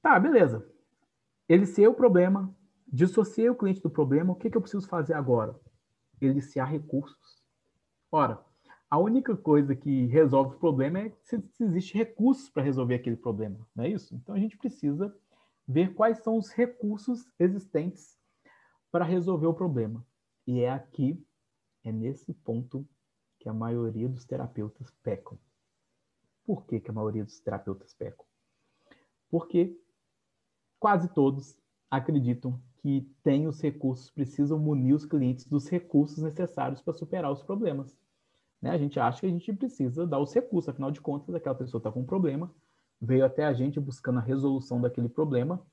Tá, 0.00 0.18
beleza. 0.18 0.66
Eliciei 1.46 1.86
o 1.86 1.94
problema, 1.94 2.52
dissociei 2.88 3.50
o 3.50 3.54
cliente 3.54 3.82
do 3.82 3.90
problema. 3.90 4.32
O 4.32 4.36
que, 4.36 4.48
que 4.48 4.56
eu 4.56 4.62
preciso 4.62 4.88
fazer 4.88 5.12
agora? 5.12 5.54
Eliciar 6.20 6.68
recursos. 6.68 7.39
Ora, 8.10 8.44
a 8.90 8.98
única 8.98 9.36
coisa 9.36 9.74
que 9.76 10.06
resolve 10.06 10.56
o 10.56 10.58
problema 10.58 10.98
é 10.98 11.12
se, 11.22 11.40
se 11.52 11.64
existe 11.64 11.96
recursos 11.96 12.50
para 12.50 12.62
resolver 12.62 12.96
aquele 12.96 13.16
problema, 13.16 13.64
não 13.74 13.84
é 13.84 13.88
isso? 13.88 14.14
Então 14.14 14.34
a 14.34 14.38
gente 14.38 14.56
precisa 14.56 15.14
ver 15.66 15.94
quais 15.94 16.18
são 16.18 16.36
os 16.36 16.50
recursos 16.50 17.30
existentes 17.38 18.18
para 18.90 19.04
resolver 19.04 19.46
o 19.46 19.54
problema. 19.54 20.04
E 20.44 20.60
é 20.60 20.70
aqui, 20.70 21.24
é 21.84 21.92
nesse 21.92 22.34
ponto 22.34 22.84
que 23.38 23.48
a 23.48 23.52
maioria 23.52 24.08
dos 24.08 24.24
terapeutas 24.24 24.90
pecam. 25.02 25.38
Por 26.44 26.66
que, 26.66 26.80
que 26.80 26.90
a 26.90 26.94
maioria 26.94 27.24
dos 27.24 27.38
terapeutas 27.38 27.94
pecam? 27.94 28.26
Porque 29.30 29.78
quase 30.80 31.08
todos 31.14 31.56
acreditam 31.88 32.60
que 32.78 33.02
têm 33.22 33.46
os 33.46 33.60
recursos, 33.60 34.10
precisam 34.10 34.58
munir 34.58 34.94
os 34.94 35.04
clientes 35.04 35.46
dos 35.46 35.68
recursos 35.68 36.18
necessários 36.22 36.80
para 36.80 36.94
superar 36.94 37.30
os 37.30 37.42
problemas. 37.42 37.99
Né? 38.60 38.70
A 38.70 38.78
gente 38.78 38.98
acha 39.00 39.20
que 39.20 39.26
a 39.26 39.30
gente 39.30 39.52
precisa 39.52 40.06
dar 40.06 40.18
os 40.18 40.32
recursos, 40.32 40.68
afinal 40.68 40.90
de 40.90 41.00
contas, 41.00 41.34
aquela 41.34 41.54
pessoa 41.54 41.78
está 41.78 41.90
com 41.90 42.00
um 42.00 42.06
problema, 42.06 42.54
veio 43.00 43.24
até 43.24 43.44
a 43.44 43.52
gente 43.52 43.80
buscando 43.80 44.18
a 44.18 44.22
resolução 44.22 44.80
daquele 44.80 45.08
problema, 45.08 45.64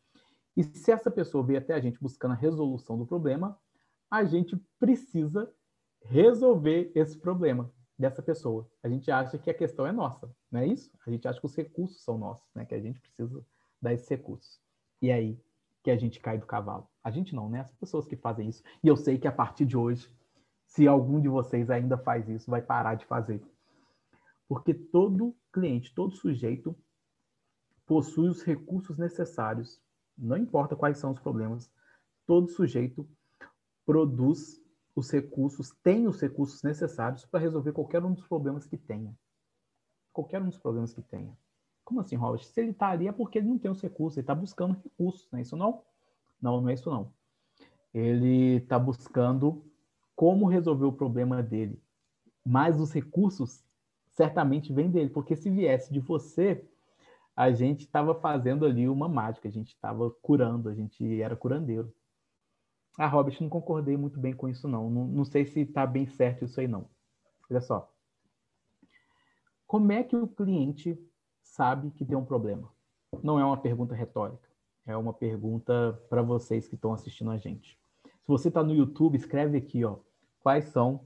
e 0.56 0.63
se 0.63 0.91
essa 0.91 1.12
pessoa 1.12 1.43
veio 1.43 1.60
até 1.60 1.76
a 1.76 1.80
gente 1.80 2.00
buscando 2.00 2.32
a 2.32 2.36
resolução 2.36 2.97
do 2.97 3.06
problema, 3.06 3.60
a 4.10 4.23
gente 4.23 4.58
precisa 4.80 5.52
resolver 6.02 6.91
esse 6.95 7.17
problema 7.17 7.71
dessa 7.97 8.23
pessoa. 8.23 8.67
A 8.82 8.89
gente 8.89 9.12
acha 9.12 9.38
que 9.38 9.50
a 9.50 9.54
questão 9.54 9.86
é 9.86 9.91
nossa, 9.91 10.32
não 10.52 10.60
é 10.60 10.67
isso? 10.67 10.91
A 11.06 11.12
gente 11.12 11.28
acha 11.28 11.39
que 11.39 11.45
os 11.45 11.56
recursos 11.56 12.04
são 12.04 12.17
nossos, 12.17 12.47
né? 12.56 12.65
Que 12.65 12.73
a 12.73 12.80
gente 12.80 13.00
precisa 13.00 13.45
dar 13.82 13.93
esses 13.93 14.08
recursos. 14.08 14.60
E 15.02 15.12
aí 15.12 15.39
que 15.84 15.91
a 15.91 15.95
gente 15.95 16.19
cai 16.19 16.38
do 16.38 16.45
cavalo. 16.45 16.88
A 17.04 17.12
gente 17.12 17.36
não, 17.36 17.50
né? 17.50 17.62
As 17.62 17.73
pessoas 17.76 18.08
que 18.08 18.15
fazem 18.15 18.50
isso. 18.50 18.63
E 18.84 18.88
eu 18.88 18.97
sei 18.97 19.17
que 19.17 19.28
a 19.28 19.32
partir 19.32 19.65
de 19.65 19.78
hoje, 19.78 20.10
se 20.67 20.88
algum 20.88 21.19
de 21.19 21.30
vocês 21.30 21.69
ainda 21.69 21.97
faz 21.97 22.27
isso, 22.30 22.51
vai 22.51 22.62
parar 22.62 22.95
de 22.95 23.06
fazer. 23.06 23.41
Porque 24.47 24.73
todo 24.73 25.36
cliente, 25.51 25.93
todo 25.95 26.15
sujeito 26.15 26.77
possui 27.86 28.27
os 28.27 28.43
recursos 28.43 28.97
necessários, 28.97 29.82
não 30.17 30.38
importa 30.38 30.75
quais 30.75 30.97
são 30.97 31.12
os 31.12 31.19
problemas, 31.19 31.71
todo 32.25 32.49
sujeito 32.49 33.08
produz 33.86 34.62
os 34.93 35.10
recursos, 35.10 35.71
tem 35.82 36.08
os 36.08 36.19
recursos 36.19 36.62
necessários 36.63 37.25
para 37.25 37.39
resolver 37.39 37.71
qualquer 37.71 38.03
um 38.03 38.13
dos 38.13 38.27
problemas 38.27 38.65
que 38.65 38.77
tenha. 38.77 39.17
Qualquer 40.12 40.41
um 40.41 40.49
dos 40.49 40.58
problemas 40.58 40.93
que 40.93 41.01
tenha. 41.01 41.38
Como 41.86 42.01
assim, 42.01 42.15
Robert? 42.15 42.43
Se 42.43 42.60
ele 42.60 42.71
está 42.71 42.89
ali 42.89 43.08
é 43.08 43.12
porque 43.13 43.38
ele 43.38 43.47
não 43.47 43.58
tem 43.58 43.71
os 43.71 43.82
recursos, 43.82 44.17
ele 44.17 44.23
está 44.23 44.36
buscando 44.36 44.73
recursos, 44.84 45.27
não 45.32 45.39
é 45.39 45.41
isso 45.41 45.56
não? 45.56 45.84
Não, 46.41 46.60
não 46.60 46.69
é 46.69 46.73
isso 46.73 46.89
não. 46.89 47.13
Ele 47.93 48.58
está 48.58 48.77
buscando 48.77 49.63
como 50.17 50.47
resolver 50.47 50.86
o 50.86 50.91
problema 50.91 51.43
dele. 51.43 51.80
Mas 52.43 52.82
os 52.82 52.91
recursos 52.91 53.63
certamente 54.10 54.73
vêm 54.73 54.89
dele, 54.89 55.12
porque 55.12 55.36
se 55.36 55.47
viesse 55.47 55.93
de 55.93 55.99
você, 55.99 56.67
a 57.36 57.51
gente 57.51 57.82
estava 57.82 58.15
fazendo 58.15 58.65
ali 58.65 58.89
uma 58.89 59.08
mágica, 59.08 59.47
a 59.47 59.51
gente 59.51 59.75
estava 59.75 60.10
curando, 60.10 60.69
a 60.69 60.73
gente 60.73 61.21
era 61.21 61.36
curandeiro. 61.36 61.93
Ah, 62.97 63.06
Robert, 63.06 63.38
não 63.39 63.47
concordei 63.47 63.95
muito 63.95 64.19
bem 64.19 64.34
com 64.34 64.49
isso, 64.49 64.67
não. 64.67 64.89
Não, 64.89 65.06
não 65.06 65.23
sei 65.23 65.45
se 65.45 65.60
está 65.60 65.86
bem 65.86 66.08
certo 66.08 66.45
isso 66.45 66.60
aí, 66.60 66.67
não. 66.67 66.89
Olha 67.47 67.61
só. 67.61 67.93
Como 69.68 69.91
é 69.91 70.03
que 70.03 70.15
o 70.15 70.28
cliente 70.28 70.99
sabe 71.43 71.91
que 71.91 72.03
tem 72.03 72.18
um 72.18 72.26
problema? 72.26 72.74
Não 73.22 73.39
é 73.39 73.45
uma 73.45 73.57
pergunta 73.57 73.93
retórica. 73.93 74.49
É 74.84 74.97
uma 74.97 75.13
pergunta 75.13 76.01
para 76.09 76.24
vocês 76.24 76.68
que 76.68 76.74
estão 76.74 76.91
assistindo 76.91 77.30
a 77.30 77.38
gente. 77.38 77.78
Se 78.03 78.28
você 78.28 78.47
está 78.47 78.63
no 78.63 78.74
YouTube, 78.74 79.15
escreve 79.15 79.57
aqui, 79.57 79.86
ó. 79.86 79.99
Quais 80.40 80.66
são 80.66 81.06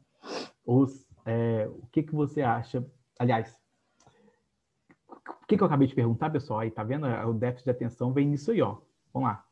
os. 0.66 1.08
É, 1.26 1.68
o 1.68 1.88
que, 1.92 2.04
que 2.04 2.14
você 2.14 2.42
acha? 2.42 2.86
Aliás, 3.20 3.56
o 5.08 5.48
que, 5.48 5.58
que 5.58 5.64
eu 5.64 5.68
acabei 5.68 5.88
de 5.88 5.96
perguntar, 5.96 6.30
pessoal? 6.30 6.60
Aí, 6.60 6.72
tá 6.72 6.84
vendo? 6.84 7.06
O 7.06 7.34
déficit 7.34 7.66
de 7.66 7.72
atenção 7.72 8.14
vem 8.14 8.28
nisso 8.28 8.52
aí, 8.52 8.62
ó. 8.62 8.78
Vamos 9.14 9.30
lá. 9.30 9.46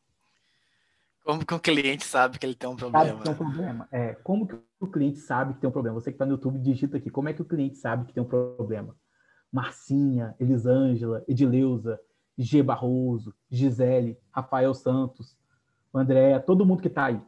Como 1.24 1.44
que 1.44 1.54
o 1.54 1.60
cliente 1.60 2.04
sabe 2.04 2.38
que 2.38 2.46
ele 2.46 2.54
tem 2.54 2.68
um 2.68 2.76
problema? 2.76 3.08
Sabe 3.08 3.18
que 3.18 3.24
tem 3.24 3.32
um 3.32 3.52
problema. 3.52 3.88
É, 3.92 4.14
como 4.14 4.46
que 4.46 4.58
o 4.80 4.86
cliente 4.86 5.18
sabe 5.18 5.54
que 5.54 5.60
tem 5.60 5.68
um 5.68 5.72
problema? 5.72 6.00
Você 6.00 6.10
que 6.10 6.14
está 6.14 6.24
no 6.24 6.32
YouTube, 6.32 6.58
digita 6.58 6.96
aqui. 6.96 7.10
Como 7.10 7.28
é 7.28 7.32
que 7.32 7.42
o 7.42 7.44
cliente 7.44 7.76
sabe 7.76 8.06
que 8.06 8.12
tem 8.12 8.22
um 8.22 8.26
problema? 8.26 8.96
Marcinha, 9.52 10.34
Elisângela, 10.40 11.24
Edileuza, 11.28 12.00
G. 12.38 12.62
Barroso, 12.62 13.34
Gisele, 13.50 14.16
Rafael 14.30 14.72
Santos, 14.72 15.36
André, 15.92 16.38
todo 16.38 16.64
mundo 16.64 16.80
que 16.80 16.88
está 16.88 17.06
aí. 17.06 17.20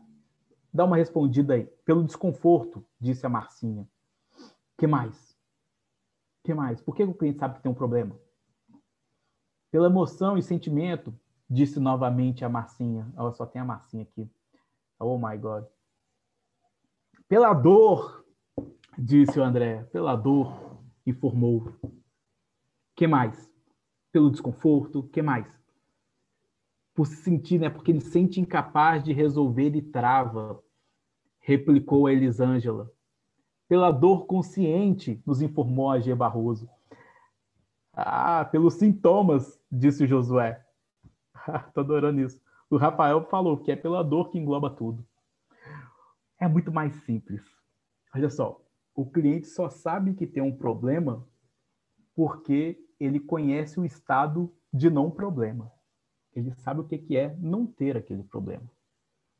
Dá 0.72 0.84
uma 0.84 0.96
respondida 0.96 1.54
aí. 1.54 1.64
Pelo 1.84 2.04
desconforto, 2.04 2.84
disse 2.98 3.26
a 3.26 3.28
Marcinha. 3.28 3.86
que 4.78 4.86
mais? 4.86 5.32
que 6.42 6.54
mais? 6.54 6.80
Por 6.80 6.94
que 6.94 7.04
o 7.04 7.14
cliente 7.14 7.38
sabe 7.38 7.56
que 7.56 7.62
tem 7.62 7.70
um 7.70 7.74
problema? 7.74 8.18
Pela 9.70 9.86
emoção 9.86 10.36
e 10.36 10.42
sentimento, 10.42 11.14
disse 11.48 11.78
novamente 11.78 12.44
a 12.44 12.48
Marcinha. 12.48 13.10
Ela 13.16 13.32
só 13.32 13.46
tem 13.46 13.60
a 13.60 13.64
Marcinha 13.64 14.02
aqui. 14.02 14.28
Oh 14.98 15.18
my 15.18 15.36
God. 15.36 15.64
Pela 17.28 17.54
dor, 17.54 18.24
disse 18.98 19.38
o 19.38 19.44
André. 19.44 19.84
Pela 19.84 20.16
dor, 20.16 20.78
informou. 21.06 21.72
Que 22.94 23.06
mais? 23.06 23.50
Pelo 24.10 24.30
desconforto, 24.30 25.04
que 25.04 25.22
mais? 25.22 25.61
Por 26.94 27.06
se 27.06 27.16
sentir, 27.16 27.58
né? 27.58 27.70
Porque 27.70 27.90
ele 27.90 28.00
sente 28.00 28.40
incapaz 28.40 29.02
de 29.02 29.12
resolver 29.12 29.74
e 29.74 29.82
trava, 29.82 30.62
replicou 31.40 32.06
a 32.06 32.12
Elisângela. 32.12 32.90
Pela 33.68 33.90
dor 33.90 34.26
consciente, 34.26 35.22
nos 35.26 35.40
informou 35.40 35.90
a 35.90 35.98
G. 35.98 36.14
Barroso. 36.14 36.68
Ah, 37.94 38.44
pelos 38.44 38.74
sintomas, 38.74 39.60
disse 39.70 40.04
o 40.04 40.06
Josué. 40.06 40.64
Tô 41.74 41.80
adorando 41.80 42.20
isso. 42.20 42.40
O 42.70 42.76
Rafael 42.76 43.22
falou 43.24 43.58
que 43.58 43.70
é 43.70 43.76
pela 43.76 44.02
dor 44.02 44.30
que 44.30 44.38
engloba 44.38 44.70
tudo. 44.70 45.06
É 46.38 46.48
muito 46.48 46.72
mais 46.72 46.94
simples. 47.04 47.44
Olha 48.14 48.28
só, 48.28 48.60
o 48.94 49.06
cliente 49.06 49.46
só 49.46 49.68
sabe 49.68 50.14
que 50.14 50.26
tem 50.26 50.42
um 50.42 50.56
problema 50.56 51.26
porque 52.14 52.78
ele 52.98 53.20
conhece 53.20 53.78
o 53.80 53.84
estado 53.84 54.52
de 54.72 54.90
não 54.90 55.10
problema. 55.10 55.72
Ele 56.34 56.52
sabe 56.54 56.80
o 56.80 56.84
que 56.84 57.16
é 57.16 57.36
não 57.38 57.66
ter 57.66 57.96
aquele 57.96 58.22
problema. 58.22 58.70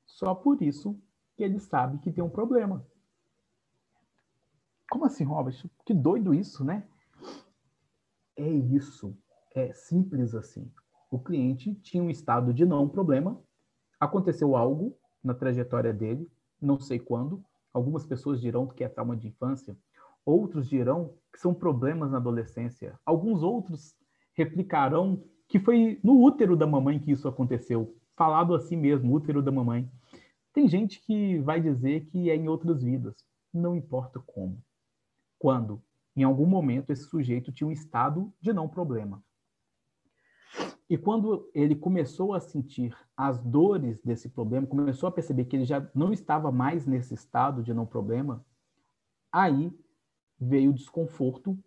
Só 0.05 0.34
por 0.34 0.61
isso 0.62 1.01
que 1.36 1.43
ele 1.43 1.59
sabe 1.59 1.99
que 1.99 2.12
tem 2.12 2.22
um 2.22 2.28
problema. 2.30 2.86
Como 4.90 5.07
assim, 5.07 5.24
Robert? 5.24 5.57
Que 5.86 5.95
doido 5.95 6.34
isso, 6.34 6.64
né? 6.64 6.86
É 8.36 8.49
isso. 8.49 9.16
É 9.55 9.72
simples 9.72 10.34
assim. 10.34 10.70
O 11.11 11.18
cliente 11.18 11.74
tinha 11.76 12.03
um 12.03 12.11
estado 12.11 12.53
de 12.53 12.64
não 12.64 12.88
problema, 12.88 13.43
aconteceu 14.01 14.57
algo 14.57 14.97
na 15.22 15.34
trajetória 15.34 15.93
dele, 15.93 16.30
não 16.61 16.78
sei 16.78 16.99
quando. 16.99 17.45
Algumas 17.72 18.07
pessoas 18.07 18.40
dirão 18.40 18.66
que 18.66 18.84
é 18.84 18.88
trauma 18.88 19.16
de 19.16 19.28
infância, 19.28 19.76
outros 20.24 20.68
dirão 20.68 21.14
que 21.32 21.40
são 21.40 21.55
problemas 21.55 22.11
na 22.11 22.18
adolescência, 22.18 22.99
alguns 23.05 23.43
outros 23.43 23.95
replicarão 24.34 25.22
que 25.53 25.61
foi 25.61 26.00
no 26.03 26.18
útero 26.18 26.57
da 26.57 26.66
mamãe 26.66 26.98
que 26.98 27.12
isso 27.12 27.28
aconteceu, 27.28 27.94
falado 28.16 28.55
assim 28.55 28.74
mesmo, 28.74 29.14
útero 29.14 29.42
da 29.42 29.53
mamãe. 29.53 29.86
Tem 30.50 30.66
gente 30.66 30.98
que 31.03 31.38
vai 31.40 31.61
dizer 31.61 32.07
que 32.07 32.30
é 32.30 32.34
em 32.34 32.48
outras 32.48 32.82
vidas, 32.82 33.14
não 33.53 33.76
importa 33.76 34.18
como. 34.18 34.64
Quando, 35.38 35.82
em 36.16 36.22
algum 36.22 36.46
momento, 36.46 36.90
esse 36.90 37.05
sujeito 37.05 37.53
tinha 37.53 37.68
um 37.68 37.70
estado 37.70 38.32
de 38.40 38.50
não 38.50 38.66
problema. 38.66 39.22
E 40.88 40.96
quando 40.96 41.46
ele 41.55 41.76
começou 41.76 42.32
a 42.32 42.40
sentir 42.40 42.96
as 43.14 43.38
dores 43.38 44.00
desse 44.00 44.30
problema, 44.30 44.66
começou 44.66 45.07
a 45.07 45.12
perceber 45.12 45.44
que 45.44 45.57
ele 45.57 45.66
já 45.66 45.86
não 45.94 46.14
estava 46.14 46.50
mais 46.50 46.86
nesse 46.86 47.12
estado 47.12 47.62
de 47.62 47.74
não 47.74 47.84
problema, 47.84 48.42
aí 49.30 49.70
veio 50.40 50.70
o 50.70 50.74
desconforto 50.74 51.62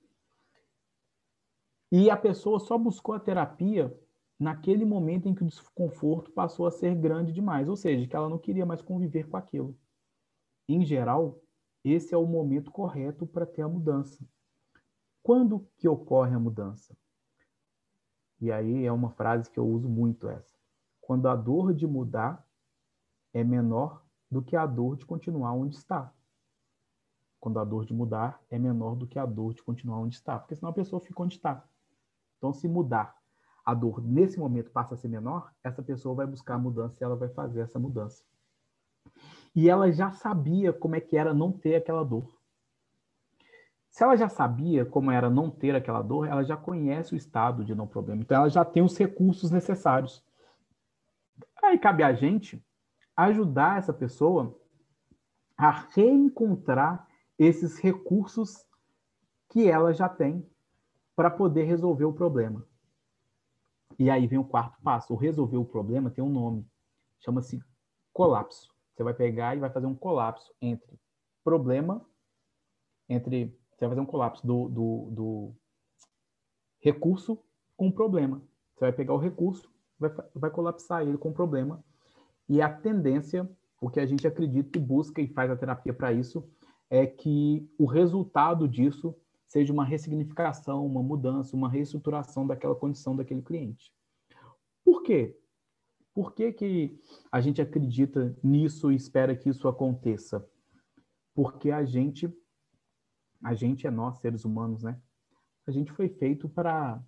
e 1.98 2.10
a 2.10 2.18
pessoa 2.18 2.60
só 2.60 2.78
buscou 2.78 3.16
a 3.16 3.20
terapia 3.22 3.98
naquele 4.38 4.84
momento 4.84 5.30
em 5.30 5.34
que 5.34 5.44
o 5.44 5.48
desconforto 5.48 6.30
passou 6.30 6.68
a 6.68 6.72
ser 6.72 6.94
grande 6.94 7.32
demais, 7.32 7.70
ou 7.70 7.78
seja, 7.78 8.06
que 8.06 8.14
ela 8.14 8.28
não 8.28 8.38
queria 8.38 8.66
mais 8.66 8.82
conviver 8.82 9.30
com 9.30 9.38
aquilo. 9.38 9.74
Em 10.68 10.84
geral, 10.84 11.40
esse 11.86 12.14
é 12.14 12.18
o 12.18 12.26
momento 12.26 12.70
correto 12.70 13.26
para 13.26 13.46
ter 13.46 13.62
a 13.62 13.70
mudança. 13.70 14.22
Quando 15.24 15.66
que 15.78 15.88
ocorre 15.88 16.36
a 16.36 16.40
mudança? 16.40 16.94
E 18.42 18.52
aí 18.52 18.84
é 18.84 18.92
uma 18.92 19.12
frase 19.12 19.50
que 19.50 19.58
eu 19.58 19.66
uso 19.66 19.88
muito 19.88 20.28
essa. 20.28 20.54
Quando 21.00 21.30
a 21.30 21.36
dor 21.36 21.74
de 21.74 21.88
mudar 21.88 22.46
é 23.34 23.42
menor 23.42 24.04
do 24.30 24.42
que 24.42 24.58
a 24.58 24.66
dor 24.66 24.98
de 24.98 25.06
continuar 25.06 25.54
onde 25.54 25.78
está. 25.78 26.14
Quando 27.40 27.58
a 27.58 27.64
dor 27.64 27.86
de 27.86 27.94
mudar 27.94 28.44
é 28.50 28.60
menor 28.60 28.98
do 28.98 29.08
que 29.08 29.18
a 29.18 29.26
dor 29.26 29.54
de 29.54 29.64
continuar 29.64 30.00
onde 30.00 30.16
está, 30.16 30.38
porque 30.38 30.58
senão 30.58 30.72
a 30.72 30.74
pessoa 30.74 31.00
fica 31.00 31.24
onde 31.24 31.36
está. 31.36 31.66
Então, 32.46 32.54
se 32.54 32.68
mudar, 32.68 33.18
a 33.66 33.74
dor 33.74 34.00
nesse 34.06 34.40
momento 34.40 34.70
passa 34.70 34.94
a 34.94 34.98
ser 34.98 35.08
menor, 35.08 35.52
essa 35.64 35.82
pessoa 35.82 36.14
vai 36.14 36.28
buscar 36.28 36.54
a 36.54 36.60
mudança 36.60 36.96
e 37.02 37.04
ela 37.04 37.16
vai 37.16 37.28
fazer 37.28 37.62
essa 37.62 37.80
mudança. 37.80 38.24
E 39.56 39.68
ela 39.68 39.92
já 39.92 40.12
sabia 40.12 40.72
como 40.72 40.96
é 40.96 41.02
que 41.02 41.18
era 41.18 41.34
não 41.34 41.52
ter 41.52 41.74
aquela 41.78 42.04
dor. 42.04 42.40
Se 43.90 44.04
ela 44.04 44.16
já 44.16 44.30
sabia 44.30 44.86
como 44.86 45.10
era 45.10 45.28
não 45.28 45.50
ter 45.50 45.76
aquela 45.76 46.04
dor, 46.04 46.28
ela 46.28 46.44
já 46.44 46.56
conhece 46.56 47.16
o 47.16 47.18
estado 47.18 47.66
de 47.66 47.74
não 47.74 47.88
problema. 47.88 48.22
Então, 48.22 48.38
ela 48.38 48.50
já 48.50 48.64
tem 48.64 48.84
os 48.84 48.96
recursos 48.96 49.50
necessários. 49.50 50.24
Aí 51.64 51.80
cabe 51.80 52.04
a 52.04 52.14
gente 52.14 52.64
ajudar 53.18 53.80
essa 53.80 53.92
pessoa 53.92 54.56
a 55.58 55.72
reencontrar 55.72 57.08
esses 57.40 57.80
recursos 57.80 58.68
que 59.50 59.68
ela 59.68 59.92
já 59.96 60.08
tem 60.08 60.48
para 61.16 61.30
poder 61.30 61.64
resolver 61.64 62.06
o 62.06 62.14
problema. 62.14 62.66
E 63.98 64.10
aí 64.10 64.28
vem 64.28 64.40
o 64.40 64.44
quarto 64.44 64.82
passo. 64.82 65.14
O 65.14 65.18
resolver 65.18 65.58
o 65.58 65.66
problema 65.66 66.10
tem 66.10 66.24
um 66.24 66.30
nome. 66.30 66.68
Chama-se 67.20 67.64
colapso. 68.12 68.74
Você 68.94 69.04
vai 69.04 69.14
pegar 69.14 69.56
e 69.56 69.60
vai 69.60 69.70
fazer 69.70 69.86
um 69.86 69.96
colapso 69.96 70.54
entre 70.62 71.00
problema, 71.44 72.04
entre 73.08 73.56
você 73.72 73.86
vai 73.86 73.90
fazer 73.90 74.02
um 74.02 74.06
colapso 74.06 74.46
do, 74.48 74.70
do, 74.70 75.10
do 75.12 75.56
recurso 76.80 77.38
com 77.76 77.88
o 77.88 77.92
problema. 77.92 78.42
Você 78.74 78.86
vai 78.86 78.94
pegar 78.94 79.14
o 79.14 79.20
recurso, 79.20 79.70
vai, 80.00 80.12
vai 80.34 80.50
colapsar 80.50 81.02
ele 81.02 81.18
com 81.18 81.30
o 81.30 81.34
problema. 81.34 81.84
E 82.48 82.62
a 82.62 82.70
tendência, 82.70 83.50
o 83.82 83.90
que 83.90 84.00
a 84.00 84.06
gente 84.06 84.26
acredita 84.26 84.78
e 84.78 84.82
busca 84.82 85.22
e 85.22 85.28
faz 85.28 85.52
a 85.52 85.58
terapia 85.58 85.94
para 85.94 86.14
isso, 86.14 86.48
é 86.90 87.06
que 87.06 87.70
o 87.78 87.86
resultado 87.86 88.68
disso 88.68 89.16
seja 89.48 89.72
uma 89.72 89.86
ressignificação, 89.86 90.86
uma 90.86 91.04
mudança, 91.04 91.56
uma 91.56 91.70
reestruturação 91.70 92.46
daquela 92.46 92.76
condição 92.76 93.16
daquele 93.16 93.42
cliente. 93.42 93.94
Por 94.84 95.04
quê? 95.04 95.38
Por 96.14 96.34
que, 96.34 96.54
que 96.54 97.00
a 97.32 97.42
gente 97.42 97.62
acredita 97.62 98.38
nisso 98.42 98.92
e 98.92 98.96
espera 98.96 99.36
que 99.36 99.50
isso 99.50 99.68
aconteça? 99.68 100.48
Porque 101.34 101.72
a 101.72 101.84
gente 101.84 102.32
a 103.44 103.54
gente 103.54 103.86
é 103.86 103.92
nós, 103.92 104.18
seres 104.20 104.44
humanos, 104.44 104.82
né? 104.82 105.00
A 105.68 105.72
gente 105.72 105.92
foi 105.92 106.10
feito 106.10 106.50
para 106.50 107.04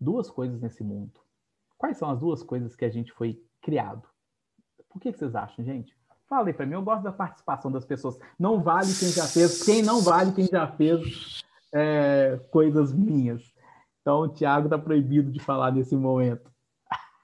duas 0.00 0.30
coisas 0.30 0.60
nesse 0.60 0.82
mundo. 0.82 1.20
Quais 1.76 1.96
são 1.96 2.10
as 2.10 2.18
duas 2.18 2.42
coisas 2.42 2.74
que 2.74 2.84
a 2.84 2.90
gente 2.90 3.12
foi 3.12 3.40
criado? 3.60 4.08
Por 4.88 5.00
que 5.00 5.12
vocês 5.12 5.34
acham, 5.34 5.64
gente? 5.64 5.96
Fala 6.34 6.48
aí 6.48 6.52
para 6.52 6.66
mim, 6.66 6.72
eu 6.72 6.82
gosto 6.82 7.04
da 7.04 7.12
participação 7.12 7.70
das 7.70 7.84
pessoas. 7.84 8.18
Não 8.36 8.60
vale 8.60 8.92
quem 8.98 9.08
já 9.08 9.24
fez, 9.24 9.62
quem 9.62 9.82
não 9.82 10.00
vale 10.00 10.32
quem 10.32 10.48
já 10.48 10.66
fez 10.66 11.44
é, 11.72 12.40
coisas 12.50 12.92
minhas. 12.92 13.54
Então, 14.00 14.22
o 14.22 14.28
Tiago 14.28 14.66
está 14.66 14.76
proibido 14.76 15.30
de 15.30 15.38
falar 15.38 15.70
nesse 15.70 15.94
momento. 15.94 16.50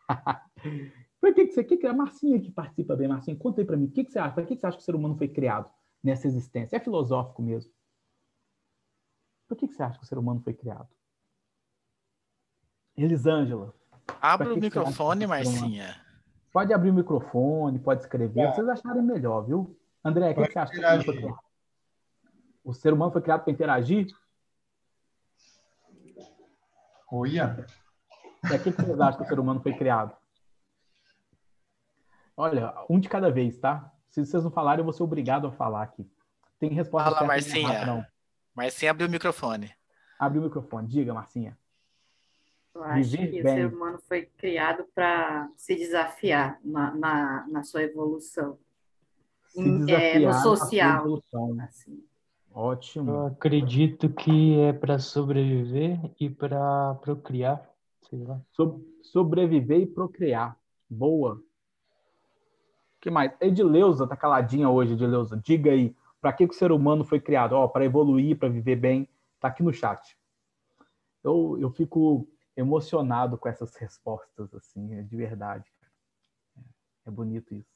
Por 1.21 1.35
que, 1.35 1.47
que 1.47 1.53
você 1.53 1.65
que, 1.65 1.77
que 1.77 1.89
a 1.89 1.93
Marcinha 1.93 2.41
que 2.41 2.53
participa 2.53 2.95
bem? 2.95 3.09
Marcinha, 3.09 3.37
conta 3.37 3.61
aí 3.61 3.65
para 3.65 3.77
mim, 3.77 3.87
o 3.87 3.91
que, 3.91 4.05
que 4.05 4.13
você 4.13 4.21
acha? 4.21 4.33
Por 4.33 4.47
que, 4.47 4.55
que 4.55 4.61
você 4.61 4.67
acha 4.69 4.77
que 4.77 4.83
o 4.83 4.87
ser 4.87 4.95
humano 4.95 5.17
foi 5.17 5.27
criado 5.27 5.69
nessa 6.05 6.29
existência? 6.29 6.77
É 6.77 6.79
filosófico 6.79 7.43
mesmo. 7.43 7.73
Por 9.49 9.57
que, 9.57 9.67
que 9.67 9.75
você 9.75 9.83
acha 9.83 9.99
que 9.99 10.05
o 10.05 10.07
ser 10.07 10.19
humano 10.19 10.41
foi 10.41 10.55
criado? 10.55 10.89
Elisângela. 12.97 13.75
Abre 14.23 14.53
o 14.53 14.57
microfone, 14.57 15.27
Marcinha. 15.27 16.01
Pode 16.53 16.73
abrir 16.73 16.91
o 16.91 16.95
microfone, 16.95 17.79
pode 17.79 18.03
escrever. 18.03 18.41
É. 18.41 18.53
Vocês 18.53 18.69
acharem 18.69 19.03
melhor, 19.03 19.43
viu? 19.43 19.77
André, 20.05 20.31
o 20.31 20.35
que, 20.35 20.47
que, 20.47 20.53
você 20.53 20.59
acha 20.59 20.73
que 20.73 20.81
o, 20.81 21.05
foi 21.05 21.17
criado? 21.17 21.39
o 22.65 22.75
ser 22.75 22.93
humano 22.93 23.13
foi 23.13 23.23
criado 23.23 23.43
para 23.45 23.53
interagir? 23.53 24.07
Olha. 27.11 27.67
É, 28.51 28.57
o 28.57 28.63
que, 28.63 28.71
vocês 28.71 29.01
acham 29.01 29.19
que 29.19 29.25
o 29.25 29.29
ser 29.29 29.39
humano 29.39 29.61
foi 29.61 29.75
criado? 29.75 30.17
Olha, 32.37 32.75
um 32.89 32.99
de 32.99 33.09
cada 33.09 33.31
vez, 33.31 33.59
tá? 33.59 33.93
Se 34.09 34.25
vocês 34.25 34.43
não 34.43 34.51
falarem, 34.51 34.81
eu 34.81 34.85
vou 34.85 34.93
ser 34.93 35.03
obrigado 35.03 35.47
a 35.47 35.53
falar 35.53 35.83
aqui. 35.83 36.11
Tem 36.59 36.71
resposta 36.71 37.11
Fala, 37.11 37.27
Marcinha. 37.27 37.85
não. 37.85 38.05
Marcinha 38.55 38.91
abriu 38.91 39.07
o 39.07 39.11
microfone. 39.11 39.73
Abriu 40.19 40.43
o 40.43 40.45
microfone. 40.45 40.89
Diga, 40.89 41.13
Marcinha. 41.13 41.57
Eu 42.75 42.85
acho 42.85 43.11
Viver 43.11 43.31
que 43.31 43.43
bem. 43.43 43.53
o 43.53 43.57
ser 43.57 43.75
humano 43.75 43.99
foi 44.07 44.23
criado 44.37 44.85
para 44.95 45.51
se 45.57 45.75
desafiar 45.75 46.59
na, 46.65 46.95
na, 46.95 47.47
na, 47.49 47.63
sua 47.63 47.83
evolução. 47.83 48.59
Se 49.49 49.63
desafiar 49.63 50.23
é, 50.23 50.27
no 50.27 50.33
social. 50.35 51.01
Evolução. 51.01 51.61
Assim. 51.63 52.05
Ótimo. 52.53 53.11
Eu 53.11 53.27
acredito 53.27 54.09
que 54.09 54.59
é 54.61 54.73
para 54.73 54.99
sobreviver 54.99 55.99
e 56.19 56.31
para 56.31 56.95
procriar. 56.97 57.69
Sei 58.09 58.23
lá. 58.23 58.41
So 58.53 58.85
sobreviver 59.03 59.81
e 59.81 59.87
procriar. 59.87 60.57
Boa. 60.89 61.35
O 61.35 63.01
que 63.01 63.11
mais? 63.11 63.33
Edileuza 63.41 64.07
tá 64.07 64.17
caladinha 64.17 64.69
hoje, 64.69 64.93
Edileuza. 64.93 65.41
Diga 65.43 65.73
aí. 65.73 65.95
Para 66.21 66.33
que, 66.33 66.47
que 66.47 66.55
o 66.55 66.57
ser 66.59 66.71
humano 66.71 67.05
foi 67.05 67.19
criado? 67.19 67.55
Ó, 67.55 67.67
para 67.67 67.85
evoluir, 67.85 68.39
para 68.39 68.49
viver 68.49 68.77
bem. 68.77 69.09
Tá 69.41 69.49
aqui 69.49 69.63
no 69.63 69.73
chat. 69.73 70.17
Eu, 71.25 71.57
eu 71.59 71.71
fico 71.71 72.29
emocionado 72.57 73.39
com 73.39 73.49
essas 73.49 73.75
respostas, 73.77 74.53
assim, 74.55 74.95
é 74.95 75.03
de 75.03 75.17
verdade. 75.17 75.71
É 77.07 77.11
bonito 77.11 77.55
isso, 77.55 77.73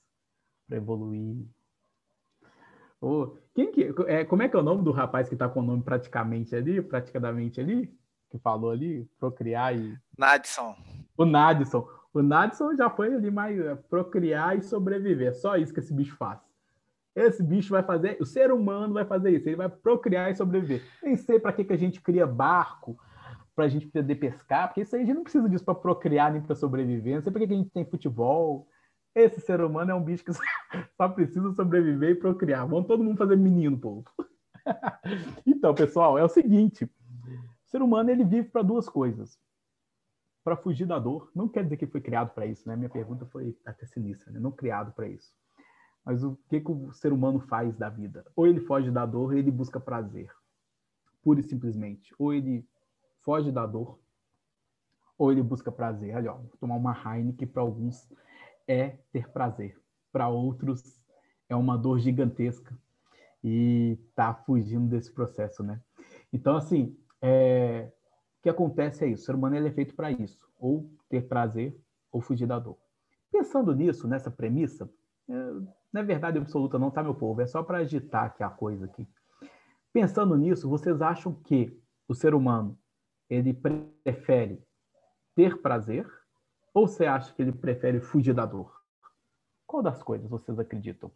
para 0.68 0.76
evoluir. 0.76 1.46
Oh, 3.00 3.36
quem 3.54 3.70
que, 3.70 3.94
é, 4.06 4.24
como 4.24 4.42
é 4.42 4.48
que 4.48 4.56
é 4.56 4.58
o 4.58 4.62
nome 4.62 4.82
do 4.82 4.90
rapaz 4.90 5.28
que 5.28 5.34
está 5.34 5.48
com 5.48 5.60
o 5.60 5.62
nome 5.62 5.82
praticamente 5.82 6.56
ali, 6.56 6.80
praticamente 6.80 7.60
ali, 7.60 7.94
que 8.30 8.38
falou 8.38 8.70
ali, 8.70 9.04
procriar 9.18 9.76
e... 9.76 9.98
Nadson. 10.16 10.74
O 11.16 11.24
Nadson. 11.24 11.88
O 12.12 12.22
Nadson 12.22 12.74
já 12.74 12.88
foi 12.88 13.12
ali 13.14 13.30
mais 13.30 13.58
é, 13.58 13.74
procriar 13.74 14.56
e 14.56 14.62
sobreviver. 14.62 15.34
Só 15.34 15.56
isso 15.56 15.72
que 15.72 15.80
esse 15.80 15.92
bicho 15.92 16.16
faz. 16.16 16.40
Esse 17.14 17.42
bicho 17.42 17.70
vai 17.70 17.82
fazer, 17.82 18.16
o 18.20 18.24
ser 18.24 18.50
humano 18.50 18.94
vai 18.94 19.04
fazer 19.04 19.30
isso, 19.30 19.48
ele 19.48 19.56
vai 19.56 19.68
procriar 19.68 20.30
e 20.30 20.34
sobreviver. 20.34 20.82
Nem 21.02 21.16
sei 21.16 21.38
para 21.38 21.52
que, 21.52 21.64
que 21.64 21.72
a 21.72 21.76
gente 21.78 22.00
cria 22.00 22.26
barco, 22.26 22.98
para 23.54 23.66
a 23.66 23.68
gente 23.68 23.86
poder 23.86 24.14
pescar, 24.16 24.68
porque 24.68 24.80
isso 24.80 24.94
aí 24.96 25.02
a 25.02 25.04
gente 25.04 25.14
não 25.14 25.22
precisa 25.22 25.48
disso 25.48 25.64
para 25.64 25.74
procriar 25.74 26.32
nem 26.32 26.42
para 26.42 26.56
sobreviver. 26.56 27.16
Não 27.16 27.22
sei 27.22 27.32
que, 27.32 27.46
que 27.46 27.54
a 27.54 27.56
gente 27.56 27.70
tem 27.70 27.84
futebol. 27.84 28.68
Esse 29.14 29.40
ser 29.40 29.60
humano 29.60 29.92
é 29.92 29.94
um 29.94 30.02
bicho 30.02 30.24
que 30.24 30.32
só 30.32 31.08
precisa 31.08 31.52
sobreviver 31.52 32.10
e 32.10 32.14
procriar. 32.16 32.66
Vamos 32.66 32.86
todo 32.86 33.04
mundo 33.04 33.16
fazer 33.16 33.36
menino, 33.36 33.78
povo. 33.78 34.04
então, 35.46 35.74
pessoal, 35.74 36.18
é 36.18 36.24
o 36.24 36.28
seguinte: 36.28 36.84
o 36.84 36.90
ser 37.66 37.80
humano 37.80 38.10
ele 38.10 38.24
vive 38.24 38.48
para 38.48 38.62
duas 38.62 38.88
coisas 38.88 39.38
para 40.42 40.56
fugir 40.56 40.86
da 40.86 40.98
dor. 40.98 41.30
Não 41.34 41.48
quer 41.48 41.62
dizer 41.62 41.76
que 41.76 41.86
foi 41.86 42.00
criado 42.00 42.34
para 42.34 42.46
isso, 42.46 42.68
né? 42.68 42.74
Minha 42.76 42.90
pergunta 42.90 43.24
foi 43.26 43.56
até 43.64 43.86
sinistra, 43.86 44.32
né? 44.32 44.40
Não 44.40 44.50
criado 44.50 44.92
para 44.92 45.08
isso. 45.08 45.32
Mas 46.04 46.22
o 46.22 46.36
que, 46.48 46.60
que 46.60 46.70
o 46.70 46.92
ser 46.92 47.12
humano 47.12 47.40
faz 47.40 47.76
da 47.76 47.88
vida? 47.88 48.26
Ou 48.36 48.46
ele 48.46 48.60
foge 48.60 48.90
da 48.90 49.06
dor, 49.06 49.32
ou 49.32 49.38
ele 49.38 49.50
busca 49.50 49.80
prazer. 49.80 50.30
Pura 51.22 51.40
e 51.40 51.42
simplesmente. 51.42 52.14
Ou 52.18 52.34
ele 52.34 52.66
foge 53.24 53.50
da 53.50 53.66
dor, 53.66 53.98
ou 55.18 55.32
ele 55.32 55.42
busca 55.42 55.72
prazer. 55.72 56.14
Olha, 56.14 56.32
ó, 56.32 56.40
tomar 56.60 56.76
uma 56.76 56.92
Heineken 56.92 57.48
para 57.48 57.62
alguns 57.62 58.08
é 58.68 58.98
ter 59.12 59.28
prazer. 59.30 59.80
Para 60.12 60.28
outros 60.28 61.00
é 61.48 61.56
uma 61.56 61.76
dor 61.76 61.98
gigantesca 61.98 62.76
e 63.42 63.98
tá 64.14 64.32
fugindo 64.34 64.88
desse 64.88 65.12
processo, 65.12 65.62
né? 65.62 65.80
Então, 66.32 66.56
assim, 66.56 66.96
é, 67.20 67.90
que 68.42 68.48
acontece 68.48 69.04
é 69.04 69.08
isso. 69.08 69.22
O 69.22 69.26
ser 69.26 69.34
humano 69.34 69.56
é 69.56 69.70
feito 69.70 69.94
para 69.94 70.10
isso, 70.10 70.38
ou 70.58 70.90
ter 71.08 71.26
prazer 71.28 71.78
ou 72.12 72.20
fugir 72.20 72.46
da 72.46 72.58
dor. 72.58 72.78
Pensando 73.30 73.74
nisso, 73.74 74.06
nessa 74.06 74.30
premissa, 74.30 74.88
é, 75.28 75.32
não 75.92 76.00
é 76.00 76.04
verdade 76.04 76.38
absoluta 76.38 76.78
não, 76.78 76.90
tá, 76.90 77.02
meu 77.02 77.14
povo? 77.14 77.40
É 77.40 77.46
só 77.46 77.62
para 77.62 77.78
agitar 77.78 78.24
aqui 78.24 78.42
a 78.42 78.50
coisa 78.50 78.84
aqui. 78.84 79.06
Pensando 79.92 80.36
nisso, 80.36 80.68
vocês 80.68 81.00
acham 81.00 81.32
que 81.32 81.78
o 82.08 82.14
ser 82.14 82.34
humano 82.34 82.78
ele 83.34 83.52
prefere 83.52 84.62
ter 85.34 85.60
prazer 85.60 86.10
ou 86.72 86.88
você 86.88 87.06
acha 87.06 87.32
que 87.32 87.42
ele 87.42 87.52
prefere 87.52 88.00
fugir 88.00 88.34
da 88.34 88.44
dor? 88.46 88.82
Qual 89.66 89.82
das 89.82 90.02
coisas 90.02 90.28
vocês 90.28 90.58
acreditam? 90.58 91.10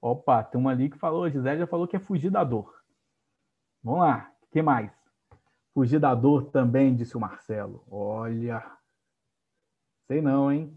Opa, 0.00 0.42
tem 0.42 0.60
uma 0.60 0.70
ali 0.70 0.88
que 0.88 0.98
falou, 0.98 1.24
a 1.24 1.30
Gisele 1.30 1.60
já 1.60 1.66
falou 1.66 1.86
que 1.86 1.96
é 1.96 2.00
fugir 2.00 2.30
da 2.30 2.42
dor. 2.42 2.82
Vamos 3.82 4.00
lá, 4.00 4.32
o 4.42 4.46
que 4.50 4.62
mais? 4.62 4.90
Fugir 5.74 5.98
da 5.98 6.14
dor 6.14 6.50
também, 6.50 6.94
disse 6.94 7.16
o 7.16 7.20
Marcelo. 7.20 7.84
Olha, 7.90 8.64
sei 10.06 10.20
não, 10.20 10.50
hein? 10.50 10.74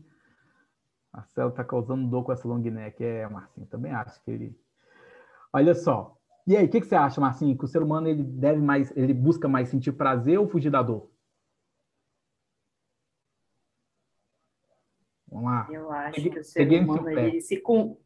Marcelo 1.11 1.51
tá 1.51 1.63
causando 1.63 2.09
dor 2.09 2.23
com 2.23 2.31
essa 2.31 2.47
long 2.47 2.59
neck. 2.59 3.03
É, 3.03 3.27
Marcinho, 3.29 3.67
também 3.67 3.91
acho 3.93 4.21
que 4.23 4.31
ele. 4.31 4.59
Olha 5.51 5.75
só. 5.75 6.17
E 6.45 6.57
aí, 6.57 6.65
o 6.65 6.69
que, 6.69 6.81
que, 6.81 6.87
você 6.87 6.95
acha, 6.95 7.21
Marcinho? 7.21 7.57
Que 7.57 7.63
o 7.63 7.67
ser 7.67 7.81
humano 7.81 8.07
ele 8.07 8.21
deve 8.21 8.59
mais, 8.59 8.91
ele 8.97 9.13
busca 9.13 9.47
mais 9.47 9.69
sentir 9.69 9.93
prazer 9.93 10.37
ou 10.37 10.47
fugir 10.47 10.69
da 10.69 10.81
dor? 10.81 11.09
Vamos 15.29 15.45
lá. 15.45 15.67
Eu 15.71 15.91
acho 15.91 16.15
peguei, 16.15 16.31
que 16.31 16.39
o 16.39 16.43
ser 16.43 16.67
humano 16.67 17.09
ele 17.09 17.41
se 17.41 17.61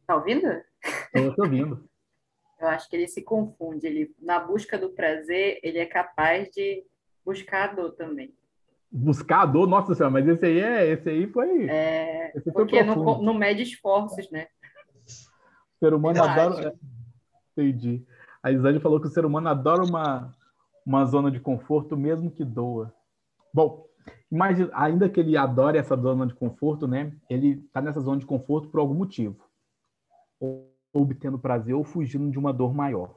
tá 0.06 0.16
ouvindo? 0.16 0.46
Eu 1.12 1.34
tô 1.34 1.42
ouvindo. 1.42 1.88
Eu 2.60 2.66
acho 2.66 2.88
que 2.90 2.96
ele 2.96 3.06
se 3.06 3.22
confunde. 3.22 3.86
Ele, 3.86 4.12
na 4.20 4.40
busca 4.40 4.76
do 4.76 4.90
prazer, 4.90 5.60
ele 5.62 5.78
é 5.78 5.86
capaz 5.86 6.48
de 6.50 6.84
buscar 7.24 7.70
a 7.70 7.72
dor 7.72 7.92
também. 7.92 8.34
Buscar 8.90 9.42
a 9.42 9.46
dor? 9.46 9.68
Nossa 9.68 9.94
senhora, 9.94 10.12
mas 10.12 10.26
esse 10.26 10.44
aí, 10.44 10.58
é, 10.58 10.90
esse 10.90 11.08
aí 11.08 11.28
foi. 11.28 11.68
É, 11.68 12.32
esse 12.34 12.50
porque 12.50 12.82
não, 12.82 13.22
não 13.22 13.34
mede 13.34 13.62
esforços, 13.62 14.28
né? 14.32 14.48
O 15.06 15.78
ser 15.78 15.94
humano 15.94 16.18
Eu 16.18 16.24
adora. 16.24 16.68
Acho. 16.70 16.78
Entendi. 17.52 18.04
A 18.42 18.50
Isane 18.50 18.80
falou 18.80 19.00
que 19.00 19.06
o 19.06 19.10
ser 19.10 19.24
humano 19.24 19.48
adora 19.48 19.82
uma, 19.82 20.34
uma 20.86 21.04
zona 21.04 21.30
de 21.30 21.40
conforto, 21.40 21.96
mesmo 21.96 22.30
que 22.30 22.44
doa. 22.44 22.92
Bom, 23.52 23.86
imagina, 24.30 24.70
ainda 24.72 25.08
que 25.08 25.20
ele 25.20 25.36
adore 25.36 25.78
essa 25.78 25.96
zona 25.96 26.26
de 26.26 26.34
conforto, 26.34 26.86
né? 26.86 27.12
Ele 27.28 27.64
está 27.66 27.80
nessa 27.80 28.00
zona 28.00 28.18
de 28.18 28.26
conforto 28.26 28.68
por 28.68 28.80
algum 28.80 28.94
motivo 28.94 29.48
obtendo 30.92 31.38
prazer 31.38 31.74
ou 31.74 31.84
fugindo 31.84 32.30
de 32.30 32.38
uma 32.38 32.52
dor 32.52 32.74
maior. 32.74 33.16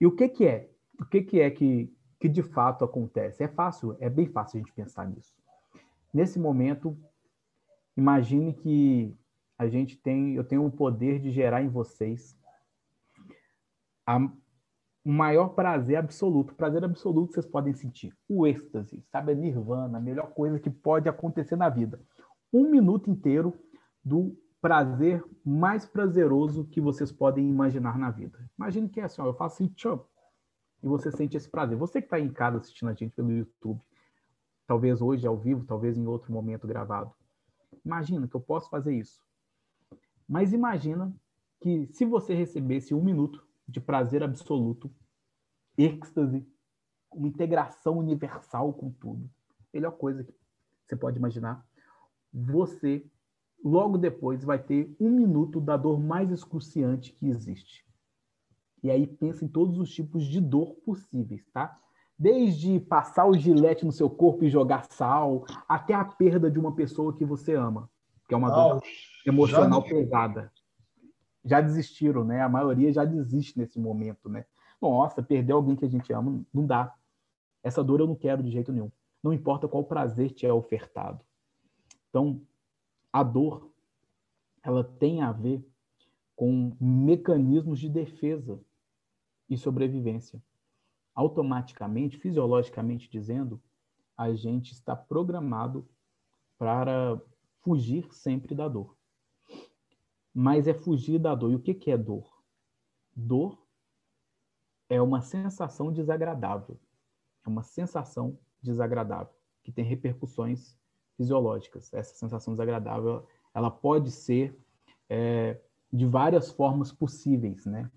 E 0.00 0.06
o 0.06 0.14
que 0.14 0.28
que 0.28 0.46
é? 0.46 0.70
O 0.98 1.04
que 1.04 1.22
que 1.22 1.40
é 1.40 1.50
que, 1.50 1.92
que 2.18 2.28
de 2.28 2.42
fato 2.42 2.84
acontece? 2.84 3.42
É 3.42 3.48
fácil, 3.48 3.96
é 4.00 4.08
bem 4.08 4.26
fácil 4.26 4.58
a 4.58 4.60
gente 4.60 4.72
pensar 4.72 5.06
nisso. 5.06 5.34
Nesse 6.12 6.38
momento, 6.38 6.96
imagine 7.96 8.52
que 8.52 9.16
a 9.58 9.68
gente 9.68 9.96
tem, 9.96 10.34
eu 10.34 10.44
tenho 10.44 10.64
o 10.64 10.70
poder 10.70 11.18
de 11.20 11.30
gerar 11.30 11.62
em 11.62 11.68
vocês 11.68 12.36
a, 14.16 14.32
o 15.04 15.12
maior 15.12 15.50
prazer 15.50 15.96
absoluto, 15.96 16.54
prazer 16.54 16.84
absoluto 16.84 17.28
que 17.28 17.34
vocês 17.34 17.46
podem 17.46 17.72
sentir, 17.72 18.16
o 18.28 18.46
êxtase, 18.46 19.02
sabe, 19.10 19.32
a 19.32 19.34
nirvana, 19.34 19.98
a 19.98 20.00
melhor 20.00 20.32
coisa 20.32 20.58
que 20.58 20.70
pode 20.70 21.08
acontecer 21.08 21.56
na 21.56 21.68
vida. 21.68 22.00
Um 22.52 22.68
minuto 22.68 23.10
inteiro 23.10 23.54
do 24.04 24.36
prazer 24.60 25.24
mais 25.44 25.86
prazeroso 25.86 26.66
que 26.66 26.80
vocês 26.80 27.10
podem 27.10 27.48
imaginar 27.48 27.98
na 27.98 28.10
vida. 28.10 28.38
Imagine 28.58 28.88
que 28.88 29.00
é 29.00 29.04
assim, 29.04 29.22
ó, 29.22 29.26
eu 29.26 29.34
faço 29.34 29.62
assim, 29.62 29.72
tchau, 29.72 30.08
e 30.82 30.86
você 30.86 31.10
sente 31.10 31.36
esse 31.36 31.48
prazer. 31.48 31.76
Você 31.78 32.00
que 32.00 32.06
está 32.06 32.18
em 32.18 32.30
casa 32.30 32.58
assistindo 32.58 32.90
a 32.90 32.94
gente 32.94 33.14
pelo 33.14 33.30
YouTube, 33.30 33.80
talvez 34.66 35.00
hoje 35.00 35.26
ao 35.26 35.36
vivo, 35.36 35.64
talvez 35.64 35.96
em 35.96 36.06
outro 36.06 36.32
momento 36.32 36.66
gravado. 36.66 37.12
Imagina 37.84 38.28
que 38.28 38.34
eu 38.34 38.40
posso 38.40 38.68
fazer 38.68 38.94
isso. 38.94 39.20
Mas 40.28 40.52
imagina 40.52 41.12
que 41.60 41.88
se 41.92 42.04
você 42.04 42.34
recebesse 42.34 42.94
um 42.94 43.02
minuto 43.02 43.46
de 43.70 43.80
prazer 43.80 44.22
absoluto, 44.22 44.90
êxtase, 45.78 46.46
uma 47.12 47.28
integração 47.28 47.98
universal 47.98 48.72
com 48.72 48.90
tudo, 48.90 49.30
melhor 49.72 49.92
coisa 49.92 50.24
que 50.24 50.34
você 50.86 50.96
pode 50.96 51.18
imaginar, 51.18 51.64
você 52.32 53.04
logo 53.62 53.98
depois 53.98 54.42
vai 54.44 54.58
ter 54.58 54.94
um 54.98 55.10
minuto 55.10 55.60
da 55.60 55.76
dor 55.76 56.00
mais 56.00 56.30
excruciante 56.30 57.12
que 57.12 57.28
existe. 57.28 57.84
E 58.82 58.90
aí 58.90 59.06
pensa 59.06 59.44
em 59.44 59.48
todos 59.48 59.78
os 59.78 59.90
tipos 59.92 60.24
de 60.24 60.40
dor 60.40 60.74
possíveis, 60.84 61.46
tá? 61.52 61.78
Desde 62.18 62.80
passar 62.80 63.26
o 63.26 63.36
gilete 63.36 63.84
no 63.84 63.92
seu 63.92 64.08
corpo 64.08 64.44
e 64.44 64.50
jogar 64.50 64.84
sal, 64.90 65.44
até 65.68 65.94
a 65.94 66.04
perda 66.04 66.50
de 66.50 66.58
uma 66.58 66.74
pessoa 66.74 67.14
que 67.14 67.24
você 67.24 67.54
ama, 67.54 67.90
que 68.26 68.34
é 68.34 68.36
uma 68.36 68.50
dor 68.50 68.82
emocional 69.26 69.82
pesada. 69.82 70.52
Já 71.44 71.60
desistiram, 71.60 72.24
né? 72.24 72.42
A 72.42 72.48
maioria 72.48 72.92
já 72.92 73.04
desiste 73.04 73.58
nesse 73.58 73.78
momento, 73.78 74.28
né? 74.28 74.44
Nossa, 74.80 75.22
perder 75.22 75.52
alguém 75.52 75.76
que 75.76 75.84
a 75.84 75.88
gente 75.88 76.12
ama, 76.12 76.42
não 76.52 76.66
dá. 76.66 76.94
Essa 77.62 77.84
dor 77.84 78.00
eu 78.00 78.06
não 78.06 78.16
quero 78.16 78.42
de 78.42 78.50
jeito 78.50 78.72
nenhum. 78.72 78.90
Não 79.22 79.32
importa 79.32 79.68
qual 79.68 79.84
prazer 79.84 80.30
te 80.30 80.46
é 80.46 80.52
ofertado. 80.52 81.24
Então, 82.08 82.40
a 83.12 83.22
dor 83.22 83.70
ela 84.62 84.84
tem 84.84 85.22
a 85.22 85.32
ver 85.32 85.64
com 86.36 86.74
mecanismos 86.80 87.78
de 87.78 87.88
defesa 87.88 88.60
e 89.48 89.56
sobrevivência. 89.56 90.42
Automaticamente, 91.14 92.18
fisiologicamente 92.18 93.10
dizendo, 93.10 93.60
a 94.16 94.32
gente 94.32 94.72
está 94.72 94.94
programado 94.94 95.86
para 96.58 97.20
fugir 97.60 98.06
sempre 98.12 98.54
da 98.54 98.68
dor. 98.68 98.96
Mas 100.34 100.68
é 100.68 100.74
fugir 100.74 101.18
da 101.18 101.34
dor. 101.34 101.52
E 101.52 101.56
o 101.56 101.60
que, 101.60 101.74
que 101.74 101.90
é 101.90 101.96
dor? 101.96 102.42
Dor 103.14 103.58
é 104.88 105.00
uma 105.00 105.20
sensação 105.20 105.92
desagradável. 105.92 106.78
É 107.44 107.48
uma 107.48 107.62
sensação 107.62 108.38
desagradável 108.62 109.32
que 109.62 109.72
tem 109.72 109.84
repercussões 109.84 110.76
fisiológicas. 111.16 111.92
Essa 111.92 112.14
sensação 112.14 112.54
desagradável, 112.54 113.26
ela 113.54 113.70
pode 113.70 114.10
ser 114.10 114.56
é, 115.08 115.60
de 115.92 116.06
várias 116.06 116.50
formas 116.50 116.92
possíveis, 116.92 117.66
né? 117.66 117.90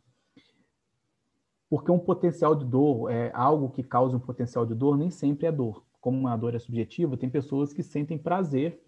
Porque 1.69 1.91
um 1.91 1.99
potencial 1.99 2.53
de 2.53 2.65
dor, 2.65 3.09
é 3.09 3.31
algo 3.33 3.69
que 3.69 3.81
causa 3.81 4.15
um 4.15 4.19
potencial 4.19 4.65
de 4.65 4.75
dor, 4.75 4.97
nem 4.97 5.09
sempre 5.09 5.47
é 5.47 5.51
dor. 5.51 5.83
Como 5.99 6.27
a 6.27 6.35
dor 6.35 6.53
é 6.53 6.59
subjetiva, 6.59 7.17
tem 7.17 7.29
pessoas 7.29 7.73
que 7.73 7.81
sentem 7.81 8.17
prazer 8.17 8.83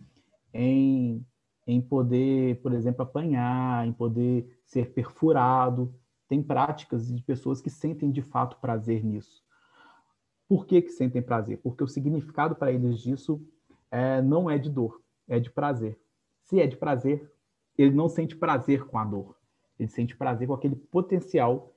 em, 0.54 1.26
em 1.68 1.82
poder, 1.82 2.62
por 2.62 2.74
exemplo, 2.74 3.02
apanhar, 3.02 3.88
em 3.88 3.94
poder 3.94 4.60
ser 4.66 4.92
perfurado. 4.92 5.94
Tem 6.28 6.42
práticas 6.42 7.14
de 7.14 7.22
pessoas 7.24 7.62
que 7.62 7.70
sentem 7.70 8.12
de 8.12 8.22
fato 8.22 8.58
prazer 8.58 9.04
nisso. 9.04 9.44
Por 10.48 10.66
que, 10.66 10.82
que 10.82 10.92
sentem 10.92 11.22
prazer? 11.22 11.60
Porque 11.64 11.84
o 11.84 11.88
significado 11.88 12.56
para 12.56 12.72
eles 12.72 13.00
disso 13.00 13.42
é, 13.90 14.22
não 14.22 14.50
é 14.50 14.58
de 14.58 14.70
dor, 14.70 15.02
é 15.28 15.40
de 15.40 15.50
prazer. 15.50 16.00
Se 16.44 16.60
é 16.60 16.68
de 16.68 16.78
prazer, 16.78 17.32
ele 17.78 17.92
não 17.92 18.08
sente 18.08 18.36
prazer 18.36 18.86
com 18.86 18.98
a 18.98 19.04
dor. 19.04 19.36
Ele 19.80 19.90
sente 19.90 20.16
prazer 20.16 20.48
com 20.48 20.54
aquele 20.54 20.76
potencial 20.76 21.74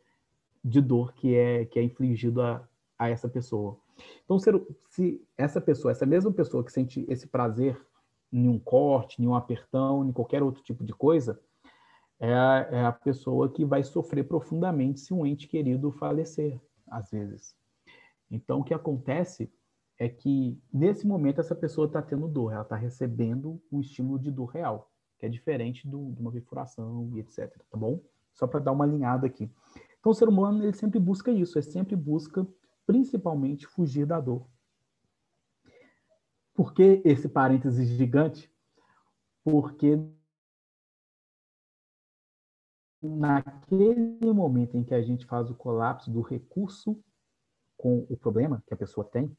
de 0.62 0.80
dor 0.80 1.14
que 1.14 1.34
é, 1.34 1.64
que 1.64 1.78
é 1.78 1.82
infligido 1.82 2.42
a, 2.42 2.68
a 2.98 3.08
essa 3.08 3.28
pessoa. 3.28 3.78
Então, 4.24 4.38
se, 4.38 4.50
se 4.90 5.26
essa 5.36 5.60
pessoa, 5.60 5.90
essa 5.90 6.06
mesma 6.06 6.32
pessoa 6.32 6.62
que 6.62 6.72
sente 6.72 7.04
esse 7.08 7.26
prazer 7.26 7.80
em 8.32 8.48
um 8.48 8.58
corte, 8.58 9.22
em 9.22 9.26
um 9.26 9.34
apertão, 9.34 10.06
em 10.06 10.12
qualquer 10.12 10.42
outro 10.42 10.62
tipo 10.62 10.84
de 10.84 10.92
coisa, 10.92 11.40
é 12.20 12.34
a, 12.34 12.68
é 12.70 12.84
a 12.84 12.92
pessoa 12.92 13.48
que 13.48 13.64
vai 13.64 13.82
sofrer 13.82 14.24
profundamente 14.24 15.00
se 15.00 15.14
um 15.14 15.24
ente 15.24 15.46
querido 15.46 15.90
falecer, 15.92 16.60
às 16.88 17.10
vezes. 17.10 17.54
Então, 18.30 18.60
o 18.60 18.64
que 18.64 18.74
acontece 18.74 19.50
é 19.98 20.08
que, 20.08 20.60
nesse 20.72 21.06
momento, 21.06 21.40
essa 21.40 21.54
pessoa 21.54 21.86
está 21.86 22.02
tendo 22.02 22.28
dor, 22.28 22.52
ela 22.52 22.62
está 22.62 22.76
recebendo 22.76 23.60
um 23.70 23.80
estímulo 23.80 24.18
de 24.18 24.30
dor 24.30 24.46
real, 24.46 24.90
que 25.18 25.26
é 25.26 25.28
diferente 25.28 25.88
do, 25.88 26.12
de 26.12 26.20
uma 26.20 26.30
perfuração 26.30 27.10
e 27.14 27.20
etc. 27.20 27.50
Tá 27.70 27.76
bom? 27.76 28.00
Só 28.32 28.46
para 28.46 28.60
dar 28.60 28.72
uma 28.72 28.84
alinhada 28.84 29.26
aqui. 29.26 29.50
Então, 29.98 30.12
o 30.12 30.14
ser 30.14 30.28
humano 30.28 30.62
ele 30.62 30.72
sempre 30.72 31.00
busca 31.00 31.30
isso, 31.32 31.58
ele 31.58 31.66
sempre 31.66 31.96
busca, 31.96 32.46
principalmente, 32.86 33.66
fugir 33.66 34.06
da 34.06 34.20
dor. 34.20 34.46
Por 36.58 36.74
que 36.74 37.00
esse 37.04 37.28
parênteses 37.28 37.88
gigante? 37.88 38.52
Porque 39.44 39.96
naquele 43.00 44.32
momento 44.32 44.76
em 44.76 44.82
que 44.82 44.92
a 44.92 45.00
gente 45.00 45.24
faz 45.24 45.48
o 45.50 45.54
colapso 45.54 46.10
do 46.10 46.20
recurso 46.20 47.00
com 47.76 48.04
o 48.10 48.16
problema 48.16 48.60
que 48.66 48.74
a 48.74 48.76
pessoa 48.76 49.06
tem, 49.06 49.32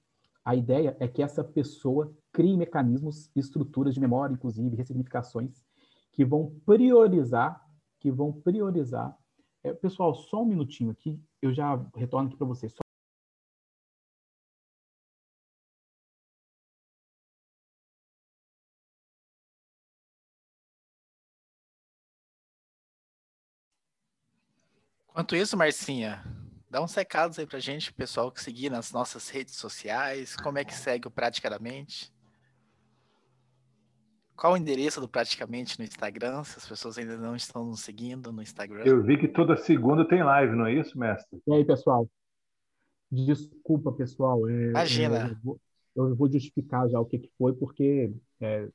a 0.45 0.55
ideia 0.55 0.95
é 0.97 1.09
que 1.09 1.21
essa 1.21 1.43
pessoa 1.43 2.09
crie 2.31 2.55
mecanismos, 2.55 3.29
estruturas 3.35 3.93
de 3.93 3.99
memória, 3.99 4.33
inclusive, 4.33 4.77
ressignificações, 4.77 5.61
que 6.13 6.23
vão 6.23 6.57
priorizar, 6.65 7.61
que 7.99 8.09
vão 8.09 8.31
priorizar. 8.31 9.13
É, 9.61 9.73
pessoal, 9.73 10.15
só 10.15 10.41
um 10.41 10.45
minutinho 10.45 10.91
aqui, 10.91 11.21
eu 11.41 11.53
já 11.53 11.75
retorno 11.97 12.29
aqui 12.29 12.37
para 12.37 12.47
vocês. 12.47 12.73
Enquanto 25.19 25.35
isso, 25.35 25.57
Marcinha, 25.57 26.23
dá 26.69 26.81
uns 26.81 26.95
recados 26.95 27.37
aí 27.37 27.45
pra 27.45 27.59
gente, 27.59 27.91
pessoal 27.91 28.31
que 28.31 28.41
seguir 28.41 28.69
nas 28.69 28.93
nossas 28.93 29.27
redes 29.27 29.53
sociais, 29.57 30.33
como 30.37 30.57
é 30.57 30.63
que 30.63 30.73
segue 30.73 31.09
o 31.09 31.11
Praticamente? 31.11 32.09
Qual 34.33 34.53
o 34.53 34.57
endereço 34.57 35.01
do 35.01 35.09
Praticamente 35.09 35.77
no 35.77 35.83
Instagram, 35.83 36.45
se 36.45 36.57
as 36.57 36.65
pessoas 36.65 36.97
ainda 36.97 37.17
não 37.17 37.35
estão 37.35 37.65
nos 37.65 37.81
seguindo 37.81 38.31
no 38.31 38.41
Instagram? 38.41 38.85
Eu 38.85 39.03
vi 39.03 39.17
que 39.17 39.27
toda 39.27 39.57
segunda 39.57 40.07
tem 40.07 40.23
live, 40.23 40.55
não 40.55 40.67
é 40.67 40.75
isso, 40.75 40.97
mestre? 40.97 41.37
E 41.45 41.53
aí, 41.53 41.65
pessoal? 41.65 42.09
Desculpa, 43.11 43.91
pessoal. 43.91 44.47
É, 44.47 44.69
Imagina. 44.69 45.17
É, 45.17 45.31
eu, 45.31 45.37
vou, 45.43 45.59
eu, 45.97 46.15
vou, 46.15 46.31
justificar 46.31 46.87
já 46.87 46.97
o 46.97 47.05
que, 47.05 47.19
que 47.19 47.29
foi, 47.37 47.51
porque 47.51 48.13
é, 48.39 48.69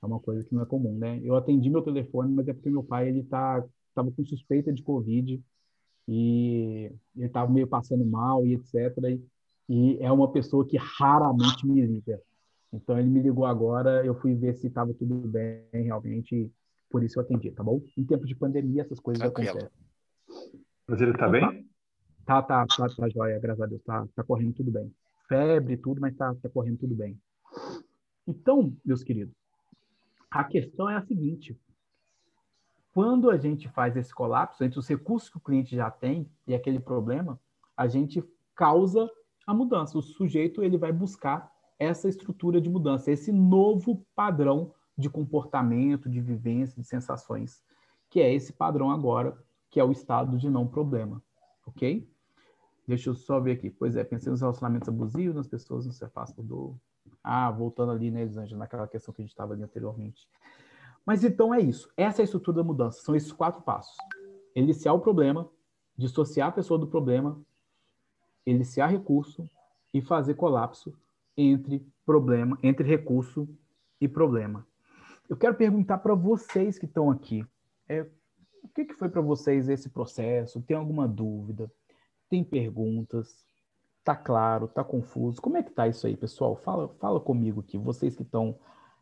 é, 0.00 0.06
uma 0.06 0.20
coisa 0.20 0.44
que 0.44 0.54
não 0.54 0.62
é 0.62 0.66
comum, 0.66 0.96
né? 0.96 1.20
Eu 1.24 1.34
atendi 1.34 1.68
meu 1.68 1.82
telefone, 1.82 2.32
mas 2.32 2.46
é 2.46 2.52
porque 2.52 2.70
meu 2.70 2.84
pai 2.84 3.08
ele 3.08 3.24
tá, 3.24 3.64
tava 3.92 4.12
com 4.12 4.24
suspeita 4.24 4.72
de 4.72 4.84
Covid 4.84 5.42
e 6.06 6.90
ele 7.16 7.26
estava 7.26 7.50
meio 7.50 7.66
passando 7.66 8.04
mal 8.04 8.44
e 8.46 8.54
etc. 8.54 8.74
E, 9.08 9.22
e, 9.68 9.98
é 10.00 10.10
uma 10.10 10.30
pessoa 10.30 10.66
que 10.66 10.76
raramente 10.76 11.66
me 11.66 11.80
liga. 11.80 12.20
Então 12.72 12.98
ele 12.98 13.08
me 13.08 13.20
ligou 13.20 13.44
agora, 13.44 14.04
eu 14.04 14.14
fui 14.14 14.34
ver 14.34 14.54
se 14.54 14.66
estava 14.66 14.92
tudo 14.94 15.14
bem 15.28 15.62
realmente, 15.72 16.50
por 16.90 17.02
isso 17.02 17.18
eu 17.18 17.22
atendi, 17.22 17.50
tá 17.50 17.62
bom? 17.62 17.82
Em 17.96 18.04
tempo 18.04 18.26
de 18.26 18.34
pandemia 18.34 18.82
essas 18.82 18.98
coisas 18.98 19.20
Tranquilo. 19.20 19.50
acontecem. 19.50 19.78
Mas 20.88 21.00
ele 21.00 21.12
está 21.12 21.28
bem? 21.28 21.68
Tá, 22.24 22.40
tá, 22.42 22.66
tá, 22.66 22.88
tá 22.88 23.08
joia, 23.08 23.38
graças 23.38 23.62
a 23.62 23.66
Deus, 23.66 23.82
tá, 23.82 24.06
tá 24.14 24.24
correndo 24.24 24.54
tudo 24.54 24.70
bem. 24.70 24.92
Febre 25.28 25.76
tudo, 25.76 26.00
mas 26.00 26.16
tá, 26.16 26.34
tá 26.42 26.48
correndo 26.48 26.78
tudo 26.78 26.94
bem. 26.94 27.18
Então, 28.26 28.74
meus 28.84 29.02
queridos, 29.02 29.34
a 30.30 30.44
questão 30.44 30.88
é 30.88 30.96
a 30.96 31.02
seguinte: 31.02 31.56
quando 32.92 33.30
a 33.30 33.36
gente 33.36 33.68
faz 33.68 33.96
esse 33.96 34.14
colapso 34.14 34.62
entre 34.62 34.78
os 34.78 34.86
recursos 34.86 35.30
que 35.30 35.38
o 35.38 35.40
cliente 35.40 35.74
já 35.74 35.90
tem 35.90 36.30
e 36.46 36.54
aquele 36.54 36.78
problema, 36.78 37.40
a 37.76 37.86
gente 37.86 38.22
causa 38.54 39.10
a 39.46 39.54
mudança. 39.54 39.96
O 39.96 40.02
sujeito 40.02 40.62
ele 40.62 40.76
vai 40.76 40.92
buscar 40.92 41.50
essa 41.78 42.08
estrutura 42.08 42.60
de 42.60 42.68
mudança, 42.68 43.10
esse 43.10 43.32
novo 43.32 44.04
padrão 44.14 44.72
de 44.96 45.08
comportamento, 45.08 46.08
de 46.08 46.20
vivência, 46.20 46.80
de 46.80 46.86
sensações, 46.86 47.62
que 48.10 48.20
é 48.20 48.32
esse 48.32 48.52
padrão 48.52 48.90
agora, 48.90 49.36
que 49.70 49.80
é 49.80 49.84
o 49.84 49.90
estado 49.90 50.36
de 50.36 50.50
não 50.50 50.66
problema, 50.66 51.22
ok? 51.66 52.08
Deixa 52.86 53.08
eu 53.08 53.14
só 53.14 53.40
ver 53.40 53.52
aqui. 53.52 53.70
Pois 53.70 53.96
é, 53.96 54.04
pensei 54.04 54.30
nos 54.30 54.42
relacionamentos 54.42 54.88
abusivos, 54.88 55.34
nas 55.34 55.48
pessoas 55.48 55.86
não 55.86 55.92
se 55.92 56.04
afastam 56.04 56.44
do... 56.44 56.76
Ah, 57.24 57.50
voltando 57.50 57.92
ali, 57.92 58.10
né, 58.10 58.22
Elisângela, 58.22 58.58
naquela 58.58 58.86
questão 58.86 59.14
que 59.14 59.22
a 59.22 59.24
gente 59.24 59.30
estava 59.30 59.54
ali 59.54 59.62
anteriormente. 59.62 60.28
Mas 61.04 61.24
então 61.24 61.52
é 61.52 61.60
isso. 61.60 61.90
Essa 61.96 62.20
é 62.20 62.22
a 62.22 62.24
estrutura 62.24 62.58
da 62.58 62.64
mudança. 62.64 63.02
São 63.02 63.14
esses 63.14 63.32
quatro 63.32 63.62
passos: 63.62 63.96
iniciar 64.54 64.92
o 64.92 65.00
problema, 65.00 65.48
dissociar 65.96 66.48
a 66.48 66.52
pessoa 66.52 66.78
do 66.78 66.86
problema, 66.86 67.40
iniciar 68.46 68.86
recurso 68.86 69.48
e 69.92 70.00
fazer 70.00 70.34
colapso 70.34 70.96
entre 71.36 71.86
problema, 72.04 72.58
entre 72.62 72.86
recurso 72.86 73.48
e 74.00 74.08
problema. 74.08 74.66
Eu 75.28 75.36
quero 75.36 75.54
perguntar 75.54 75.98
para 75.98 76.14
vocês 76.14 76.78
que 76.78 76.86
estão 76.86 77.10
aqui, 77.10 77.44
é, 77.88 78.06
o 78.62 78.68
que, 78.68 78.84
que 78.84 78.94
foi 78.94 79.08
para 79.08 79.20
vocês 79.20 79.68
esse 79.68 79.88
processo? 79.88 80.62
Tem 80.62 80.76
alguma 80.76 81.08
dúvida? 81.08 81.70
Tem 82.28 82.44
perguntas? 82.44 83.44
Tá 84.04 84.16
claro? 84.16 84.68
Tá 84.68 84.82
confuso? 84.82 85.40
Como 85.40 85.56
é 85.56 85.62
que 85.62 85.70
tá 85.70 85.88
isso 85.88 86.06
aí, 86.06 86.16
pessoal? 86.16 86.56
Fala, 86.56 86.88
fala 87.00 87.20
comigo 87.20 87.60
aqui, 87.60 87.78
vocês 87.78 88.16
que 88.16 88.22
estão 88.22 88.58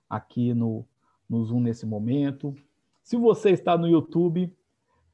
aqui 0.08 0.52
no, 0.52 0.84
no 1.30 1.44
Zoom 1.44 1.60
nesse 1.60 1.86
momento. 1.86 2.52
Se 3.04 3.16
você 3.16 3.50
está 3.50 3.78
no 3.78 3.88
YouTube, 3.88 4.52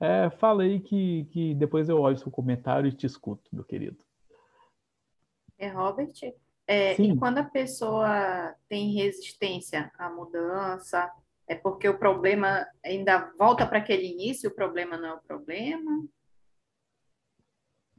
é, 0.01 0.31
fala 0.31 0.62
aí 0.62 0.81
que, 0.81 1.27
que 1.27 1.55
depois 1.55 1.91
eu 1.91 2.01
olho 2.01 2.17
seu 2.17 2.33
comentário 2.33 2.89
e 2.89 2.93
te 2.93 3.07
escuto, 3.07 3.51
meu 3.53 3.62
querido. 3.62 4.03
É, 5.59 5.69
Robert? 5.69 6.12
É, 6.67 7.01
e 7.01 7.17
quando 7.17 7.39
a 7.39 7.45
pessoa 7.45 8.55
tem 8.69 8.93
resistência 8.95 9.93
à 9.99 10.11
mudança, 10.11 11.12
é 11.47 11.55
porque 11.55 11.89
o 11.89 11.99
problema 11.99 12.67
ainda 12.85 13.33
volta 13.39 13.64
para 13.67 13.79
aquele 13.79 14.07
início, 14.07 14.51
o 14.51 14.55
problema 14.55 14.97
não 14.97 15.09
é 15.09 15.14
o 15.14 15.23
problema? 15.23 16.05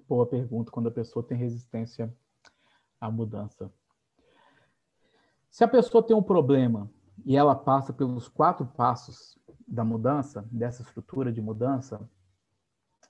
Boa 0.07 0.25
pergunta, 0.25 0.71
quando 0.71 0.87
a 0.87 0.91
pessoa 0.91 1.25
tem 1.25 1.37
resistência 1.37 2.13
à 2.99 3.09
mudança. 3.09 3.71
Se 5.49 5.63
a 5.63 5.67
pessoa 5.67 6.05
tem 6.05 6.15
um 6.15 6.21
problema 6.21 6.91
e 7.25 7.35
ela 7.35 7.55
passa 7.55 7.91
pelos 7.91 8.27
quatro 8.27 8.65
passos 8.65 9.37
da 9.67 9.83
mudança, 9.83 10.47
dessa 10.51 10.81
estrutura 10.81 11.31
de 11.31 11.41
mudança, 11.41 12.09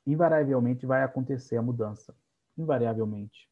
invariavelmente 0.05 0.85
vai 0.85 1.03
acontecer 1.03 1.57
a 1.57 1.61
mudança. 1.61 2.15
Invariavelmente. 2.57 3.49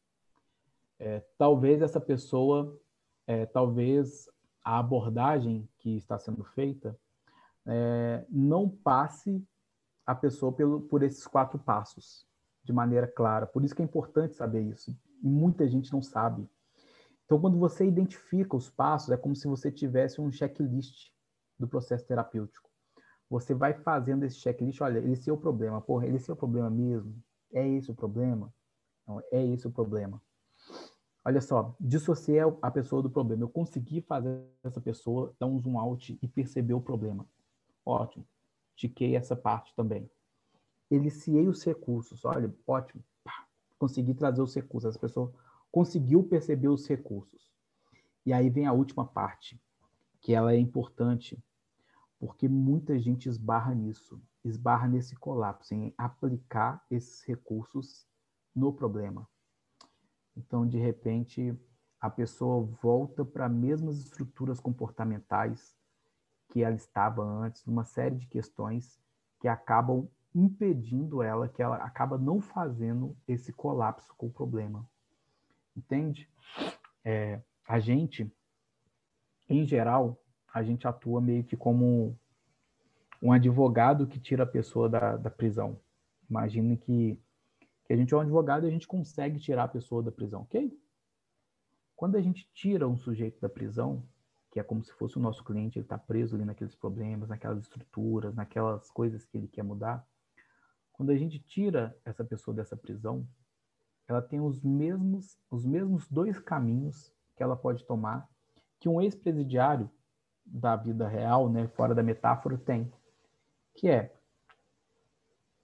É, 0.98 1.22
talvez 1.38 1.82
essa 1.82 2.00
pessoa, 2.00 2.78
é, 3.26 3.46
talvez 3.46 4.28
a 4.64 4.78
abordagem 4.78 5.68
que 5.78 5.96
está 5.96 6.18
sendo 6.18 6.42
feita 6.42 6.98
é, 7.64 8.24
não 8.28 8.68
passe 8.68 9.46
a 10.04 10.14
pessoa 10.14 10.52
pelo, 10.52 10.80
por 10.80 11.02
esses 11.02 11.26
quatro 11.26 11.58
passos 11.58 12.26
de 12.64 12.72
maneira 12.72 13.06
clara. 13.06 13.46
Por 13.46 13.64
isso 13.64 13.74
que 13.74 13.82
é 13.82 13.84
importante 13.84 14.34
saber 14.34 14.62
isso. 14.62 14.90
E 15.22 15.28
muita 15.28 15.68
gente 15.68 15.92
não 15.92 16.02
sabe. 16.02 16.48
Então, 17.26 17.40
quando 17.40 17.58
você 17.58 17.84
identifica 17.84 18.56
os 18.56 18.70
passos, 18.70 19.10
é 19.10 19.16
como 19.16 19.34
se 19.34 19.46
você 19.48 19.70
tivesse 19.70 20.20
um 20.20 20.30
checklist 20.30 21.10
do 21.58 21.66
processo 21.66 22.06
terapêutico. 22.06 22.70
Você 23.28 23.52
vai 23.52 23.74
fazendo 23.74 24.24
esse 24.24 24.36
checklist, 24.36 24.80
olha, 24.80 25.00
esse 25.00 25.28
é 25.28 25.32
o 25.32 25.36
problema, 25.36 25.80
porra, 25.80 26.06
esse 26.06 26.30
é 26.30 26.32
o 26.32 26.36
problema 26.36 26.70
mesmo? 26.70 27.20
É 27.52 27.66
esse 27.66 27.90
o 27.90 27.94
problema? 27.94 28.54
Não, 29.06 29.20
é 29.32 29.44
esse 29.44 29.66
o 29.66 29.70
problema. 29.70 30.22
Olha 31.24 31.40
só, 31.40 31.74
dissociei 31.80 32.38
a 32.62 32.70
pessoa 32.70 33.02
do 33.02 33.10
problema. 33.10 33.42
Eu 33.42 33.48
consegui 33.48 34.00
fazer 34.00 34.44
essa 34.62 34.80
pessoa 34.80 35.34
dar 35.40 35.46
um 35.46 35.60
zoom 35.60 35.76
out 35.76 36.16
e 36.22 36.28
perceber 36.28 36.74
o 36.74 36.80
problema. 36.80 37.26
Ótimo. 37.84 38.24
Tiquei 38.76 39.16
essa 39.16 39.34
parte 39.34 39.74
também. 39.74 40.08
Eliciei 40.88 41.48
os 41.48 41.64
recursos. 41.64 42.24
Olha, 42.24 42.54
ótimo. 42.64 43.02
Consegui 43.76 44.14
trazer 44.14 44.40
os 44.40 44.54
recursos. 44.54 44.90
Essa 44.90 45.00
pessoa 45.00 45.32
conseguiu 45.76 46.22
perceber 46.22 46.68
os 46.68 46.86
recursos. 46.86 47.52
E 48.24 48.32
aí 48.32 48.48
vem 48.48 48.64
a 48.64 48.72
última 48.72 49.04
parte, 49.04 49.60
que 50.22 50.32
ela 50.32 50.54
é 50.54 50.58
importante, 50.58 51.38
porque 52.18 52.48
muita 52.48 52.98
gente 52.98 53.28
esbarra 53.28 53.74
nisso, 53.74 54.18
esbarra 54.42 54.88
nesse 54.88 55.14
colapso, 55.16 55.74
em 55.74 55.92
aplicar 55.98 56.82
esses 56.90 57.22
recursos 57.24 58.08
no 58.54 58.72
problema. 58.72 59.28
Então, 60.34 60.66
de 60.66 60.78
repente, 60.78 61.54
a 62.00 62.08
pessoa 62.08 62.64
volta 62.80 63.22
para 63.22 63.44
as 63.44 63.52
mesmas 63.52 63.98
estruturas 63.98 64.58
comportamentais 64.58 65.76
que 66.54 66.62
ela 66.62 66.74
estava 66.74 67.22
antes, 67.22 67.66
uma 67.66 67.84
série 67.84 68.16
de 68.16 68.26
questões 68.26 68.98
que 69.38 69.46
acabam 69.46 70.08
impedindo 70.34 71.22
ela, 71.22 71.50
que 71.50 71.62
ela 71.62 71.76
acaba 71.76 72.16
não 72.16 72.40
fazendo 72.40 73.14
esse 73.28 73.52
colapso 73.52 74.14
com 74.16 74.28
o 74.28 74.32
problema. 74.32 74.88
Entende? 75.76 76.28
É, 77.04 77.40
a 77.68 77.78
gente, 77.78 78.32
em 79.48 79.64
geral, 79.64 80.20
a 80.52 80.62
gente 80.62 80.88
atua 80.88 81.20
meio 81.20 81.44
que 81.44 81.56
como 81.56 82.18
um 83.22 83.32
advogado 83.32 84.06
que 84.06 84.18
tira 84.18 84.44
a 84.44 84.46
pessoa 84.46 84.88
da, 84.88 85.16
da 85.16 85.30
prisão. 85.30 85.78
Imagine 86.28 86.76
que, 86.76 87.20
que 87.84 87.92
a 87.92 87.96
gente 87.96 88.12
é 88.12 88.16
um 88.16 88.20
advogado 88.20 88.64
e 88.64 88.68
a 88.68 88.72
gente 88.72 88.86
consegue 88.86 89.38
tirar 89.38 89.64
a 89.64 89.68
pessoa 89.68 90.02
da 90.02 90.10
prisão, 90.10 90.42
ok? 90.42 90.76
Quando 91.94 92.16
a 92.16 92.20
gente 92.20 92.48
tira 92.52 92.86
um 92.86 92.96
sujeito 92.96 93.40
da 93.40 93.48
prisão, 93.48 94.02
que 94.50 94.60
é 94.60 94.62
como 94.62 94.82
se 94.82 94.92
fosse 94.92 95.16
o 95.18 95.20
nosso 95.20 95.44
cliente, 95.44 95.78
ele 95.78 95.84
está 95.84 95.98
preso 95.98 96.34
ali 96.34 96.44
naqueles 96.44 96.74
problemas, 96.74 97.28
naquelas 97.28 97.62
estruturas, 97.62 98.34
naquelas 98.34 98.90
coisas 98.90 99.24
que 99.24 99.36
ele 99.36 99.48
quer 99.48 99.62
mudar. 99.62 100.06
Quando 100.92 101.10
a 101.10 101.16
gente 101.16 101.38
tira 101.38 101.96
essa 102.04 102.24
pessoa 102.24 102.54
dessa 102.54 102.76
prisão, 102.76 103.26
ela 104.08 104.22
tem 104.22 104.40
os 104.40 104.62
mesmos, 104.62 105.36
os 105.50 105.64
mesmos 105.64 106.08
dois 106.08 106.38
caminhos 106.38 107.12
que 107.36 107.42
ela 107.42 107.56
pode 107.56 107.84
tomar 107.84 108.28
que 108.78 108.88
um 108.88 109.00
ex-presidiário 109.00 109.90
da 110.44 110.76
vida 110.76 111.08
real, 111.08 111.48
né, 111.48 111.66
fora 111.68 111.94
da 111.94 112.02
metáfora, 112.02 112.56
tem, 112.56 112.92
que 113.74 113.88
é 113.88 114.12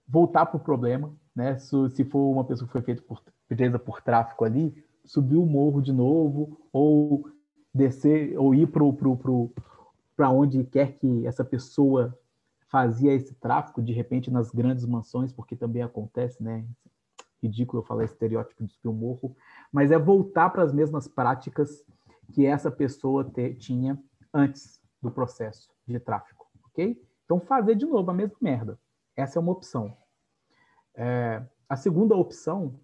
voltar 0.07 0.47
para 0.47 0.57
o 0.57 0.61
problema, 0.61 1.15
né? 1.35 1.59
Se, 1.59 2.05
for 2.05 2.31
uma 2.31 2.45
pessoa 2.45 2.67
que 2.67 2.73
foi 2.73 2.83
feita 2.83 3.03
por, 3.03 3.23
presa 3.49 3.79
por 3.79 4.03
tráfico 4.03 4.45
ali, 4.45 4.85
subir 5.05 5.37
o 5.37 5.47
morro 5.47 5.81
de 5.81 5.93
novo, 5.93 6.61
ou 6.73 7.31
descer, 7.73 8.37
ou 8.39 8.55
ir 8.55 8.67
para 8.67 8.81
pro, 8.93 9.17
pro, 9.17 9.53
pro, 10.17 10.31
onde 10.31 10.65
quer 10.65 10.99
que 10.99 11.27
essa 11.27 11.45
pessoa 11.45 12.19
fazia 12.69 13.13
esse 13.13 13.35
tráfico, 13.35 13.83
de 13.83 13.93
repente 13.93 14.31
nas 14.31 14.51
grandes 14.51 14.85
mansões, 14.85 15.33
porque 15.33 15.55
também 15.57 15.83
acontece, 15.83 16.43
né? 16.43 16.65
Ridículo 17.43 17.83
eu 17.83 17.87
falar 17.87 18.05
estereótipo 18.05 18.65
de 18.65 18.77
morro, 18.85 19.37
mas 19.73 19.91
é 19.91 19.99
voltar 19.99 20.51
para 20.51 20.63
as 20.63 20.73
mesmas 20.73 21.09
práticas 21.09 21.85
que 22.33 22.47
essa 22.47 22.71
pessoa 22.71 23.25
te, 23.25 23.55
tinha 23.55 24.01
antes 24.33 24.81
do 25.01 25.11
processo 25.11 25.71
de 25.87 25.99
tráfico, 25.99 26.47
ok? 26.67 27.03
Então 27.25 27.41
fazer 27.41 27.75
de 27.75 27.85
novo 27.85 28.11
a 28.11 28.15
mesma 28.15 28.37
merda. 28.41 28.79
Essa 29.17 29.39
é 29.39 29.41
uma 29.41 29.53
opção. 29.53 29.97
É, 30.95 31.45
a 31.69 31.77
segunda 31.77 32.15
opção 32.15 32.79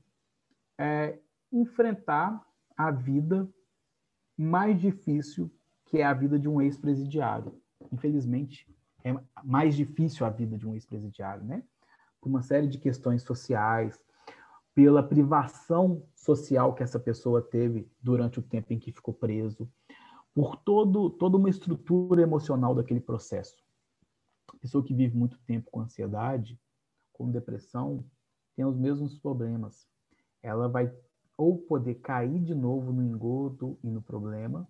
é 0.77 1.19
enfrentar 1.53 2.45
a 2.77 2.91
vida 2.91 3.49
mais 4.37 4.81
difícil 4.81 5.51
que 5.87 5.99
é 5.99 6.05
a 6.05 6.13
vida 6.13 6.39
de 6.39 6.49
um 6.49 6.61
ex-presidiário. 6.61 7.61
Infelizmente, 7.91 8.69
é 9.03 9.15
mais 9.43 9.75
difícil 9.75 10.27
a 10.27 10.31
vida 10.31 10.59
de 10.59 10.67
um 10.67 10.75
ex-presidiário, 10.75 11.45
né? 11.45 11.63
Por 12.21 12.29
uma 12.29 12.43
série 12.43 12.67
de 12.67 12.79
questões 12.79 13.23
sociais, 13.23 13.99
pela 14.79 15.03
privação 15.03 16.05
social 16.15 16.73
que 16.73 16.85
essa 16.85 17.01
pessoa 17.01 17.43
teve 17.43 17.91
durante 18.01 18.39
o 18.39 18.43
tempo 18.43 18.73
em 18.73 18.79
que 18.79 18.93
ficou 18.93 19.13
preso, 19.13 19.69
por 20.33 20.55
todo, 20.55 21.11
toda 21.11 21.37
uma 21.37 21.51
estrutura 21.51 22.23
emocional 22.23 22.77
daquele 22.77 23.01
processo. 23.01 23.57
Pessoa 24.61 24.85
que 24.85 24.95
vive 24.95 25.17
muito 25.17 25.37
tempo 25.41 25.69
com 25.69 25.81
ansiedade, 25.81 26.57
com 27.13 27.29
depressão, 27.29 28.05
tem 28.55 28.65
os 28.65 28.77
mesmos 28.77 29.19
problemas. 29.19 29.85
Ela 30.45 30.69
vai 30.69 30.95
ou 31.37 31.59
poder 31.59 31.97
cair 31.97 32.39
de 32.39 32.55
novo 32.55 32.93
no 32.93 33.03
engodo 33.03 33.77
e 33.83 33.91
no 33.91 34.01
problema, 34.01 34.69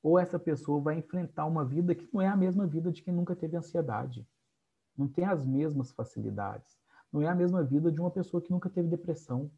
ou 0.00 0.16
essa 0.16 0.38
pessoa 0.38 0.80
vai 0.80 0.96
enfrentar 0.96 1.46
uma 1.46 1.64
vida 1.64 1.92
que 1.92 2.08
não 2.12 2.22
é 2.22 2.28
a 2.28 2.36
mesma 2.36 2.68
vida 2.68 2.92
de 2.92 3.02
quem 3.02 3.12
nunca 3.12 3.34
teve 3.34 3.56
ansiedade. 3.56 4.24
Não 4.96 5.08
tem 5.08 5.24
as 5.24 5.44
mesmas 5.44 5.90
facilidades. 5.90 6.79
Não 7.12 7.22
é 7.22 7.28
a 7.28 7.34
mesma 7.34 7.62
vida 7.62 7.90
de 7.90 8.00
uma 8.00 8.10
pessoa 8.10 8.40
que 8.40 8.50
nunca 8.50 8.68
teve 8.68 8.88
depressão. 8.88 9.50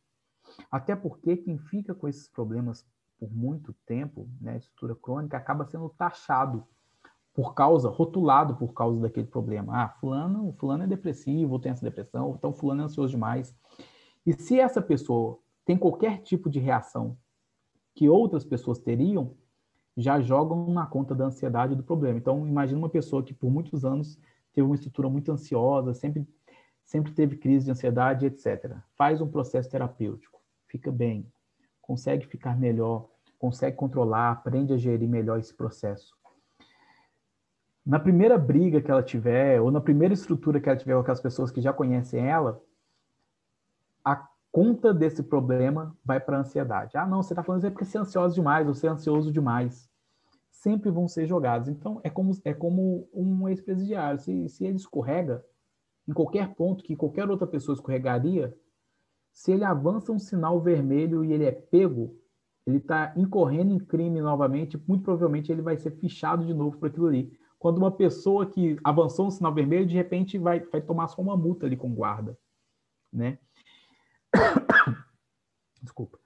Até 0.71 0.97
porque 0.97 1.37
quem 1.37 1.59
fica 1.59 1.95
com 1.95 2.09
esses 2.09 2.29
problemas 2.29 2.87
por 3.19 3.33
muito 3.33 3.73
tempo, 3.87 4.29
né, 4.41 4.57
estrutura 4.57 4.97
crônica, 4.97 5.37
acaba 5.37 5.65
sendo 5.65 5.89
taxado 5.91 6.67
por 7.33 7.55
causa, 7.55 7.89
rotulado 7.89 8.57
por 8.57 8.73
causa 8.75 9.01
daquele 9.01 9.27
problema. 9.27 9.85
Ah, 9.85 9.89
fulano, 9.89 10.53
fulano 10.59 10.83
é 10.83 10.87
depressivo, 10.87 11.59
tem 11.59 11.73
essa 11.73 11.85
depressão, 11.85 12.35
então 12.37 12.53
fulano 12.53 12.83
é 12.83 12.85
ansioso 12.85 13.11
demais. 13.11 13.55
E 14.27 14.33
se 14.33 14.59
essa 14.59 14.83
pessoa 14.83 15.39
tem 15.65 15.77
qualquer 15.77 16.23
tipo 16.23 16.51
de 16.51 16.59
reação 16.59 17.17
que 17.95 18.09
outras 18.09 18.45
pessoas 18.45 18.79
teriam, 18.79 19.37
já 19.97 20.21
jogam 20.21 20.73
na 20.73 20.87
conta 20.87 21.15
da 21.15 21.27
ansiedade 21.27 21.75
do 21.75 21.83
problema. 21.83 22.19
Então, 22.19 22.47
imagine 22.47 22.79
uma 22.79 22.89
pessoa 22.89 23.23
que 23.23 23.35
por 23.35 23.51
muitos 23.51 23.85
anos 23.85 24.19
teve 24.53 24.67
uma 24.67 24.75
estrutura 24.75 25.09
muito 25.09 25.31
ansiosa, 25.31 25.95
sempre, 25.95 26.27
sempre 26.85 27.13
teve 27.13 27.37
crise 27.37 27.65
de 27.65 27.71
ansiedade, 27.71 28.27
etc. 28.27 28.77
Faz 28.97 29.21
um 29.21 29.29
processo 29.29 29.71
terapêutico, 29.71 30.41
fica 30.67 30.91
bem, 30.91 31.27
consegue 31.81 32.27
ficar 32.27 32.59
melhor, 32.59 33.09
consegue 33.39 33.77
controlar, 33.77 34.31
aprende 34.31 34.73
a 34.73 34.77
gerir 34.77 35.09
melhor 35.09 35.39
esse 35.39 35.55
processo. 35.55 36.15
Na 37.85 37.99
primeira 37.99 38.39
briga 38.39 38.81
que 38.81 38.91
ela 38.91 39.03
tiver, 39.03 39.61
ou 39.61 39.71
na 39.71 39.81
primeira 39.81 40.15
estrutura 40.15 40.61
que 40.61 40.69
ela 40.69 40.79
tiver 40.79 40.95
com 40.95 41.01
aquelas 41.01 41.21
pessoas 41.21 41.51
que 41.51 41.61
já 41.61 41.73
conhecem 41.73 42.25
ela, 42.25 42.63
a 44.05 44.29
conta 44.53 44.95
desse 44.95 45.23
problema 45.23 45.97
vai 46.05 46.21
para 46.21 46.37
a 46.37 46.41
ansiedade. 46.41 46.97
Ah, 46.97 47.07
não, 47.07 47.23
você 47.23 47.33
está 47.33 47.43
falando 47.43 47.61
isso 47.61 47.67
é 47.67 47.71
porque 47.71 47.85
você 47.85 47.99
é 47.99 48.01
ansioso 48.01 48.35
demais, 48.35 48.67
você 48.67 48.87
é 48.87 48.91
ansioso 48.91 49.33
demais. 49.33 49.91
Sempre 50.53 50.91
vão 50.91 51.09
ser 51.09 51.27
jogados. 51.27 51.69
Então, 51.69 52.01
é 52.05 52.11
como, 52.11 52.31
é 52.45 52.55
como 52.55 53.09
um 53.13 53.49
ex-presidiário. 53.49 54.21
Se, 54.21 54.49
se 54.49 54.65
ele 54.65 54.77
escorrega 54.77 55.45
em 56.07 56.13
qualquer 56.13 56.55
ponto 56.55 56.85
que 56.85 56.97
qualquer 56.97 57.29
outra 57.31 57.47
pessoa 57.47 57.75
escorregaria, 57.75 58.57
se 59.33 59.53
ele 59.53 59.65
avança 59.65 60.13
um 60.13 60.19
sinal 60.19 60.61
vermelho 60.61 61.25
e 61.25 61.33
ele 61.33 61.45
é 61.45 61.53
pego, 61.53 62.19
ele 62.67 62.79
está 62.79 63.13
incorrendo 63.17 63.73
em 63.73 63.79
crime 63.79 64.21
novamente, 64.21 64.81
muito 64.87 65.03
provavelmente 65.03 65.51
ele 65.51 65.63
vai 65.63 65.77
ser 65.77 65.93
fichado 65.93 66.45
de 66.45 66.55
novo 66.55 66.79
por 66.79 66.89
aquilo 66.89 67.07
ali. 67.07 67.37
Quando 67.59 67.79
uma 67.79 67.91
pessoa 67.91 68.47
que 68.47 68.77
avançou 68.83 69.27
um 69.27 69.31
sinal 69.31 69.55
vermelho, 69.55 69.87
de 69.87 69.95
repente 69.95 70.39
vai, 70.39 70.61
vai 70.61 70.81
tomar 70.81 71.09
só 71.09 71.23
uma 71.23 71.37
multa 71.37 71.67
ali 71.67 71.77
com 71.77 71.95
guarda, 71.95 72.39
né? 73.13 73.39
Desculpa. 75.83 76.19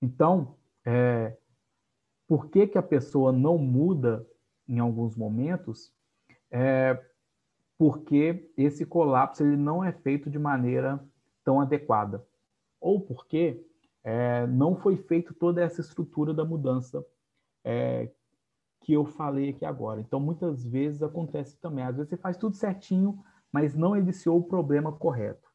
Então, 0.00 0.56
é, 0.84 1.36
por 2.26 2.48
que, 2.48 2.66
que 2.66 2.78
a 2.78 2.82
pessoa 2.82 3.32
não 3.32 3.58
muda 3.58 4.26
em 4.68 4.78
alguns 4.78 5.16
momentos? 5.16 5.92
É 6.50 7.07
porque 7.78 8.50
esse 8.56 8.84
colapso 8.84 9.44
ele 9.44 9.56
não 9.56 9.84
é 9.84 9.92
feito 9.92 10.28
de 10.28 10.38
maneira 10.38 11.00
tão 11.44 11.60
adequada. 11.60 12.26
Ou 12.80 13.00
porque 13.00 13.64
é, 14.02 14.46
não 14.48 14.74
foi 14.74 14.96
feito 14.96 15.32
toda 15.32 15.62
essa 15.62 15.80
estrutura 15.80 16.34
da 16.34 16.44
mudança 16.44 17.04
é, 17.64 18.10
que 18.80 18.92
eu 18.92 19.04
falei 19.04 19.50
aqui 19.50 19.64
agora. 19.64 20.00
Então, 20.00 20.18
muitas 20.18 20.64
vezes 20.64 21.02
acontece 21.02 21.56
também. 21.58 21.84
Às 21.84 21.96
vezes 21.96 22.10
você 22.10 22.16
faz 22.16 22.36
tudo 22.36 22.56
certinho, 22.56 23.22
mas 23.52 23.74
não 23.74 23.96
iniciou 23.96 24.38
o 24.38 24.44
problema 24.44 24.90
correto. 24.90 25.48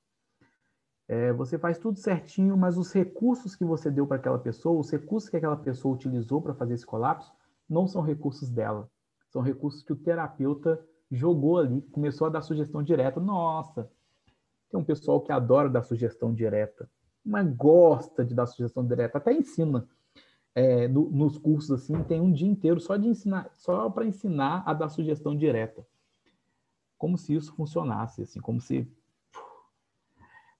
É, 1.07 1.33
você 1.33 1.59
faz 1.59 1.77
tudo 1.77 1.99
certinho, 1.99 2.55
mas 2.55 2.77
os 2.77 2.93
recursos 2.93 3.55
que 3.55 3.65
você 3.65 3.91
deu 3.91 4.07
para 4.07 4.15
aquela 4.15 4.39
pessoa, 4.39 4.79
os 4.79 4.89
recursos 4.89 5.29
que 5.29 5.35
aquela 5.35 5.57
pessoa 5.57 5.93
utilizou 5.93 6.41
para 6.41 6.53
fazer 6.53 6.75
esse 6.75 6.85
colapso, 6.85 7.33
não 7.69 7.85
são 7.85 8.01
recursos 8.01 8.49
dela. 8.49 8.89
São 9.29 9.41
recursos 9.41 9.83
que 9.83 9.91
o 9.91 9.97
terapeuta 9.97 10.79
jogou 11.13 11.59
ali, 11.59 11.81
começou 11.91 12.27
a 12.27 12.29
dar 12.29 12.41
sugestão 12.41 12.81
direta. 12.81 13.19
Nossa, 13.19 13.89
tem 14.69 14.79
um 14.79 14.83
pessoal 14.83 15.21
que 15.21 15.31
adora 15.31 15.69
dar 15.69 15.83
sugestão 15.83 16.33
direta, 16.33 16.89
mas 17.23 17.47
gosta 17.55 18.25
de 18.25 18.33
dar 18.33 18.47
sugestão 18.47 18.85
direta, 18.85 19.19
até 19.19 19.31
ensina. 19.31 19.87
É, 20.55 20.87
no, 20.87 21.09
nos 21.09 21.37
cursos 21.37 21.71
assim 21.71 22.03
tem 22.03 22.21
um 22.21 22.31
dia 22.31 22.47
inteiro 22.47 22.79
só 22.79 22.95
de 22.95 23.07
ensinar, 23.07 23.49
só 23.53 23.89
para 23.89 24.05
ensinar 24.05 24.61
a 24.67 24.73
dar 24.73 24.87
sugestão 24.89 25.35
direta, 25.35 25.83
como 26.97 27.17
se 27.17 27.33
isso 27.33 27.55
funcionasse, 27.55 28.21
assim, 28.21 28.39
como 28.39 28.61
se 28.61 28.87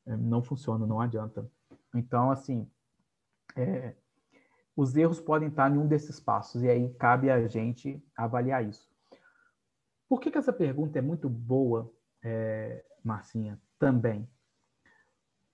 é, 0.06 0.18
não 0.18 0.42
funciona, 0.42 0.86
não 0.86 1.00
adianta. 1.00 1.50
Então, 1.94 2.32
assim, 2.32 2.68
é, 3.56 3.94
os 4.76 4.96
erros 4.96 5.20
podem 5.20 5.50
estar 5.50 5.72
em 5.72 5.78
um 5.78 5.88
desses 5.88 6.20
passos, 6.20 6.64
e 6.64 6.70
aí 6.70 6.90
cabe 6.96 7.30
a 7.30 7.48
gente 7.48 8.04
avaliar 8.16 8.68
isso. 8.68 8.93
Por 10.08 10.20
que, 10.20 10.32
que 10.32 10.38
essa 10.38 10.54
pergunta 10.54 11.00
é 11.00 11.02
muito 11.02 11.30
boa, 11.30 11.92
é, 12.24 12.86
Marcinha, 13.04 13.60
também? 13.80 14.30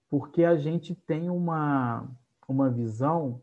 Porque 0.10 0.44
a 0.44 0.58
gente 0.58 0.96
tem 0.96 1.30
uma, 1.30 2.10
uma 2.48 2.70
visão, 2.70 3.42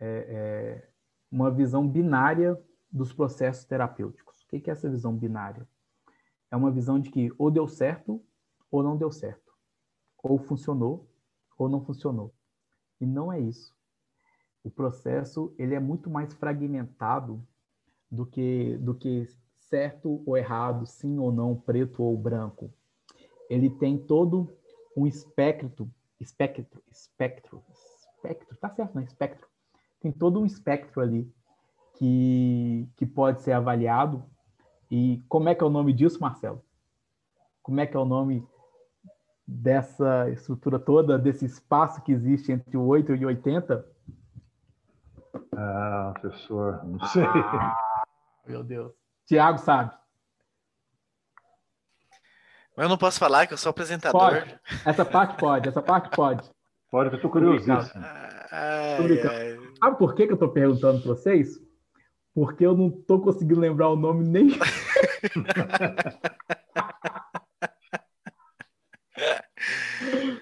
é, 0.00 0.08
é, 0.08 0.88
uma 1.30 1.50
visão 1.50 1.86
binária 1.86 2.60
dos 2.90 3.12
processos 3.12 3.64
terapêuticos. 3.64 4.42
O 4.42 4.48
que, 4.48 4.60
que 4.60 4.70
é 4.70 4.72
essa 4.72 4.90
visão 4.90 5.14
binária? 5.14 5.68
É 6.50 6.56
uma 6.56 6.70
visão 6.70 6.98
de 6.98 7.10
que 7.10 7.32
ou 7.36 7.50
deu 7.50 7.66
certo 7.66 8.24
ou 8.70 8.82
não 8.82 8.96
deu 8.96 9.10
certo 9.10 9.44
ou 10.24 10.38
funcionou 10.38 11.06
ou 11.58 11.68
não 11.68 11.84
funcionou. 11.84 12.34
E 13.00 13.06
não 13.06 13.32
é 13.32 13.38
isso. 13.38 13.74
o 14.62 14.70
processo 14.70 15.54
ele 15.58 15.74
é 15.74 15.80
muito 15.80 16.08
mais 16.08 16.32
fragmentado 16.32 17.46
do 18.10 18.24
que 18.24 18.78
do 18.78 18.94
que 18.94 19.28
certo 19.74 20.22
ou 20.24 20.36
errado, 20.36 20.86
sim 20.86 21.18
ou 21.18 21.32
não, 21.32 21.56
preto 21.56 22.00
ou 22.00 22.16
branco. 22.16 22.72
Ele 23.50 23.68
tem 23.68 23.98
todo 23.98 24.56
um 24.96 25.04
espectro, 25.04 25.90
espectro, 26.20 26.80
espectro, 26.92 27.60
espectro, 27.72 28.56
tá 28.56 28.70
certo, 28.70 28.94
né? 28.94 29.02
Espectro. 29.02 29.48
Tem 30.00 30.12
todo 30.12 30.40
um 30.40 30.46
espectro 30.46 31.00
ali 31.00 31.28
que, 31.94 32.88
que 32.96 33.04
pode 33.04 33.42
ser 33.42 33.50
avaliado. 33.50 34.22
E 34.88 35.20
como 35.28 35.48
é 35.48 35.56
que 35.56 35.64
é 35.64 35.66
o 35.66 35.70
nome 35.70 35.92
disso, 35.92 36.20
Marcelo? 36.20 36.62
Como 37.60 37.80
é 37.80 37.86
que 37.86 37.96
é 37.96 38.00
o 38.00 38.04
nome 38.04 38.46
dessa 39.44 40.30
estrutura 40.30 40.78
toda, 40.78 41.18
desse 41.18 41.44
espaço 41.44 42.00
que 42.02 42.12
existe 42.12 42.52
entre 42.52 42.76
o 42.76 42.86
8 42.86 43.12
e 43.16 43.24
o 43.24 43.28
80? 43.28 43.84
Ah, 45.56 46.14
professor, 46.20 46.84
não 46.84 47.00
sei. 47.06 47.24
Ah, 47.24 48.04
meu 48.46 48.62
Deus. 48.62 49.03
Tiago 49.26 49.58
sabe. 49.58 49.90
Mas 52.76 52.84
eu 52.84 52.88
não 52.88 52.98
posso 52.98 53.18
falar 53.18 53.46
que 53.46 53.54
eu 53.54 53.58
sou 53.58 53.70
apresentador. 53.70 54.20
Pode. 54.20 54.60
Essa 54.84 55.04
parte 55.04 55.38
pode, 55.38 55.68
essa 55.68 55.80
parte 55.80 56.10
pode. 56.14 56.50
Pode, 56.90 57.10
eu 57.10 57.16
estou 57.16 57.30
curioso. 57.30 57.64
Sabe 57.64 57.88
por 59.98 60.14
que, 60.14 60.26
que 60.26 60.32
eu 60.32 60.34
estou 60.34 60.50
perguntando 60.50 61.00
para 61.00 61.08
vocês? 61.08 61.58
Porque 62.34 62.66
eu 62.66 62.76
não 62.76 62.88
estou 62.88 63.20
conseguindo 63.20 63.60
lembrar 63.60 63.90
o 63.90 63.96
nome 63.96 64.26
nem. 64.26 64.50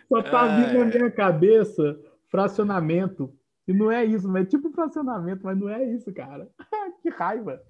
Só 0.09 0.23
tá 0.23 0.57
vindo 0.57 0.79
na 0.79 0.87
minha 0.87 1.11
cabeça 1.11 2.01
fracionamento. 2.29 3.31
E 3.69 3.73
não 3.73 3.93
é 3.93 4.05
isso, 4.05 4.29
mas 4.29 4.47
é 4.47 4.49
tipo 4.51 4.71
fracionamento, 4.71 5.45
mas 5.45 5.59
não 5.59 5.69
é 5.69 5.85
isso, 5.85 6.13
cara. 6.13 6.49
que 7.03 7.11
raiva. 7.11 7.63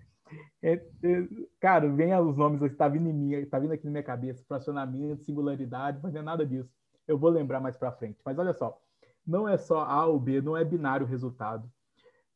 É, 0.63 0.75
é, 0.75 1.29
cara, 1.61 1.89
vem 1.89 2.15
os 2.15 2.37
nomes 2.37 2.61
que 2.61 2.77
tá 2.77 2.89
vindo 2.89 3.09
em 3.09 3.13
mim, 3.13 3.47
tá 3.47 3.59
vindo 3.59 3.73
aqui 3.73 3.85
na 3.85 3.91
minha 3.91 4.03
cabeça, 4.03 4.45
fracionamento, 4.47 5.25
singularidade, 5.25 5.99
mas 6.03 6.13
não 6.13 6.21
é 6.21 6.25
nada 6.25 6.47
disso. 6.47 6.71
Eu 7.07 7.19
vou 7.19 7.31
lembrar 7.31 7.61
mais 7.61 7.77
para 7.77 7.93
frente. 7.93 8.21
Mas 8.25 8.39
olha 8.39 8.53
só, 8.53 8.81
não 9.27 9.49
é 9.49 9.57
só 9.57 9.83
A 9.83 10.07
ou 10.07 10.21
B, 10.21 10.41
não 10.41 10.57
é 10.57 10.65
binário 10.65 11.05
o 11.05 11.09
resultado. 11.09 11.69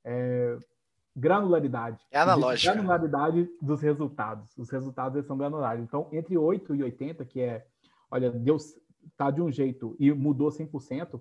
É 0.04 0.58
granularidade. 1.16 2.04
É 2.10 2.18
analógica. 2.18 2.74
Granularidade 2.74 3.48
dos 3.62 3.80
resultados. 3.80 4.56
Os 4.58 4.68
resultados 4.68 5.24
são 5.24 5.38
granulares. 5.38 5.82
Então, 5.82 6.08
entre 6.12 6.36
8 6.36 6.74
e 6.74 6.82
80, 6.82 7.24
que 7.24 7.40
é, 7.40 7.66
olha, 8.10 8.30
Deus 8.30 8.74
tá 9.16 9.30
de 9.30 9.40
um 9.40 9.50
jeito 9.50 9.96
e 9.98 10.12
mudou 10.12 10.50
100%, 10.50 11.20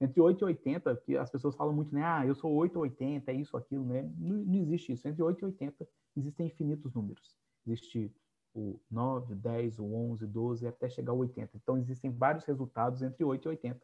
entre 0.00 0.20
8 0.20 0.40
e 0.40 0.44
80, 0.44 0.96
que 0.96 1.16
as 1.16 1.30
pessoas 1.30 1.56
falam 1.56 1.74
muito, 1.74 1.94
né? 1.94 2.02
Ah, 2.04 2.26
eu 2.26 2.34
sou 2.34 2.52
8 2.52 2.76
ou 2.76 2.82
80, 2.82 3.30
é 3.30 3.34
isso, 3.34 3.56
aquilo, 3.56 3.84
né? 3.84 4.08
Não, 4.18 4.36
não 4.36 4.60
existe 4.60 4.92
isso. 4.92 5.06
Entre 5.08 5.22
8 5.22 5.40
e 5.40 5.44
80 5.46 5.86
existem 6.16 6.46
infinitos 6.46 6.92
números. 6.94 7.36
Existe 7.66 8.14
o 8.54 8.80
9, 8.90 9.34
10, 9.34 9.78
o 9.78 9.84
11, 9.84 10.26
12, 10.26 10.66
até 10.66 10.88
chegar 10.88 11.12
ao 11.12 11.18
80. 11.18 11.56
Então, 11.56 11.78
existem 11.78 12.10
vários 12.10 12.44
resultados 12.44 13.02
entre 13.02 13.24
8 13.24 13.46
e 13.46 13.48
80. 13.48 13.80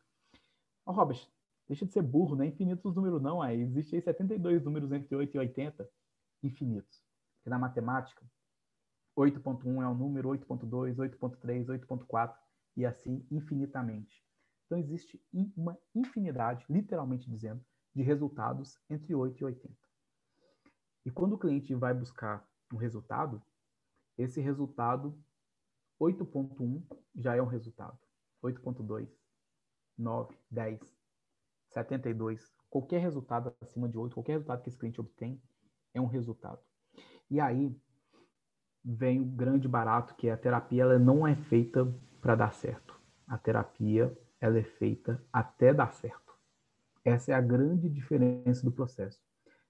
Ó, 0.87 0.93
oh, 0.93 0.95
Robert, 0.95 1.26
deixa 1.66 1.87
de 1.87 1.93
ser 1.93 2.03
burro, 2.03 2.37
não 2.37 2.45
é 2.45 2.49
infinitos 2.49 2.95
números 2.95 3.22
não. 3.22 3.41
Aí 3.41 3.61
existem 3.61 4.01
72 4.01 4.64
números 4.64 4.93
entre 4.93 5.14
8 5.14 5.35
e 5.35 5.39
80 5.39 5.89
infinitos. 6.43 7.03
Porque 7.37 7.51
na 7.51 7.59
matemática, 7.59 8.24
8.1 9.16 9.83
é 9.83 9.89
um 9.89 9.95
número, 9.95 10.29
8.2, 10.29 10.97
8.3, 10.97 11.66
8.4 11.66 12.35
e 12.76 12.85
assim 12.85 13.26
infinitamente. 13.31 14.22
Então, 14.66 14.79
existe 14.79 15.20
uma 15.57 15.79
infinidade, 15.95 16.64
literalmente 16.68 17.29
dizendo, 17.29 17.64
de 17.95 18.03
resultados 18.03 18.79
entre 18.91 19.14
8 19.14 19.41
e 19.41 19.45
80. 19.45 19.88
E 21.09 21.11
quando 21.11 21.36
o 21.36 21.38
cliente 21.38 21.74
vai 21.74 21.94
buscar 21.94 22.46
um 22.70 22.76
resultado, 22.76 23.42
esse 24.18 24.42
resultado 24.42 25.18
8.1 25.98 26.82
já 27.16 27.34
é 27.34 27.40
um 27.40 27.46
resultado. 27.46 27.98
8.2, 28.44 29.09
9, 29.96 30.36
10, 30.50 30.78
72, 31.70 32.52
qualquer 32.68 33.00
resultado 33.00 33.54
acima 33.59 33.88
de 33.88 33.96
8, 33.96 34.12
qualquer 34.12 34.32
resultado 34.32 34.61
que 34.61 34.68
esse 34.68 34.76
cliente 34.76 35.00
obtém 35.00 35.42
é 35.94 36.00
um 36.00 36.04
resultado. 36.04 36.61
E 37.30 37.40
aí 37.40 37.74
vem 38.84 39.22
o 39.22 39.24
grande 39.24 39.66
barato 39.66 40.14
que 40.14 40.28
é 40.28 40.32
a 40.32 40.36
terapia, 40.36 40.82
ela 40.82 40.98
não 40.98 41.26
é 41.26 41.34
feita 41.34 41.90
para 42.20 42.34
dar 42.34 42.52
certo. 42.52 43.00
A 43.26 43.38
terapia 43.38 44.14
ela 44.38 44.59
é 44.59 44.62
feita 44.62 45.24
até 45.32 45.72
dar 45.72 45.90
certo. 45.94 46.38
Essa 47.02 47.32
é 47.32 47.34
a 47.34 47.40
grande 47.40 47.88
diferença 47.88 48.62
do 48.62 48.70
processo. 48.70 49.26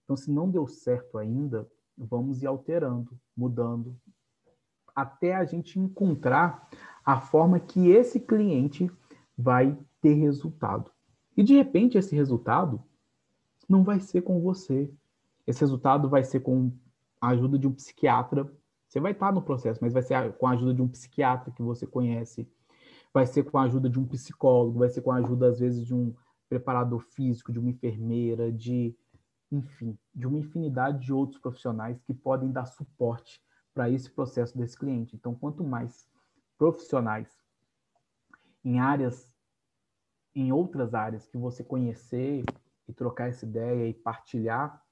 Então, 0.08 0.16
se 0.16 0.30
não 0.30 0.50
deu 0.50 0.66
certo 0.66 1.18
ainda, 1.18 1.70
vamos 1.94 2.42
ir 2.42 2.46
alterando, 2.46 3.20
mudando, 3.36 3.94
até 4.96 5.34
a 5.34 5.44
gente 5.44 5.78
encontrar 5.78 6.66
a 7.04 7.20
forma 7.20 7.60
que 7.60 7.90
esse 7.90 8.18
cliente 8.18 8.90
vai 9.36 9.78
ter 10.00 10.14
resultado. 10.14 10.90
E 11.36 11.42
de 11.42 11.54
repente 11.54 11.98
esse 11.98 12.16
resultado 12.16 12.82
não 13.68 13.84
vai 13.84 14.00
ser 14.00 14.22
com 14.22 14.40
você. 14.40 14.90
Esse 15.46 15.60
resultado 15.60 16.08
vai 16.08 16.24
ser 16.24 16.40
com 16.40 16.72
a 17.20 17.28
ajuda 17.28 17.58
de 17.58 17.68
um 17.68 17.72
psiquiatra. 17.72 18.50
Você 18.88 19.00
vai 19.00 19.12
estar 19.12 19.30
no 19.30 19.42
processo, 19.42 19.78
mas 19.82 19.92
vai 19.92 20.02
ser 20.02 20.32
com 20.38 20.46
a 20.46 20.52
ajuda 20.52 20.72
de 20.72 20.80
um 20.80 20.88
psiquiatra 20.88 21.52
que 21.52 21.62
você 21.62 21.86
conhece, 21.86 22.50
vai 23.12 23.26
ser 23.26 23.44
com 23.44 23.58
a 23.58 23.64
ajuda 23.64 23.90
de 23.90 24.00
um 24.00 24.06
psicólogo, 24.06 24.78
vai 24.78 24.88
ser 24.88 25.02
com 25.02 25.12
a 25.12 25.16
ajuda, 25.16 25.48
às 25.48 25.60
vezes, 25.60 25.84
de 25.84 25.94
um 25.94 26.14
preparador 26.48 27.00
físico, 27.00 27.52
de 27.52 27.58
uma 27.58 27.68
enfermeira, 27.68 28.50
de, 28.50 28.96
enfim, 29.50 29.98
de 30.14 30.26
uma 30.26 30.38
infinidade 30.38 31.04
de 31.04 31.12
outros 31.12 31.40
profissionais 31.40 32.00
que 32.02 32.12
podem 32.12 32.52
dar 32.52 32.66
suporte 32.66 33.42
para 33.72 33.88
esse 33.90 34.10
processo 34.10 34.56
desse 34.56 34.76
cliente. 34.76 35.16
Então, 35.16 35.34
quanto 35.34 35.64
mais 35.64 36.08
profissionais 36.56 37.28
em 38.64 38.78
áreas, 38.80 39.34
em 40.34 40.52
outras 40.52 40.94
áreas 40.94 41.26
que 41.26 41.38
você 41.38 41.64
conhecer 41.64 42.44
e 42.86 42.92
trocar 42.92 43.28
essa 43.28 43.44
ideia 43.44 43.88
e 43.88 43.94
partilhar 43.94 44.82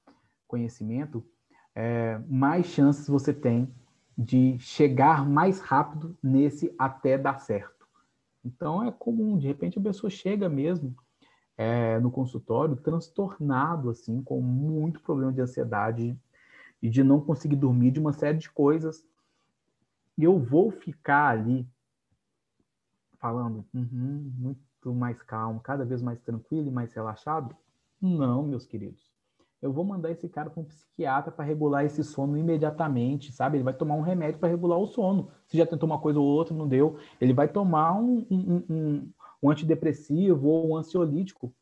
conhecimento, 0.47 1.23
é, 1.75 2.17
mais 2.27 2.65
chances 2.67 3.07
você 3.07 3.33
tem 3.33 3.71
de 4.17 4.57
chegar 4.57 5.27
mais 5.27 5.59
rápido 5.59 6.17
nesse 6.23 6.73
até 6.79 7.17
dar 7.17 7.39
certo. 7.39 7.87
Então 8.43 8.83
é 8.83 8.91
comum, 8.91 9.37
de 9.37 9.45
repente 9.45 9.77
a 9.77 9.81
pessoa 9.81 10.09
chega 10.09 10.49
mesmo 10.49 10.95
é, 11.57 11.99
no 11.99 12.11
consultório 12.11 12.75
transtornado, 12.75 13.89
assim, 13.89 14.21
com 14.21 14.39
muito 14.41 15.01
problema 15.01 15.33
de 15.33 15.41
ansiedade 15.41 16.17
e 16.81 16.89
de 16.89 17.03
não 17.03 17.19
conseguir 17.19 17.55
dormir, 17.55 17.91
de 17.91 17.99
uma 17.99 18.13
série 18.13 18.37
de 18.37 18.49
coisas. 18.49 19.03
E 20.17 20.23
eu 20.23 20.39
vou 20.39 20.69
ficar 20.69 21.29
ali 21.29 21.67
falando, 23.19 23.65
uhum, 23.73 24.31
muito 24.37 24.93
mais 24.93 25.21
calmo, 25.23 25.59
cada 25.59 25.83
vez 25.83 26.01
mais 26.01 26.21
tranquilo 26.21 26.67
e 26.67 26.71
mais 26.71 26.93
relaxado? 26.93 27.55
Não, 27.99 28.43
meus 28.43 28.65
queridos 28.65 29.11
eu 29.61 29.73
vou 29.73 29.83
mandar 29.83 30.11
esse 30.11 30.29
cara 30.29 30.49
para 30.49 30.61
um 30.61 30.65
psiquiatra 30.65 31.31
para 31.31 31.43
regular 31.43 31.83
esse 31.83 32.03
sono 32.03 32.37
imediatamente, 32.37 33.31
sabe? 33.31 33.57
Ele 33.57 33.63
vai 33.63 33.73
tomar 33.73 33.95
um 33.95 34.01
remédio 34.01 34.39
para 34.39 34.49
regular 34.49 34.77
o 34.77 34.85
sono. 34.85 35.29
Se 35.47 35.57
já 35.57 35.65
tentou 35.65 35.89
uma 35.89 35.99
coisa 35.99 36.19
ou 36.19 36.25
outra, 36.25 36.55
não 36.55 36.67
deu, 36.67 36.97
ele 37.19 37.33
vai 37.33 37.47
tomar 37.47 37.93
um, 37.93 38.25
um, 38.29 38.63
um, 38.69 39.09
um 39.41 39.49
antidepressivo 39.49 40.47
ou 40.47 40.69
um 40.69 40.75
ansiolítico 40.77 41.53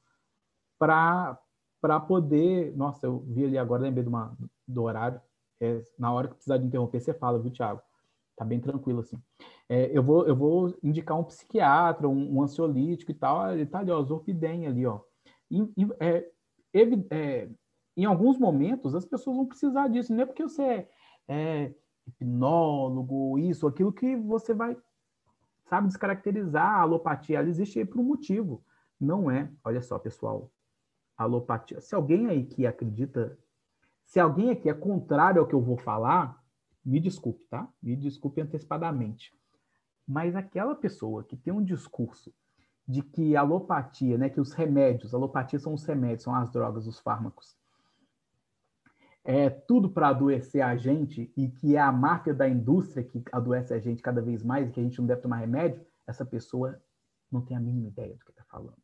para 0.79 1.39
poder. 2.07 2.75
Nossa, 2.75 3.05
eu 3.05 3.19
vi 3.27 3.45
ali 3.45 3.57
agora, 3.57 3.83
lembrei 3.83 4.05
uma, 4.05 4.37
do 4.67 4.83
horário. 4.83 5.21
É, 5.59 5.81
na 5.97 6.11
hora 6.11 6.27
que 6.27 6.35
precisar 6.35 6.57
de 6.57 6.65
interromper, 6.65 6.99
você 6.99 7.13
fala, 7.13 7.39
viu, 7.39 7.51
Thiago? 7.51 7.81
Tá 8.35 8.43
bem 8.43 8.59
tranquilo 8.59 8.99
assim. 8.99 9.17
É, 9.69 9.89
eu, 9.97 10.03
vou, 10.03 10.27
eu 10.27 10.35
vou 10.35 10.75
indicar 10.83 11.17
um 11.17 11.23
psiquiatra, 11.23 12.07
um, 12.07 12.35
um 12.35 12.41
ansiolítico 12.41 13.11
e 13.11 13.15
tal. 13.15 13.51
Ele 13.51 13.65
tá 13.65 13.79
ali, 13.79 13.91
ó, 13.91 14.01
Zolpidem 14.03 14.67
ali, 14.67 14.85
ó. 14.85 14.99
E, 15.49 15.61
e, 15.77 15.87
é, 15.99 16.31
é, 17.09 17.49
em 17.95 18.05
alguns 18.05 18.37
momentos 18.37 18.93
as 18.93 19.05
pessoas 19.05 19.37
vão 19.37 19.45
precisar 19.45 19.87
disso. 19.87 20.13
Não 20.13 20.23
é 20.23 20.25
porque 20.25 20.43
você 20.43 20.63
é, 20.63 20.89
é 21.27 21.75
hipnólogo, 22.07 23.39
isso, 23.39 23.67
aquilo 23.67 23.91
que 23.91 24.15
você 24.15 24.53
vai, 24.53 24.77
sabe, 25.65 25.87
descaracterizar 25.87 26.65
a 26.65 26.81
alopatia. 26.81 27.39
Ela 27.39 27.49
existe 27.49 27.79
aí 27.79 27.85
por 27.85 27.99
um 27.99 28.03
motivo. 28.03 28.63
Não 28.99 29.29
é, 29.29 29.51
olha 29.63 29.81
só, 29.81 29.99
pessoal, 29.99 30.51
alopatia. 31.17 31.81
Se 31.81 31.95
alguém 31.95 32.27
aí 32.27 32.45
que 32.45 32.65
acredita, 32.65 33.37
se 34.05 34.19
alguém 34.19 34.51
aqui 34.51 34.69
é 34.69 34.73
contrário 34.73 35.41
ao 35.41 35.47
que 35.47 35.55
eu 35.55 35.61
vou 35.61 35.77
falar, 35.77 36.41
me 36.83 36.99
desculpe, 36.99 37.43
tá? 37.49 37.67
Me 37.81 37.95
desculpe 37.95 38.41
antecipadamente. 38.41 39.33
Mas 40.07 40.35
aquela 40.35 40.75
pessoa 40.75 41.23
que 41.23 41.35
tem 41.35 41.51
um 41.51 41.63
discurso 41.63 42.33
de 42.87 43.01
que 43.01 43.35
a 43.35 43.41
alopatia, 43.41 44.17
né, 44.17 44.29
que 44.29 44.39
os 44.39 44.53
remédios, 44.53 45.13
alopatia 45.13 45.57
são 45.57 45.73
os 45.73 45.83
remédios, 45.83 46.23
são 46.23 46.35
as 46.35 46.51
drogas, 46.51 46.85
os 46.85 46.99
fármacos, 46.99 47.57
é 49.25 49.49
tudo 49.49 49.89
para 49.89 50.09
adoecer 50.09 50.61
a 50.61 50.77
gente 50.77 51.33
e 51.35 51.49
que 51.49 51.75
é 51.75 51.79
a 51.79 51.91
máfia 51.91 52.31
da 52.31 52.47
indústria 52.47 53.03
que 53.03 53.23
adoece 53.31 53.73
a 53.73 53.79
gente 53.79 54.01
cada 54.01 54.21
vez 54.21 54.43
mais 54.43 54.69
e 54.69 54.71
que 54.71 54.79
a 54.79 54.83
gente 54.83 54.99
não 54.99 55.07
deve 55.07 55.21
tomar 55.21 55.37
remédio, 55.37 55.83
essa 56.05 56.23
pessoa 56.23 56.79
não 57.31 57.41
tem 57.41 57.57
a 57.57 57.59
mínima 57.59 57.87
ideia 57.87 58.13
do 58.13 58.23
que 58.23 58.29
está 58.29 58.43
falando. 58.43 58.77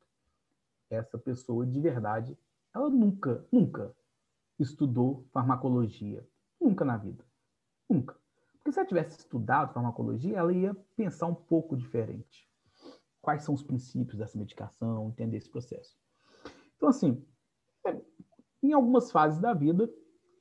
Essa 0.90 1.16
pessoa, 1.18 1.64
de 1.64 1.80
verdade, 1.80 2.36
ela 2.74 2.90
nunca, 2.90 3.46
nunca 3.52 3.96
estudou 4.60 5.24
farmacologia. 5.32 6.28
Nunca 6.60 6.84
na 6.84 6.98
vida. 6.98 7.24
Nunca. 7.88 8.18
Porque 8.54 8.72
se 8.72 8.80
ela 8.80 8.88
tivesse 8.88 9.20
estudado 9.20 9.74
farmacologia, 9.74 10.38
ela 10.38 10.52
ia 10.52 10.76
pensar 10.96 11.28
um 11.28 11.36
pouco 11.36 11.78
diferente. 11.78 12.50
Quais 13.22 13.44
são 13.44 13.54
os 13.54 13.62
princípios 13.62 14.18
dessa 14.18 14.38
medicação, 14.38 15.10
entender 15.10 15.38
esse 15.38 15.50
processo. 15.50 15.96
Então, 16.78 16.90
assim, 16.90 17.24
é, 17.86 17.96
em 18.64 18.74
algumas 18.74 19.12
fases 19.12 19.40
da 19.40 19.54
vida, 19.54 19.88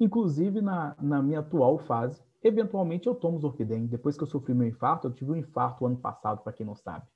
inclusive 0.00 0.60
na, 0.60 0.96
na 1.00 1.22
minha 1.22 1.40
atual 1.40 1.78
fase, 1.78 2.22
eventualmente 2.42 3.06
eu 3.06 3.14
tomo 3.14 3.38
Zolpidem. 3.38 3.86
Depois 3.86 4.16
que 4.16 4.22
eu 4.22 4.26
sofri 4.26 4.54
meu 4.54 4.66
infarto, 4.66 5.06
eu 5.06 5.12
tive 5.12 5.30
um 5.30 5.36
infarto 5.36 5.86
ano 5.86 5.96
passado, 5.96 6.42
para 6.42 6.52
quem 6.52 6.66
não 6.66 6.74
sabe. 6.74 7.06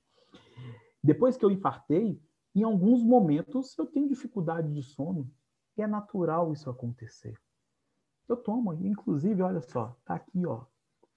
Depois 1.03 1.37
que 1.37 1.45
eu 1.45 1.51
infartei, 1.51 2.21
em 2.55 2.63
alguns 2.63 3.03
momentos 3.03 3.77
eu 3.79 3.87
tenho 3.87 4.09
dificuldade 4.09 4.73
de 4.73 4.83
sono 4.83 5.31
e 5.77 5.83
é 5.83 5.87
natural 5.87 6.53
isso 6.53 6.71
acontecer. 6.71 7.37
Eu 8.29 8.37
tomo, 8.37 8.73
inclusive, 8.75 9.43
olha 9.43 9.61
só, 9.61 9.97
tá 10.05 10.15
aqui, 10.15 10.47
ó. 10.47 10.65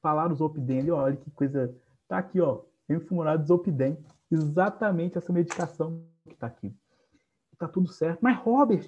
Falaram 0.02 0.36
Zolpidem 0.36 0.80
ali, 0.80 0.92
olha 0.92 1.16
que 1.16 1.32
coisa. 1.32 1.74
Tá 2.08 2.18
aqui, 2.18 2.40
ó. 2.40 2.64
Enfumurado 2.90 3.46
Zolpidem. 3.46 3.98
Exatamente 4.30 5.18
essa 5.18 5.32
medicação 5.32 6.06
que 6.28 6.36
tá 6.36 6.48
aqui. 6.48 6.76
Tá 7.58 7.68
tudo 7.68 7.88
certo. 7.88 8.20
Mas, 8.22 8.38
Robert, 8.38 8.88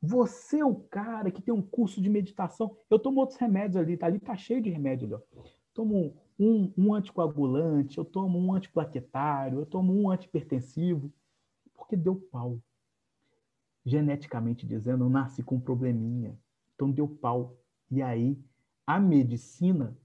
você 0.00 0.60
é 0.60 0.64
o 0.64 0.76
cara 0.76 1.30
que 1.30 1.42
tem 1.42 1.52
um 1.52 1.62
curso 1.62 2.00
de 2.00 2.08
meditação. 2.08 2.76
Eu 2.88 2.98
tomo 2.98 3.20
outros 3.20 3.38
remédios 3.38 3.76
ali, 3.76 3.96
tá 3.96 4.06
ali, 4.06 4.20
tá 4.20 4.36
cheio 4.36 4.62
de 4.62 4.70
remédio 4.70 5.22
ó. 5.34 5.42
Tomo 5.74 6.16
um, 6.38 6.72
um 6.76 6.94
anticoagulante, 6.94 7.98
eu 7.98 8.04
tomo 8.04 8.38
um 8.38 8.52
antiplaquetário, 8.52 9.60
eu 9.60 9.66
tomo 9.66 9.92
um 9.92 10.10
antipertensivo, 10.10 11.12
porque 11.74 11.96
deu 11.96 12.16
pau. 12.16 12.60
Geneticamente 13.84 14.66
dizendo, 14.66 15.04
eu 15.04 15.10
nasci 15.10 15.42
com 15.42 15.56
um 15.56 15.60
probleminha. 15.60 16.38
Então 16.74 16.90
deu 16.90 17.08
pau. 17.08 17.56
E 17.90 18.02
aí 18.02 18.38
a 18.86 19.00
medicina 19.00 19.96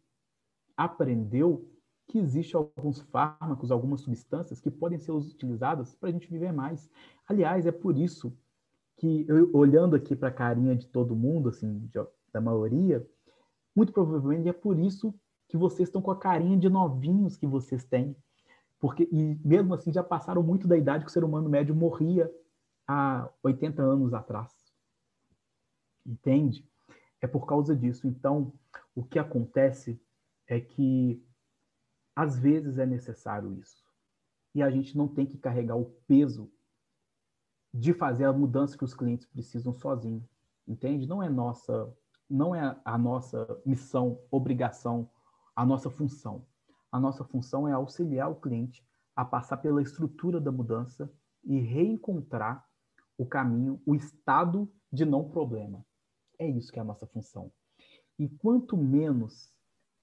aprendeu 0.76 1.70
que 2.08 2.18
existem 2.18 2.60
alguns 2.60 3.00
fármacos, 3.00 3.72
algumas 3.72 4.02
substâncias 4.02 4.60
que 4.60 4.70
podem 4.70 4.98
ser 4.98 5.12
utilizadas 5.12 5.96
para 5.96 6.10
a 6.10 6.12
gente 6.12 6.30
viver 6.30 6.52
mais. 6.52 6.90
Aliás, 7.28 7.66
é 7.66 7.72
por 7.72 7.98
isso 7.98 8.36
que, 9.04 9.26
eu, 9.28 9.50
olhando 9.54 9.98
aqui 9.98 10.16
para 10.16 10.30
a 10.30 10.34
carinha 10.34 10.78
de 10.78 10.88
todo 10.88 11.14
mundo, 11.14 11.50
assim, 11.50 11.80
de, 11.88 12.00
da 12.32 12.40
maioria, 12.40 13.06
muito 13.76 13.92
provavelmente 13.92 14.48
é 14.48 14.54
por 14.54 14.80
isso 14.80 15.14
que 15.50 15.58
vocês 15.58 15.90
estão 15.90 16.02
com 16.02 16.10
a 16.10 16.18
carinha 16.18 16.58
de 16.58 16.70
novinhos 16.70 17.36
que 17.36 17.46
vocês 17.46 17.84
têm. 17.84 18.16
Porque, 18.80 19.10
e 19.12 19.38
mesmo 19.46 19.74
assim, 19.74 19.92
já 19.92 20.02
passaram 20.02 20.42
muito 20.42 20.70
da 20.70 20.78
idade 20.78 21.04
que 21.04 21.10
o 21.10 21.14
ser 21.14 21.26
humano 21.26 21.50
médio 21.50 21.76
morria 21.76 22.32
há 22.88 23.30
80 23.44 23.82
anos 23.82 24.14
atrás. 24.14 24.54
Entende? 26.06 26.66
É 27.20 27.28
por 27.28 27.46
causa 27.46 27.76
disso. 27.76 28.08
Então, 28.08 28.54
o 28.96 29.04
que 29.04 29.20
acontece 29.20 30.02
é 30.48 30.62
que 30.62 31.22
às 32.16 32.40
vezes 32.40 32.78
é 32.78 32.86
necessário 32.86 33.54
isso. 33.54 33.84
E 34.56 34.64
a 34.64 34.70
gente 34.70 34.98
não 34.98 35.10
tem 35.10 35.26
que 35.26 35.38
carregar 35.38 35.76
o 35.76 35.94
peso 36.08 36.50
de 37.74 37.94
fazer 37.94 38.26
a 38.26 38.34
mudança 38.34 38.78
que 38.78 38.84
os 38.84 38.94
clientes 38.94 39.26
precisam 39.26 39.74
sozinho. 39.74 40.24
Entende? 40.68 41.08
Não 41.08 41.24
é 41.24 41.30
nossa, 41.30 41.92
não 42.30 42.54
é 42.54 42.80
a 42.86 42.98
nossa 42.98 43.60
missão, 43.66 44.20
obrigação, 44.30 45.10
a 45.56 45.66
nossa 45.66 45.90
função. 45.90 46.46
A 46.92 47.00
nossa 47.00 47.24
função 47.24 47.68
é 47.68 47.72
auxiliar 47.72 48.30
o 48.30 48.36
cliente 48.36 48.86
a 49.16 49.26
passar 49.26 49.58
pela 49.58 49.82
estrutura 49.82 50.40
da 50.40 50.52
mudança 50.52 51.12
e 51.44 51.60
reencontrar 51.60 52.66
o 53.18 53.26
caminho, 53.26 53.82
o 53.86 53.96
estado 53.96 54.72
de 54.92 55.06
não 55.06 55.30
problema. 55.30 55.86
É 56.40 56.48
isso 56.48 56.72
que 56.72 56.80
é 56.80 56.82
a 56.82 56.86
nossa 56.86 57.06
função. 57.08 57.52
E 58.18 58.30
quanto 58.30 58.78
menos, 58.78 59.52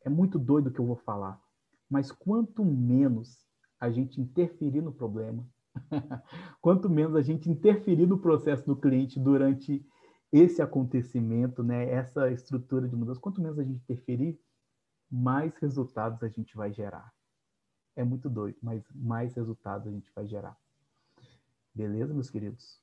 é 0.05 0.09
muito 0.09 0.39
doido 0.39 0.69
o 0.69 0.73
que 0.73 0.81
eu 0.81 0.87
vou 0.87 0.97
falar, 0.97 1.41
mas 1.89 2.11
quanto 2.11 2.65
menos 2.65 3.47
a 3.79 3.91
gente 3.91 4.21
interferir 4.21 4.81
no 4.81 4.93
problema, 4.93 5.47
quanto 6.61 6.89
menos 6.89 7.15
a 7.17 7.23
gente 7.23 7.51
interferir 7.51 8.07
no 8.07 8.19
processo 8.19 8.67
do 8.67 8.77
cliente 8.77 9.19
durante 9.19 9.85
esse 10.33 10.63
acontecimento, 10.63 11.63
né, 11.63 11.91
essa 11.91 12.31
estrutura 12.31 12.89
de 12.89 12.95
mudança, 12.95 13.21
quanto 13.21 13.41
menos 13.41 13.59
a 13.59 13.65
gente 13.65 13.83
interferir, 13.83 14.41
mais 15.11 15.57
resultados 15.59 16.23
a 16.23 16.29
gente 16.29 16.57
vai 16.57 16.73
gerar. 16.73 17.13
É 17.97 18.05
muito 18.05 18.31
doido, 18.31 18.57
mas 18.63 18.83
mais 18.95 19.35
resultados 19.35 19.89
a 19.89 19.91
gente 19.91 20.11
vai 20.15 20.27
gerar. 20.27 20.57
Beleza, 21.75 22.15
meus 22.15 22.31
queridos? 22.31 22.81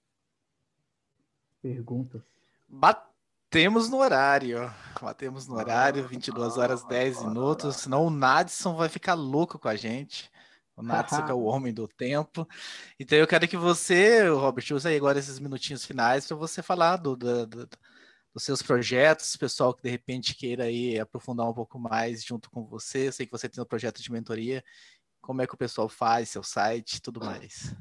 Perguntas? 1.61 2.21
Batemos 2.67 3.89
no 3.89 3.97
horário. 3.97 4.59
Batemos 5.01 5.47
no 5.47 5.55
horário, 5.55 6.07
22 6.07 6.57
horas 6.57 6.83
10 6.83 7.23
minutos. 7.23 7.77
Senão 7.77 8.05
o 8.05 8.09
Nadson 8.09 8.75
vai 8.75 8.89
ficar 8.89 9.13
louco 9.13 9.57
com 9.57 9.69
a 9.69 9.75
gente. 9.75 10.29
O 10.77 11.25
que 11.25 11.31
é 11.31 11.33
o 11.33 11.43
homem 11.43 11.73
do 11.73 11.87
tempo. 11.87 12.47
Então 12.99 13.17
eu 13.17 13.25
quero 13.25 13.47
que 13.47 13.57
você, 13.57 14.29
Robert, 14.29 14.63
use 14.71 14.87
aí 14.87 14.95
agora 14.95 15.17
esses 15.17 15.39
minutinhos 15.39 15.83
finais 15.83 16.27
para 16.27 16.37
você 16.37 16.61
falar 16.61 16.97
do, 16.97 17.15
do, 17.15 17.47
do, 17.47 17.67
dos 18.31 18.43
seus 18.43 18.61
projetos, 18.61 19.35
pessoal 19.35 19.73
que 19.73 19.81
de 19.81 19.89
repente 19.89 20.35
queira 20.35 20.65
aí 20.65 20.99
aprofundar 20.99 21.49
um 21.49 21.53
pouco 21.53 21.79
mais 21.79 22.23
junto 22.23 22.51
com 22.51 22.63
você. 22.63 23.07
Eu 23.07 23.11
sei 23.11 23.25
que 23.25 23.31
você 23.31 23.49
tem 23.49 23.63
um 23.63 23.65
projeto 23.65 24.03
de 24.03 24.11
mentoria. 24.11 24.63
Como 25.19 25.41
é 25.41 25.47
que 25.47 25.55
o 25.55 25.57
pessoal 25.57 25.89
faz, 25.89 26.29
seu 26.29 26.43
site 26.43 27.01
tudo 27.01 27.19
mais? 27.19 27.75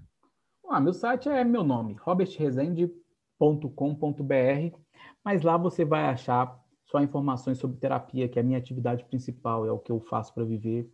Ah, 0.66 0.80
meu 0.80 0.94
site 0.94 1.28
é 1.28 1.44
meu 1.44 1.62
nome, 1.62 1.98
robertresende.com.br, 2.00 4.78
mas 5.22 5.42
lá 5.42 5.58
você 5.58 5.84
vai 5.84 6.06
achar 6.06 6.58
só 6.86 6.98
informações 7.00 7.58
sobre 7.58 7.76
terapia, 7.76 8.26
que 8.26 8.38
é 8.38 8.42
a 8.42 8.44
minha 8.44 8.58
atividade 8.58 9.04
principal, 9.04 9.66
é 9.66 9.70
o 9.70 9.78
que 9.78 9.92
eu 9.92 10.00
faço 10.00 10.32
para 10.32 10.44
viver 10.44 10.90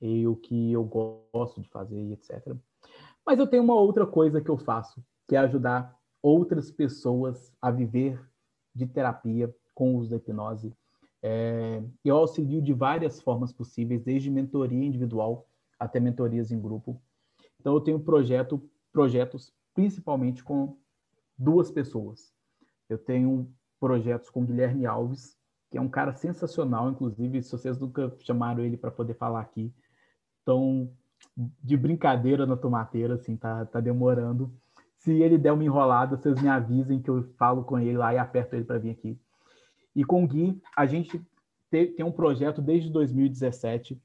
e 0.00 0.26
o 0.26 0.36
que 0.36 0.72
eu 0.72 0.84
gosto 0.84 1.60
de 1.60 1.68
fazer, 1.68 2.12
etc. 2.12 2.54
Mas 3.24 3.38
eu 3.38 3.46
tenho 3.46 3.62
uma 3.62 3.74
outra 3.74 4.06
coisa 4.06 4.40
que 4.40 4.50
eu 4.50 4.56
faço, 4.56 5.04
que 5.26 5.34
é 5.34 5.38
ajudar 5.38 5.96
outras 6.22 6.70
pessoas 6.70 7.52
a 7.60 7.70
viver 7.70 8.20
de 8.74 8.86
terapia 8.86 9.54
com 9.74 9.94
o 9.94 9.98
uso 9.98 10.10
da 10.10 10.16
hipnose. 10.16 10.72
É, 11.22 11.82
eu 12.04 12.16
auxilio 12.16 12.62
de 12.62 12.72
várias 12.72 13.20
formas 13.20 13.52
possíveis, 13.52 14.02
desde 14.02 14.30
mentoria 14.30 14.84
individual 14.84 15.48
até 15.78 15.98
mentorias 15.98 16.52
em 16.52 16.60
grupo. 16.60 17.00
Então, 17.60 17.74
eu 17.74 17.80
tenho 17.80 17.98
projeto, 17.98 18.62
projetos 18.92 19.52
principalmente 19.74 20.42
com 20.44 20.76
duas 21.36 21.70
pessoas. 21.70 22.32
Eu 22.88 22.98
tenho 22.98 23.52
projetos 23.80 24.30
com 24.30 24.44
Guilherme 24.44 24.86
Alves, 24.86 25.36
que 25.70 25.78
é 25.78 25.80
um 25.80 25.88
cara 25.88 26.12
sensacional, 26.14 26.88
inclusive, 26.88 27.42
se 27.42 27.52
vocês 27.52 27.78
nunca 27.78 28.14
chamaram 28.20 28.64
ele 28.64 28.76
para 28.76 28.90
poder 28.90 29.14
falar 29.14 29.40
aqui, 29.40 29.72
então, 30.46 30.88
de 31.36 31.76
brincadeira 31.76 32.46
na 32.46 32.56
tomateira, 32.56 33.14
assim, 33.14 33.36
tá, 33.36 33.66
tá 33.66 33.80
demorando. 33.80 34.54
Se 34.96 35.10
ele 35.20 35.36
der 35.36 35.50
uma 35.50 35.64
enrolada, 35.64 36.16
vocês 36.16 36.40
me 36.40 36.48
avisem 36.48 37.02
que 37.02 37.10
eu 37.10 37.24
falo 37.36 37.64
com 37.64 37.76
ele 37.80 37.98
lá 37.98 38.14
e 38.14 38.18
aperto 38.18 38.54
ele 38.54 38.64
para 38.64 38.78
vir 38.78 38.90
aqui. 38.90 39.18
E 39.92 40.04
com 40.04 40.22
o 40.22 40.28
Gui, 40.28 40.62
a 40.76 40.86
gente 40.86 41.20
tem 41.68 42.04
um 42.04 42.12
projeto 42.12 42.62
desde 42.62 42.88
2017 42.90 44.00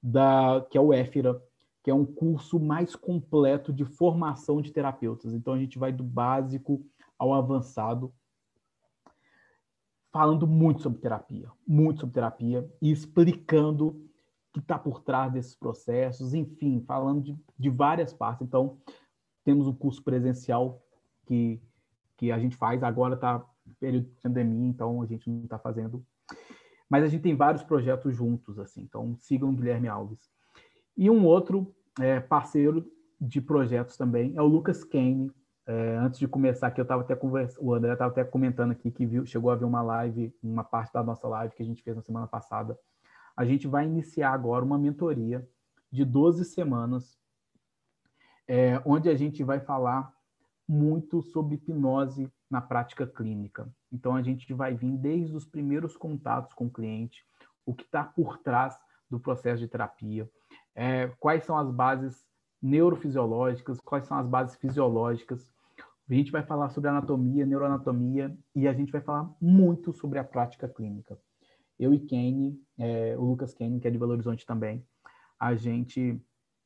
da, 0.00 0.64
que 0.70 0.78
é 0.78 0.80
o 0.80 0.94
EFIRA, 0.94 1.42
que 1.82 1.90
é 1.90 1.94
um 1.94 2.06
curso 2.06 2.60
mais 2.60 2.94
completo 2.94 3.72
de 3.72 3.84
formação 3.84 4.62
de 4.62 4.70
terapeutas. 4.70 5.34
Então, 5.34 5.54
a 5.54 5.58
gente 5.58 5.76
vai 5.76 5.92
do 5.92 6.04
básico 6.04 6.86
ao 7.18 7.34
avançado, 7.34 8.14
falando 10.12 10.46
muito 10.46 10.82
sobre 10.82 11.00
terapia, 11.00 11.50
muito 11.66 12.00
sobre 12.00 12.14
terapia, 12.14 12.70
e 12.80 12.92
explicando 12.92 14.08
que 14.52 14.60
está 14.60 14.78
por 14.78 15.00
trás 15.00 15.32
desses 15.32 15.54
processos, 15.54 16.34
enfim, 16.34 16.82
falando 16.86 17.22
de, 17.22 17.38
de 17.58 17.70
várias 17.70 18.12
partes. 18.12 18.46
Então, 18.46 18.78
temos 19.44 19.66
um 19.66 19.74
curso 19.74 20.02
presencial 20.02 20.82
que, 21.26 21.60
que 22.16 22.32
a 22.32 22.38
gente 22.38 22.56
faz, 22.56 22.82
agora 22.82 23.14
está 23.14 23.44
período 23.78 24.06
de 24.06 24.16
pandemia, 24.22 24.68
então 24.68 25.00
a 25.00 25.06
gente 25.06 25.30
não 25.30 25.44
está 25.44 25.58
fazendo 25.58 26.04
mas 26.90 27.04
a 27.04 27.06
gente 27.06 27.22
tem 27.22 27.36
vários 27.36 27.62
projetos 27.62 28.16
juntos, 28.16 28.58
assim. 28.58 28.82
Então, 28.82 29.16
sigam 29.20 29.50
o 29.50 29.52
Guilherme 29.52 29.86
Alves. 29.86 30.28
E 30.96 31.08
um 31.08 31.24
outro 31.24 31.72
é, 32.00 32.18
parceiro 32.18 32.84
de 33.20 33.40
projetos 33.40 33.96
também 33.96 34.34
é 34.36 34.42
o 34.42 34.46
Lucas 34.46 34.82
Kane. 34.82 35.30
É, 35.64 35.96
antes 35.98 36.18
de 36.18 36.26
começar 36.26 36.66
aqui, 36.66 36.80
eu 36.80 36.82
estava 36.82 37.02
até 37.02 37.14
conversando, 37.14 37.64
o 37.64 37.72
André 37.72 37.92
estava 37.92 38.10
até 38.10 38.24
comentando 38.24 38.72
aqui 38.72 38.90
que 38.90 39.06
viu, 39.06 39.24
chegou 39.24 39.52
a 39.52 39.54
ver 39.54 39.66
uma 39.66 39.82
live, 39.82 40.34
uma 40.42 40.64
parte 40.64 40.92
da 40.92 41.00
nossa 41.00 41.28
live 41.28 41.54
que 41.54 41.62
a 41.62 41.66
gente 41.66 41.80
fez 41.80 41.94
na 41.94 42.02
semana 42.02 42.26
passada. 42.26 42.76
A 43.40 43.44
gente 43.46 43.66
vai 43.66 43.86
iniciar 43.86 44.34
agora 44.34 44.62
uma 44.62 44.76
mentoria 44.76 45.48
de 45.90 46.04
12 46.04 46.44
semanas, 46.44 47.18
é, 48.46 48.78
onde 48.84 49.08
a 49.08 49.14
gente 49.14 49.42
vai 49.42 49.58
falar 49.58 50.12
muito 50.68 51.22
sobre 51.22 51.54
hipnose 51.54 52.30
na 52.50 52.60
prática 52.60 53.06
clínica. 53.06 53.66
Então, 53.90 54.14
a 54.14 54.20
gente 54.20 54.52
vai 54.52 54.74
vir 54.74 54.94
desde 54.98 55.34
os 55.34 55.46
primeiros 55.46 55.96
contatos 55.96 56.52
com 56.52 56.66
o 56.66 56.70
cliente, 56.70 57.24
o 57.64 57.72
que 57.72 57.82
está 57.82 58.04
por 58.04 58.36
trás 58.36 58.78
do 59.08 59.18
processo 59.18 59.62
de 59.62 59.68
terapia, 59.68 60.30
é, 60.74 61.06
quais 61.18 61.42
são 61.44 61.56
as 61.56 61.70
bases 61.70 62.22
neurofisiológicas, 62.60 63.80
quais 63.80 64.04
são 64.04 64.18
as 64.18 64.26
bases 64.26 64.54
fisiológicas. 64.56 65.50
A 66.10 66.12
gente 66.12 66.30
vai 66.30 66.42
falar 66.42 66.68
sobre 66.68 66.90
anatomia, 66.90 67.46
neuroanatomia 67.46 68.36
e 68.54 68.68
a 68.68 68.74
gente 68.74 68.92
vai 68.92 69.00
falar 69.00 69.34
muito 69.40 69.94
sobre 69.94 70.18
a 70.18 70.24
prática 70.24 70.68
clínica. 70.68 71.18
Eu 71.80 71.94
e 71.94 71.98
Kenny, 71.98 72.62
é, 72.78 73.16
o 73.16 73.24
Lucas 73.24 73.54
Kenny, 73.54 73.80
que 73.80 73.88
é 73.88 73.90
de 73.90 73.98
Belo 73.98 74.12
Horizonte 74.12 74.44
também, 74.44 74.84
a 75.38 75.54
gente 75.54 76.20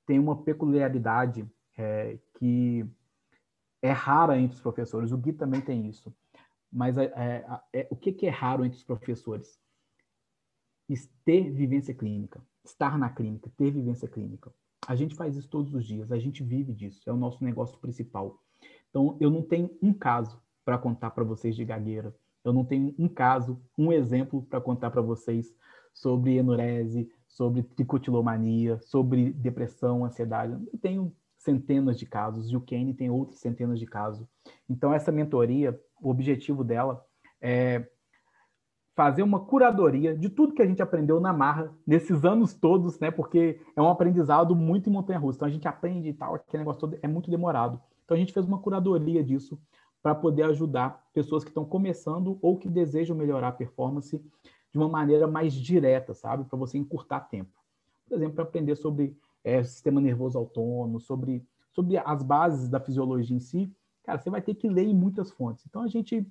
tem 0.04 0.18
uma 0.18 0.42
peculiaridade 0.42 1.48
é, 1.78 2.18
que 2.36 2.84
é 3.80 3.92
rara 3.92 4.36
entre 4.36 4.56
os 4.56 4.60
professores. 4.60 5.12
O 5.12 5.16
Gui 5.16 5.32
também 5.32 5.60
tem 5.60 5.88
isso. 5.88 6.12
Mas 6.70 6.98
é, 6.98 7.04
é, 7.14 7.60
é 7.72 7.88
o 7.90 7.94
que, 7.94 8.12
que 8.12 8.26
é 8.26 8.30
raro 8.30 8.64
entre 8.64 8.76
os 8.76 8.82
professores? 8.82 9.60
Ter 11.24 11.48
vivência 11.50 11.94
clínica, 11.94 12.44
estar 12.64 12.98
na 12.98 13.08
clínica, 13.08 13.48
ter 13.56 13.70
vivência 13.70 14.08
clínica. 14.08 14.52
A 14.86 14.96
gente 14.96 15.14
faz 15.14 15.36
isso 15.36 15.48
todos 15.48 15.72
os 15.72 15.86
dias, 15.86 16.10
a 16.10 16.18
gente 16.18 16.42
vive 16.42 16.72
disso, 16.72 17.08
é 17.08 17.12
o 17.12 17.16
nosso 17.16 17.42
negócio 17.42 17.78
principal. 17.78 18.42
Então, 18.90 19.16
eu 19.20 19.30
não 19.30 19.42
tenho 19.42 19.70
um 19.80 19.94
caso 19.94 20.42
para 20.64 20.76
contar 20.76 21.10
para 21.12 21.24
vocês 21.24 21.54
de 21.54 21.64
gagueira. 21.64 22.14
Eu 22.44 22.52
não 22.52 22.64
tenho 22.64 22.94
um 22.98 23.08
caso, 23.08 23.60
um 23.76 23.90
exemplo 23.90 24.42
para 24.42 24.60
contar 24.60 24.90
para 24.90 25.00
vocês 25.00 25.52
sobre 25.92 26.36
enurese, 26.36 27.10
sobre 27.26 27.62
tricotilomania, 27.62 28.78
sobre 28.78 29.32
depressão, 29.32 30.04
ansiedade. 30.04 30.52
Eu 30.52 30.78
tenho 30.78 31.12
centenas 31.38 31.98
de 31.98 32.06
casos 32.06 32.50
e 32.50 32.56
o 32.56 32.60
Kenny 32.60 32.94
tem 32.94 33.10
outras 33.10 33.38
centenas 33.38 33.78
de 33.78 33.86
casos. 33.86 34.26
Então, 34.68 34.92
essa 34.92 35.10
mentoria, 35.10 35.78
o 36.00 36.10
objetivo 36.10 36.62
dela 36.62 37.04
é 37.40 37.86
fazer 38.94 39.22
uma 39.22 39.40
curadoria 39.40 40.16
de 40.16 40.28
tudo 40.28 40.54
que 40.54 40.62
a 40.62 40.66
gente 40.66 40.82
aprendeu 40.82 41.20
na 41.20 41.32
marra 41.32 41.74
nesses 41.86 42.24
anos 42.24 42.54
todos, 42.54 42.98
né? 43.00 43.10
Porque 43.10 43.60
é 43.74 43.82
um 43.82 43.88
aprendizado 43.88 44.54
muito 44.54 44.88
em 44.88 44.92
montanha-russa. 44.92 45.38
Então, 45.38 45.48
a 45.48 45.50
gente 45.50 45.66
aprende 45.66 46.08
e 46.08 46.14
tal, 46.14 46.34
aquele 46.34 46.62
negócio 46.62 46.80
todo 46.80 46.98
é 47.02 47.08
muito 47.08 47.30
demorado. 47.30 47.80
Então, 48.04 48.14
a 48.14 48.20
gente 48.20 48.32
fez 48.32 48.46
uma 48.46 48.58
curadoria 48.58 49.22
disso 49.24 49.60
para 50.04 50.14
poder 50.14 50.42
ajudar 50.42 51.02
pessoas 51.14 51.42
que 51.42 51.48
estão 51.48 51.64
começando 51.64 52.38
ou 52.42 52.58
que 52.58 52.68
desejam 52.68 53.16
melhorar 53.16 53.48
a 53.48 53.52
performance 53.52 54.22
de 54.70 54.76
uma 54.76 54.86
maneira 54.86 55.26
mais 55.26 55.54
direta, 55.54 56.12
sabe? 56.12 56.44
Para 56.44 56.58
você 56.58 56.76
encurtar 56.76 57.20
tempo. 57.20 57.50
Por 58.06 58.16
exemplo, 58.18 58.34
para 58.34 58.44
aprender 58.44 58.76
sobre 58.76 59.16
é, 59.42 59.64
sistema 59.64 60.02
nervoso 60.02 60.36
autônomo, 60.36 61.00
sobre, 61.00 61.42
sobre 61.72 61.96
as 61.96 62.22
bases 62.22 62.68
da 62.68 62.78
fisiologia 62.78 63.34
em 63.34 63.40
si, 63.40 63.74
cara, 64.02 64.18
você 64.18 64.28
vai 64.28 64.42
ter 64.42 64.54
que 64.54 64.68
ler 64.68 64.84
em 64.84 64.94
muitas 64.94 65.30
fontes. 65.30 65.64
Então, 65.66 65.80
a 65.80 65.88
gente 65.88 66.26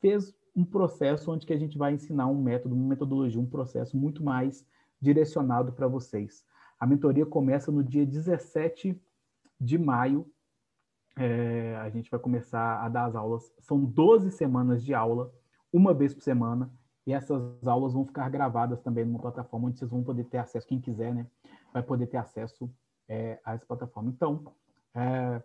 fez 0.00 0.34
um 0.56 0.64
processo 0.64 1.30
onde 1.30 1.44
que 1.44 1.52
a 1.52 1.58
gente 1.58 1.76
vai 1.76 1.92
ensinar 1.92 2.28
um 2.28 2.40
método, 2.40 2.74
uma 2.74 2.88
metodologia, 2.88 3.38
um 3.38 3.44
processo 3.44 3.94
muito 3.94 4.24
mais 4.24 4.64
direcionado 4.98 5.70
para 5.70 5.86
vocês. 5.86 6.46
A 6.80 6.86
mentoria 6.86 7.26
começa 7.26 7.70
no 7.70 7.84
dia 7.84 8.06
17 8.06 8.98
de 9.60 9.76
maio. 9.76 10.26
É, 11.18 11.76
a 11.76 11.88
gente 11.88 12.10
vai 12.10 12.20
começar 12.20 12.84
a 12.84 12.88
dar 12.88 13.06
as 13.06 13.16
aulas. 13.16 13.52
São 13.60 13.82
12 13.84 14.30
semanas 14.30 14.84
de 14.84 14.94
aula, 14.94 15.32
uma 15.72 15.94
vez 15.94 16.14
por 16.14 16.22
semana. 16.22 16.70
E 17.06 17.12
essas 17.12 17.66
aulas 17.66 17.92
vão 17.92 18.04
ficar 18.04 18.28
gravadas 18.28 18.80
também 18.80 19.04
numa 19.04 19.18
plataforma 19.18 19.68
onde 19.68 19.78
vocês 19.78 19.90
vão 19.90 20.02
poder 20.02 20.24
ter 20.24 20.38
acesso, 20.38 20.66
quem 20.66 20.80
quiser, 20.80 21.14
né? 21.14 21.26
Vai 21.72 21.82
poder 21.82 22.06
ter 22.08 22.16
acesso 22.16 22.70
é, 23.08 23.38
a 23.44 23.54
essa 23.54 23.64
plataforma. 23.64 24.10
Então, 24.10 24.52
é, 24.94 25.42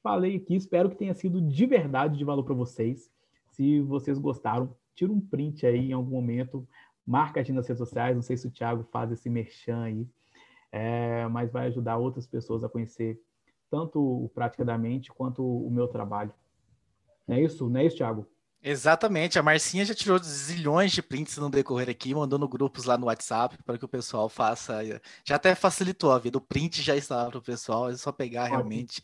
Falei 0.00 0.36
aqui, 0.36 0.54
espero 0.54 0.88
que 0.90 0.96
tenha 0.96 1.14
sido 1.14 1.40
de 1.40 1.66
verdade 1.66 2.16
de 2.16 2.24
valor 2.24 2.44
para 2.44 2.54
vocês. 2.54 3.10
Se 3.50 3.80
vocês 3.80 4.16
gostaram, 4.16 4.76
tira 4.94 5.10
um 5.10 5.20
print 5.20 5.66
aí 5.66 5.90
em 5.90 5.92
algum 5.92 6.10
momento, 6.10 6.68
marca 7.04 7.40
a 7.40 7.42
gente 7.42 7.56
nas 7.56 7.66
redes 7.66 7.80
sociais. 7.80 8.14
Não 8.14 8.22
sei 8.22 8.36
se 8.36 8.46
o 8.46 8.50
Thiago 8.50 8.84
faz 8.92 9.10
esse 9.10 9.28
merchan 9.28 9.82
aí, 9.82 10.06
é, 10.70 11.26
mas 11.28 11.50
vai 11.50 11.66
ajudar 11.66 11.96
outras 11.96 12.28
pessoas 12.28 12.62
a 12.62 12.68
conhecer 12.68 13.20
tanto 13.68 13.98
o 13.98 14.28
Prática 14.28 14.64
da 14.64 14.78
Mente 14.78 15.10
quanto 15.10 15.44
o 15.44 15.68
meu 15.70 15.88
trabalho. 15.88 16.32
Não 17.26 17.36
é 17.36 17.42
isso? 17.42 17.68
Não 17.68 17.80
é 17.80 17.86
isso, 17.86 17.96
Thiago? 17.96 18.26
Exatamente, 18.66 19.38
a 19.38 19.42
Marcinha 19.42 19.84
já 19.84 19.94
tirou 19.94 20.18
zilhões 20.18 20.90
de 20.90 21.02
prints 21.02 21.36
no 21.36 21.50
decorrer 21.50 21.90
aqui, 21.90 22.14
mandando 22.14 22.48
grupos 22.48 22.86
lá 22.86 22.96
no 22.96 23.08
WhatsApp 23.08 23.58
para 23.62 23.76
que 23.76 23.84
o 23.84 23.88
pessoal 23.88 24.26
faça. 24.26 24.80
Já 25.22 25.36
até 25.36 25.54
facilitou 25.54 26.10
a 26.10 26.18
vida, 26.18 26.38
o 26.38 26.40
print 26.40 26.80
já 26.80 26.96
estava 26.96 27.28
para 27.28 27.38
o 27.38 27.42
pessoal, 27.42 27.90
é 27.90 27.96
só 27.96 28.10
pegar 28.10 28.46
realmente, 28.46 29.02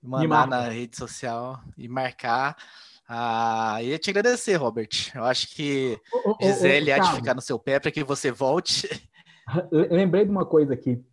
mandar 0.00 0.46
na 0.46 0.68
rede 0.68 0.96
social 0.96 1.60
e 1.76 1.88
marcar. 1.88 2.56
Ah, 3.08 3.82
e 3.82 3.98
te 3.98 4.10
agradecer, 4.10 4.54
Robert. 4.54 5.10
Eu 5.12 5.24
acho 5.24 5.52
que 5.52 5.98
ô, 6.12 6.36
Gisele 6.40 6.92
ô, 6.92 6.94
ô, 6.94 6.96
há 6.96 6.98
de 7.00 7.16
ficar 7.16 7.34
no 7.34 7.40
seu 7.40 7.58
pé 7.58 7.80
para 7.80 7.90
que 7.90 8.04
você 8.04 8.30
volte. 8.30 8.88
Lembrei 9.90 10.24
de 10.24 10.30
uma 10.30 10.46
coisa 10.46 10.72
aqui. 10.72 11.04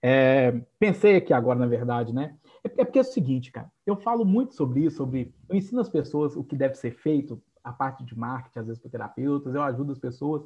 É, 0.00 0.52
pensei 0.78 1.16
aqui 1.16 1.34
agora, 1.34 1.58
na 1.58 1.66
verdade, 1.66 2.10
né? 2.10 2.37
É, 2.64 2.82
é 2.82 2.84
porque 2.84 2.98
é 2.98 3.02
o 3.02 3.04
seguinte, 3.04 3.50
cara, 3.50 3.70
eu 3.86 3.96
falo 3.96 4.24
muito 4.24 4.54
sobre 4.54 4.84
isso, 4.84 4.96
sobre. 4.96 5.34
Eu 5.48 5.56
ensino 5.56 5.80
as 5.80 5.88
pessoas 5.88 6.36
o 6.36 6.44
que 6.44 6.56
deve 6.56 6.74
ser 6.74 6.92
feito, 6.92 7.42
a 7.62 7.72
parte 7.72 8.04
de 8.04 8.16
marketing, 8.18 8.58
às 8.58 8.66
vezes 8.66 8.80
para 8.80 8.90
terapeutas, 8.90 9.54
eu 9.54 9.62
ajudo 9.62 9.92
as 9.92 9.98
pessoas, 9.98 10.42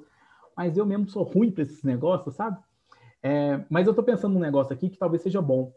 mas 0.57 0.77
eu 0.77 0.85
mesmo 0.85 1.09
sou 1.09 1.23
ruim 1.23 1.51
para 1.51 1.63
esses 1.63 1.83
negócios, 1.83 2.35
sabe? 2.35 2.59
É, 3.23 3.65
mas 3.71 3.87
eu 3.87 3.93
estou 3.93 4.05
pensando 4.05 4.35
num 4.35 4.41
negócio 4.41 4.73
aqui 4.73 4.91
que 4.91 4.99
talvez 4.99 5.23
seja 5.23 5.41
bom. 5.41 5.73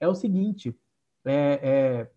É 0.00 0.08
o 0.08 0.14
seguinte: 0.14 0.78
é, 1.24 1.60
é, 1.62 2.10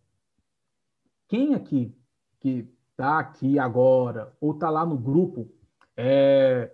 quem 1.27 1.53
aqui 1.53 1.95
que 2.39 2.67
está 2.91 3.19
aqui 3.19 3.59
agora 3.59 4.33
ou 4.39 4.53
está 4.53 4.69
lá 4.69 4.85
no 4.85 4.97
grupo, 4.97 5.51
é, 5.95 6.71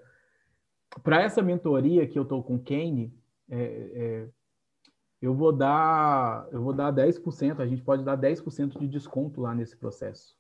para 1.04 1.22
essa 1.22 1.42
mentoria 1.42 2.08
que 2.08 2.18
eu 2.18 2.24
estou 2.24 2.44
com 2.44 2.56
o 2.56 2.64
Kane, 2.64 3.14
é, 3.50 4.28
eu 5.26 5.34
vou 5.34 5.52
dar, 5.52 6.48
eu 6.52 6.62
vou 6.62 6.72
dar 6.72 6.94
10%, 6.94 7.60
a 7.60 7.66
gente 7.66 7.82
pode 7.82 8.04
dar 8.04 8.16
10% 8.16 8.78
de 8.78 8.88
desconto 8.88 9.42
lá 9.42 9.56
nesse 9.56 9.76
processo. 9.76 10.38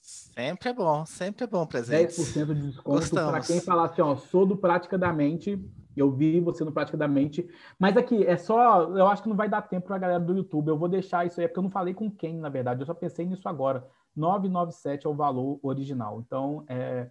Sempre 0.00 0.68
é 0.68 0.72
bom, 0.72 1.04
sempre 1.04 1.42
é 1.42 1.46
bom 1.48 1.66
presente. 1.66 2.14
10% 2.14 2.54
de 2.54 2.66
desconto 2.68 3.10
para 3.10 3.40
quem 3.40 3.60
falar 3.60 3.86
assim, 3.86 4.00
ó, 4.00 4.14
sou 4.14 4.46
do 4.46 4.56
Prática 4.56 4.96
da 4.96 5.12
Mente, 5.12 5.60
eu 5.96 6.12
vi 6.12 6.38
você 6.38 6.64
no 6.64 6.70
Prática 6.70 6.96
da 6.96 7.08
Mente, 7.08 7.48
mas 7.76 7.96
aqui 7.96 8.24
é 8.24 8.36
só, 8.36 8.96
eu 8.96 9.08
acho 9.08 9.24
que 9.24 9.28
não 9.28 9.34
vai 9.34 9.48
dar 9.48 9.62
tempo 9.62 9.88
para 9.88 9.96
a 9.96 9.98
galera 9.98 10.20
do 10.20 10.36
YouTube, 10.36 10.68
eu 10.68 10.78
vou 10.78 10.88
deixar 10.88 11.26
isso 11.26 11.40
aí, 11.40 11.48
porque 11.48 11.58
eu 11.58 11.64
não 11.64 11.70
falei 11.70 11.92
com 11.92 12.08
quem, 12.08 12.38
na 12.38 12.48
verdade, 12.48 12.80
eu 12.82 12.86
só 12.86 12.94
pensei 12.94 13.26
nisso 13.26 13.48
agora. 13.48 13.84
997 14.14 15.08
é 15.08 15.10
o 15.10 15.14
valor 15.14 15.58
original, 15.60 16.20
então 16.20 16.64
é 16.68 17.10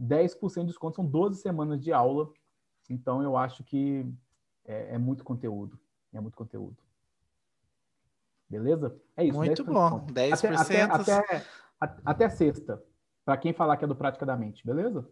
10% 0.00 0.60
de 0.60 0.66
desconto, 0.66 0.94
são 0.94 1.04
12 1.04 1.40
semanas 1.40 1.80
de 1.80 1.92
aula, 1.92 2.30
então 2.88 3.20
eu 3.20 3.36
acho 3.36 3.64
que 3.64 4.06
é, 4.64 4.94
é 4.94 4.98
muito 4.98 5.24
conteúdo. 5.24 5.76
É 6.12 6.20
muito 6.20 6.36
conteúdo. 6.36 6.76
Beleza? 8.48 9.00
É 9.16 9.24
isso. 9.24 9.36
Muito 9.36 9.64
10%. 9.64 9.72
bom. 9.72 10.06
10%. 10.06 10.56
Até, 10.56 10.82
até, 10.82 11.46
até, 11.80 12.00
até 12.04 12.28
sexta. 12.28 12.82
Para 13.24 13.36
quem 13.36 13.52
falar 13.52 13.76
que 13.76 13.84
é 13.84 13.88
do 13.88 13.94
Prática 13.94 14.26
da 14.26 14.36
Mente, 14.36 14.66
beleza? 14.66 15.08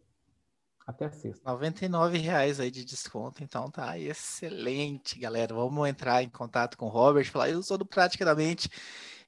Até 0.84 1.10
sexta. 1.10 1.48
R$ 1.54 2.18
reais 2.18 2.58
aí 2.58 2.70
de 2.70 2.84
desconto, 2.84 3.44
então 3.44 3.70
tá 3.70 3.98
excelente, 3.98 5.18
galera. 5.18 5.54
Vamos 5.54 5.86
entrar 5.86 6.22
em 6.22 6.28
contato 6.28 6.76
com 6.78 6.86
o 6.86 6.88
Robert, 6.88 7.30
falar, 7.30 7.50
eu 7.50 7.62
sou 7.62 7.76
do 7.76 7.86
Prática 7.86 8.24
da 8.24 8.34
Mente 8.34 8.70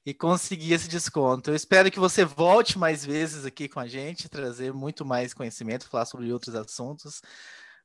e 0.05 0.13
conseguir 0.13 0.73
esse 0.73 0.89
desconto. 0.89 1.51
Eu 1.51 1.55
espero 1.55 1.91
que 1.91 1.99
você 1.99 2.25
volte 2.25 2.79
mais 2.79 3.05
vezes 3.05 3.45
aqui 3.45 3.69
com 3.69 3.79
a 3.79 3.87
gente, 3.87 4.27
trazer 4.27 4.73
muito 4.73 5.05
mais 5.05 5.33
conhecimento, 5.33 5.87
falar 5.87 6.05
sobre 6.05 6.33
outros 6.33 6.55
assuntos. 6.55 7.21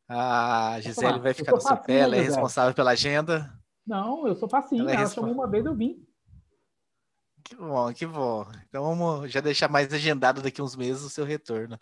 A 0.09 0.79
Gisele 0.81 1.19
vai 1.19 1.35
ficar 1.35 1.53
no 1.53 1.61
seu 1.61 1.77
pé, 1.77 1.99
ela 1.99 2.17
é 2.17 2.21
responsável 2.21 2.75
pela 2.75 2.93
agenda. 2.93 3.53
Não, 3.87 4.27
eu 4.27 4.35
sou 4.35 4.49
facinho. 4.49 4.83
Ela, 4.83 4.93
é 4.93 4.95
ela 4.97 5.07
chamou 5.07 5.33
uma 5.33 5.47
vez, 5.47 5.65
eu 5.65 5.75
vim. 5.75 6.05
Que 7.45 7.55
bom, 7.55 7.93
que 7.95 8.05
bom. 8.05 8.45
Então 8.69 8.83
vamos 8.83 9.31
já 9.31 9.41
deixar 9.41 9.71
mais 9.71 9.93
agendado 9.95 10.43
daqui 10.43 10.61
uns 10.61 10.75
meses 10.75 11.05
o 11.05 11.11
seu 11.11 11.25
retorno. 11.25 11.79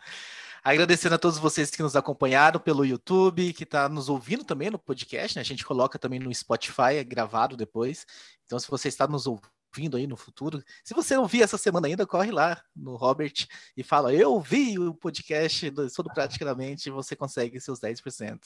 Agradecendo 0.63 1.15
a 1.15 1.19
todos 1.19 1.39
vocês 1.39 1.71
que 1.71 1.83
nos 1.83 1.97
acompanharam 1.97 2.61
pelo 2.61 2.85
YouTube, 2.85 3.53
que 3.53 3.65
está 3.65 3.89
nos 3.89 4.09
ouvindo 4.09 4.45
também 4.45 4.71
no 4.71 4.79
podcast, 4.79 5.37
né? 5.37 5.41
A 5.41 5.45
gente 5.45 5.65
coloca 5.65 5.99
também 5.99 6.19
no 6.19 6.35
Spotify, 6.35 6.97
é 6.97 7.05
gravado 7.05 7.57
depois. 7.57 8.07
Então, 8.45 8.59
se 8.59 8.71
você 8.71 8.89
está 8.89 9.07
nos 9.07 9.27
ouvindo, 9.27 9.54
vindo 9.75 9.97
aí 9.97 10.07
no 10.07 10.17
futuro. 10.17 10.63
Se 10.83 10.95
você 10.95 11.17
não 11.17 11.27
viu 11.27 11.43
essa 11.43 11.59
semana 11.59 11.87
ainda, 11.87 12.07
corre 12.07 12.31
lá 12.31 12.63
no 12.75 12.97
Robert 12.97 13.47
e 13.77 13.83
fala: 13.83 14.15
Eu 14.15 14.41
vi 14.41 14.79
o 14.79 14.95
podcast 14.95 15.71
do 15.71 15.85
Estudo 15.85 16.11
Praticamente 16.15 16.91
você 16.91 17.17
consegue 17.17 17.61
seus 17.61 17.81
10%. 17.81 18.39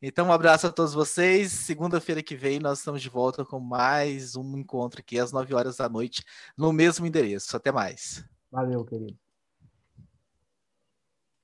Então, 0.00 0.28
um 0.28 0.32
abraço 0.32 0.66
a 0.66 0.72
todos 0.72 0.94
vocês. 0.94 1.50
Segunda-feira 1.52 2.22
que 2.22 2.36
vem, 2.36 2.58
nós 2.58 2.78
estamos 2.78 3.02
de 3.02 3.08
volta 3.08 3.44
com 3.44 3.58
mais 3.58 4.36
um 4.36 4.58
encontro 4.58 5.00
aqui 5.00 5.18
às 5.18 5.32
9 5.32 5.54
horas 5.54 5.76
da 5.76 5.88
noite, 5.88 6.22
no 6.56 6.72
mesmo 6.72 7.06
endereço. 7.06 7.56
Até 7.56 7.72
mais. 7.72 8.24
Valeu, 8.50 8.84
querido. 8.84 9.27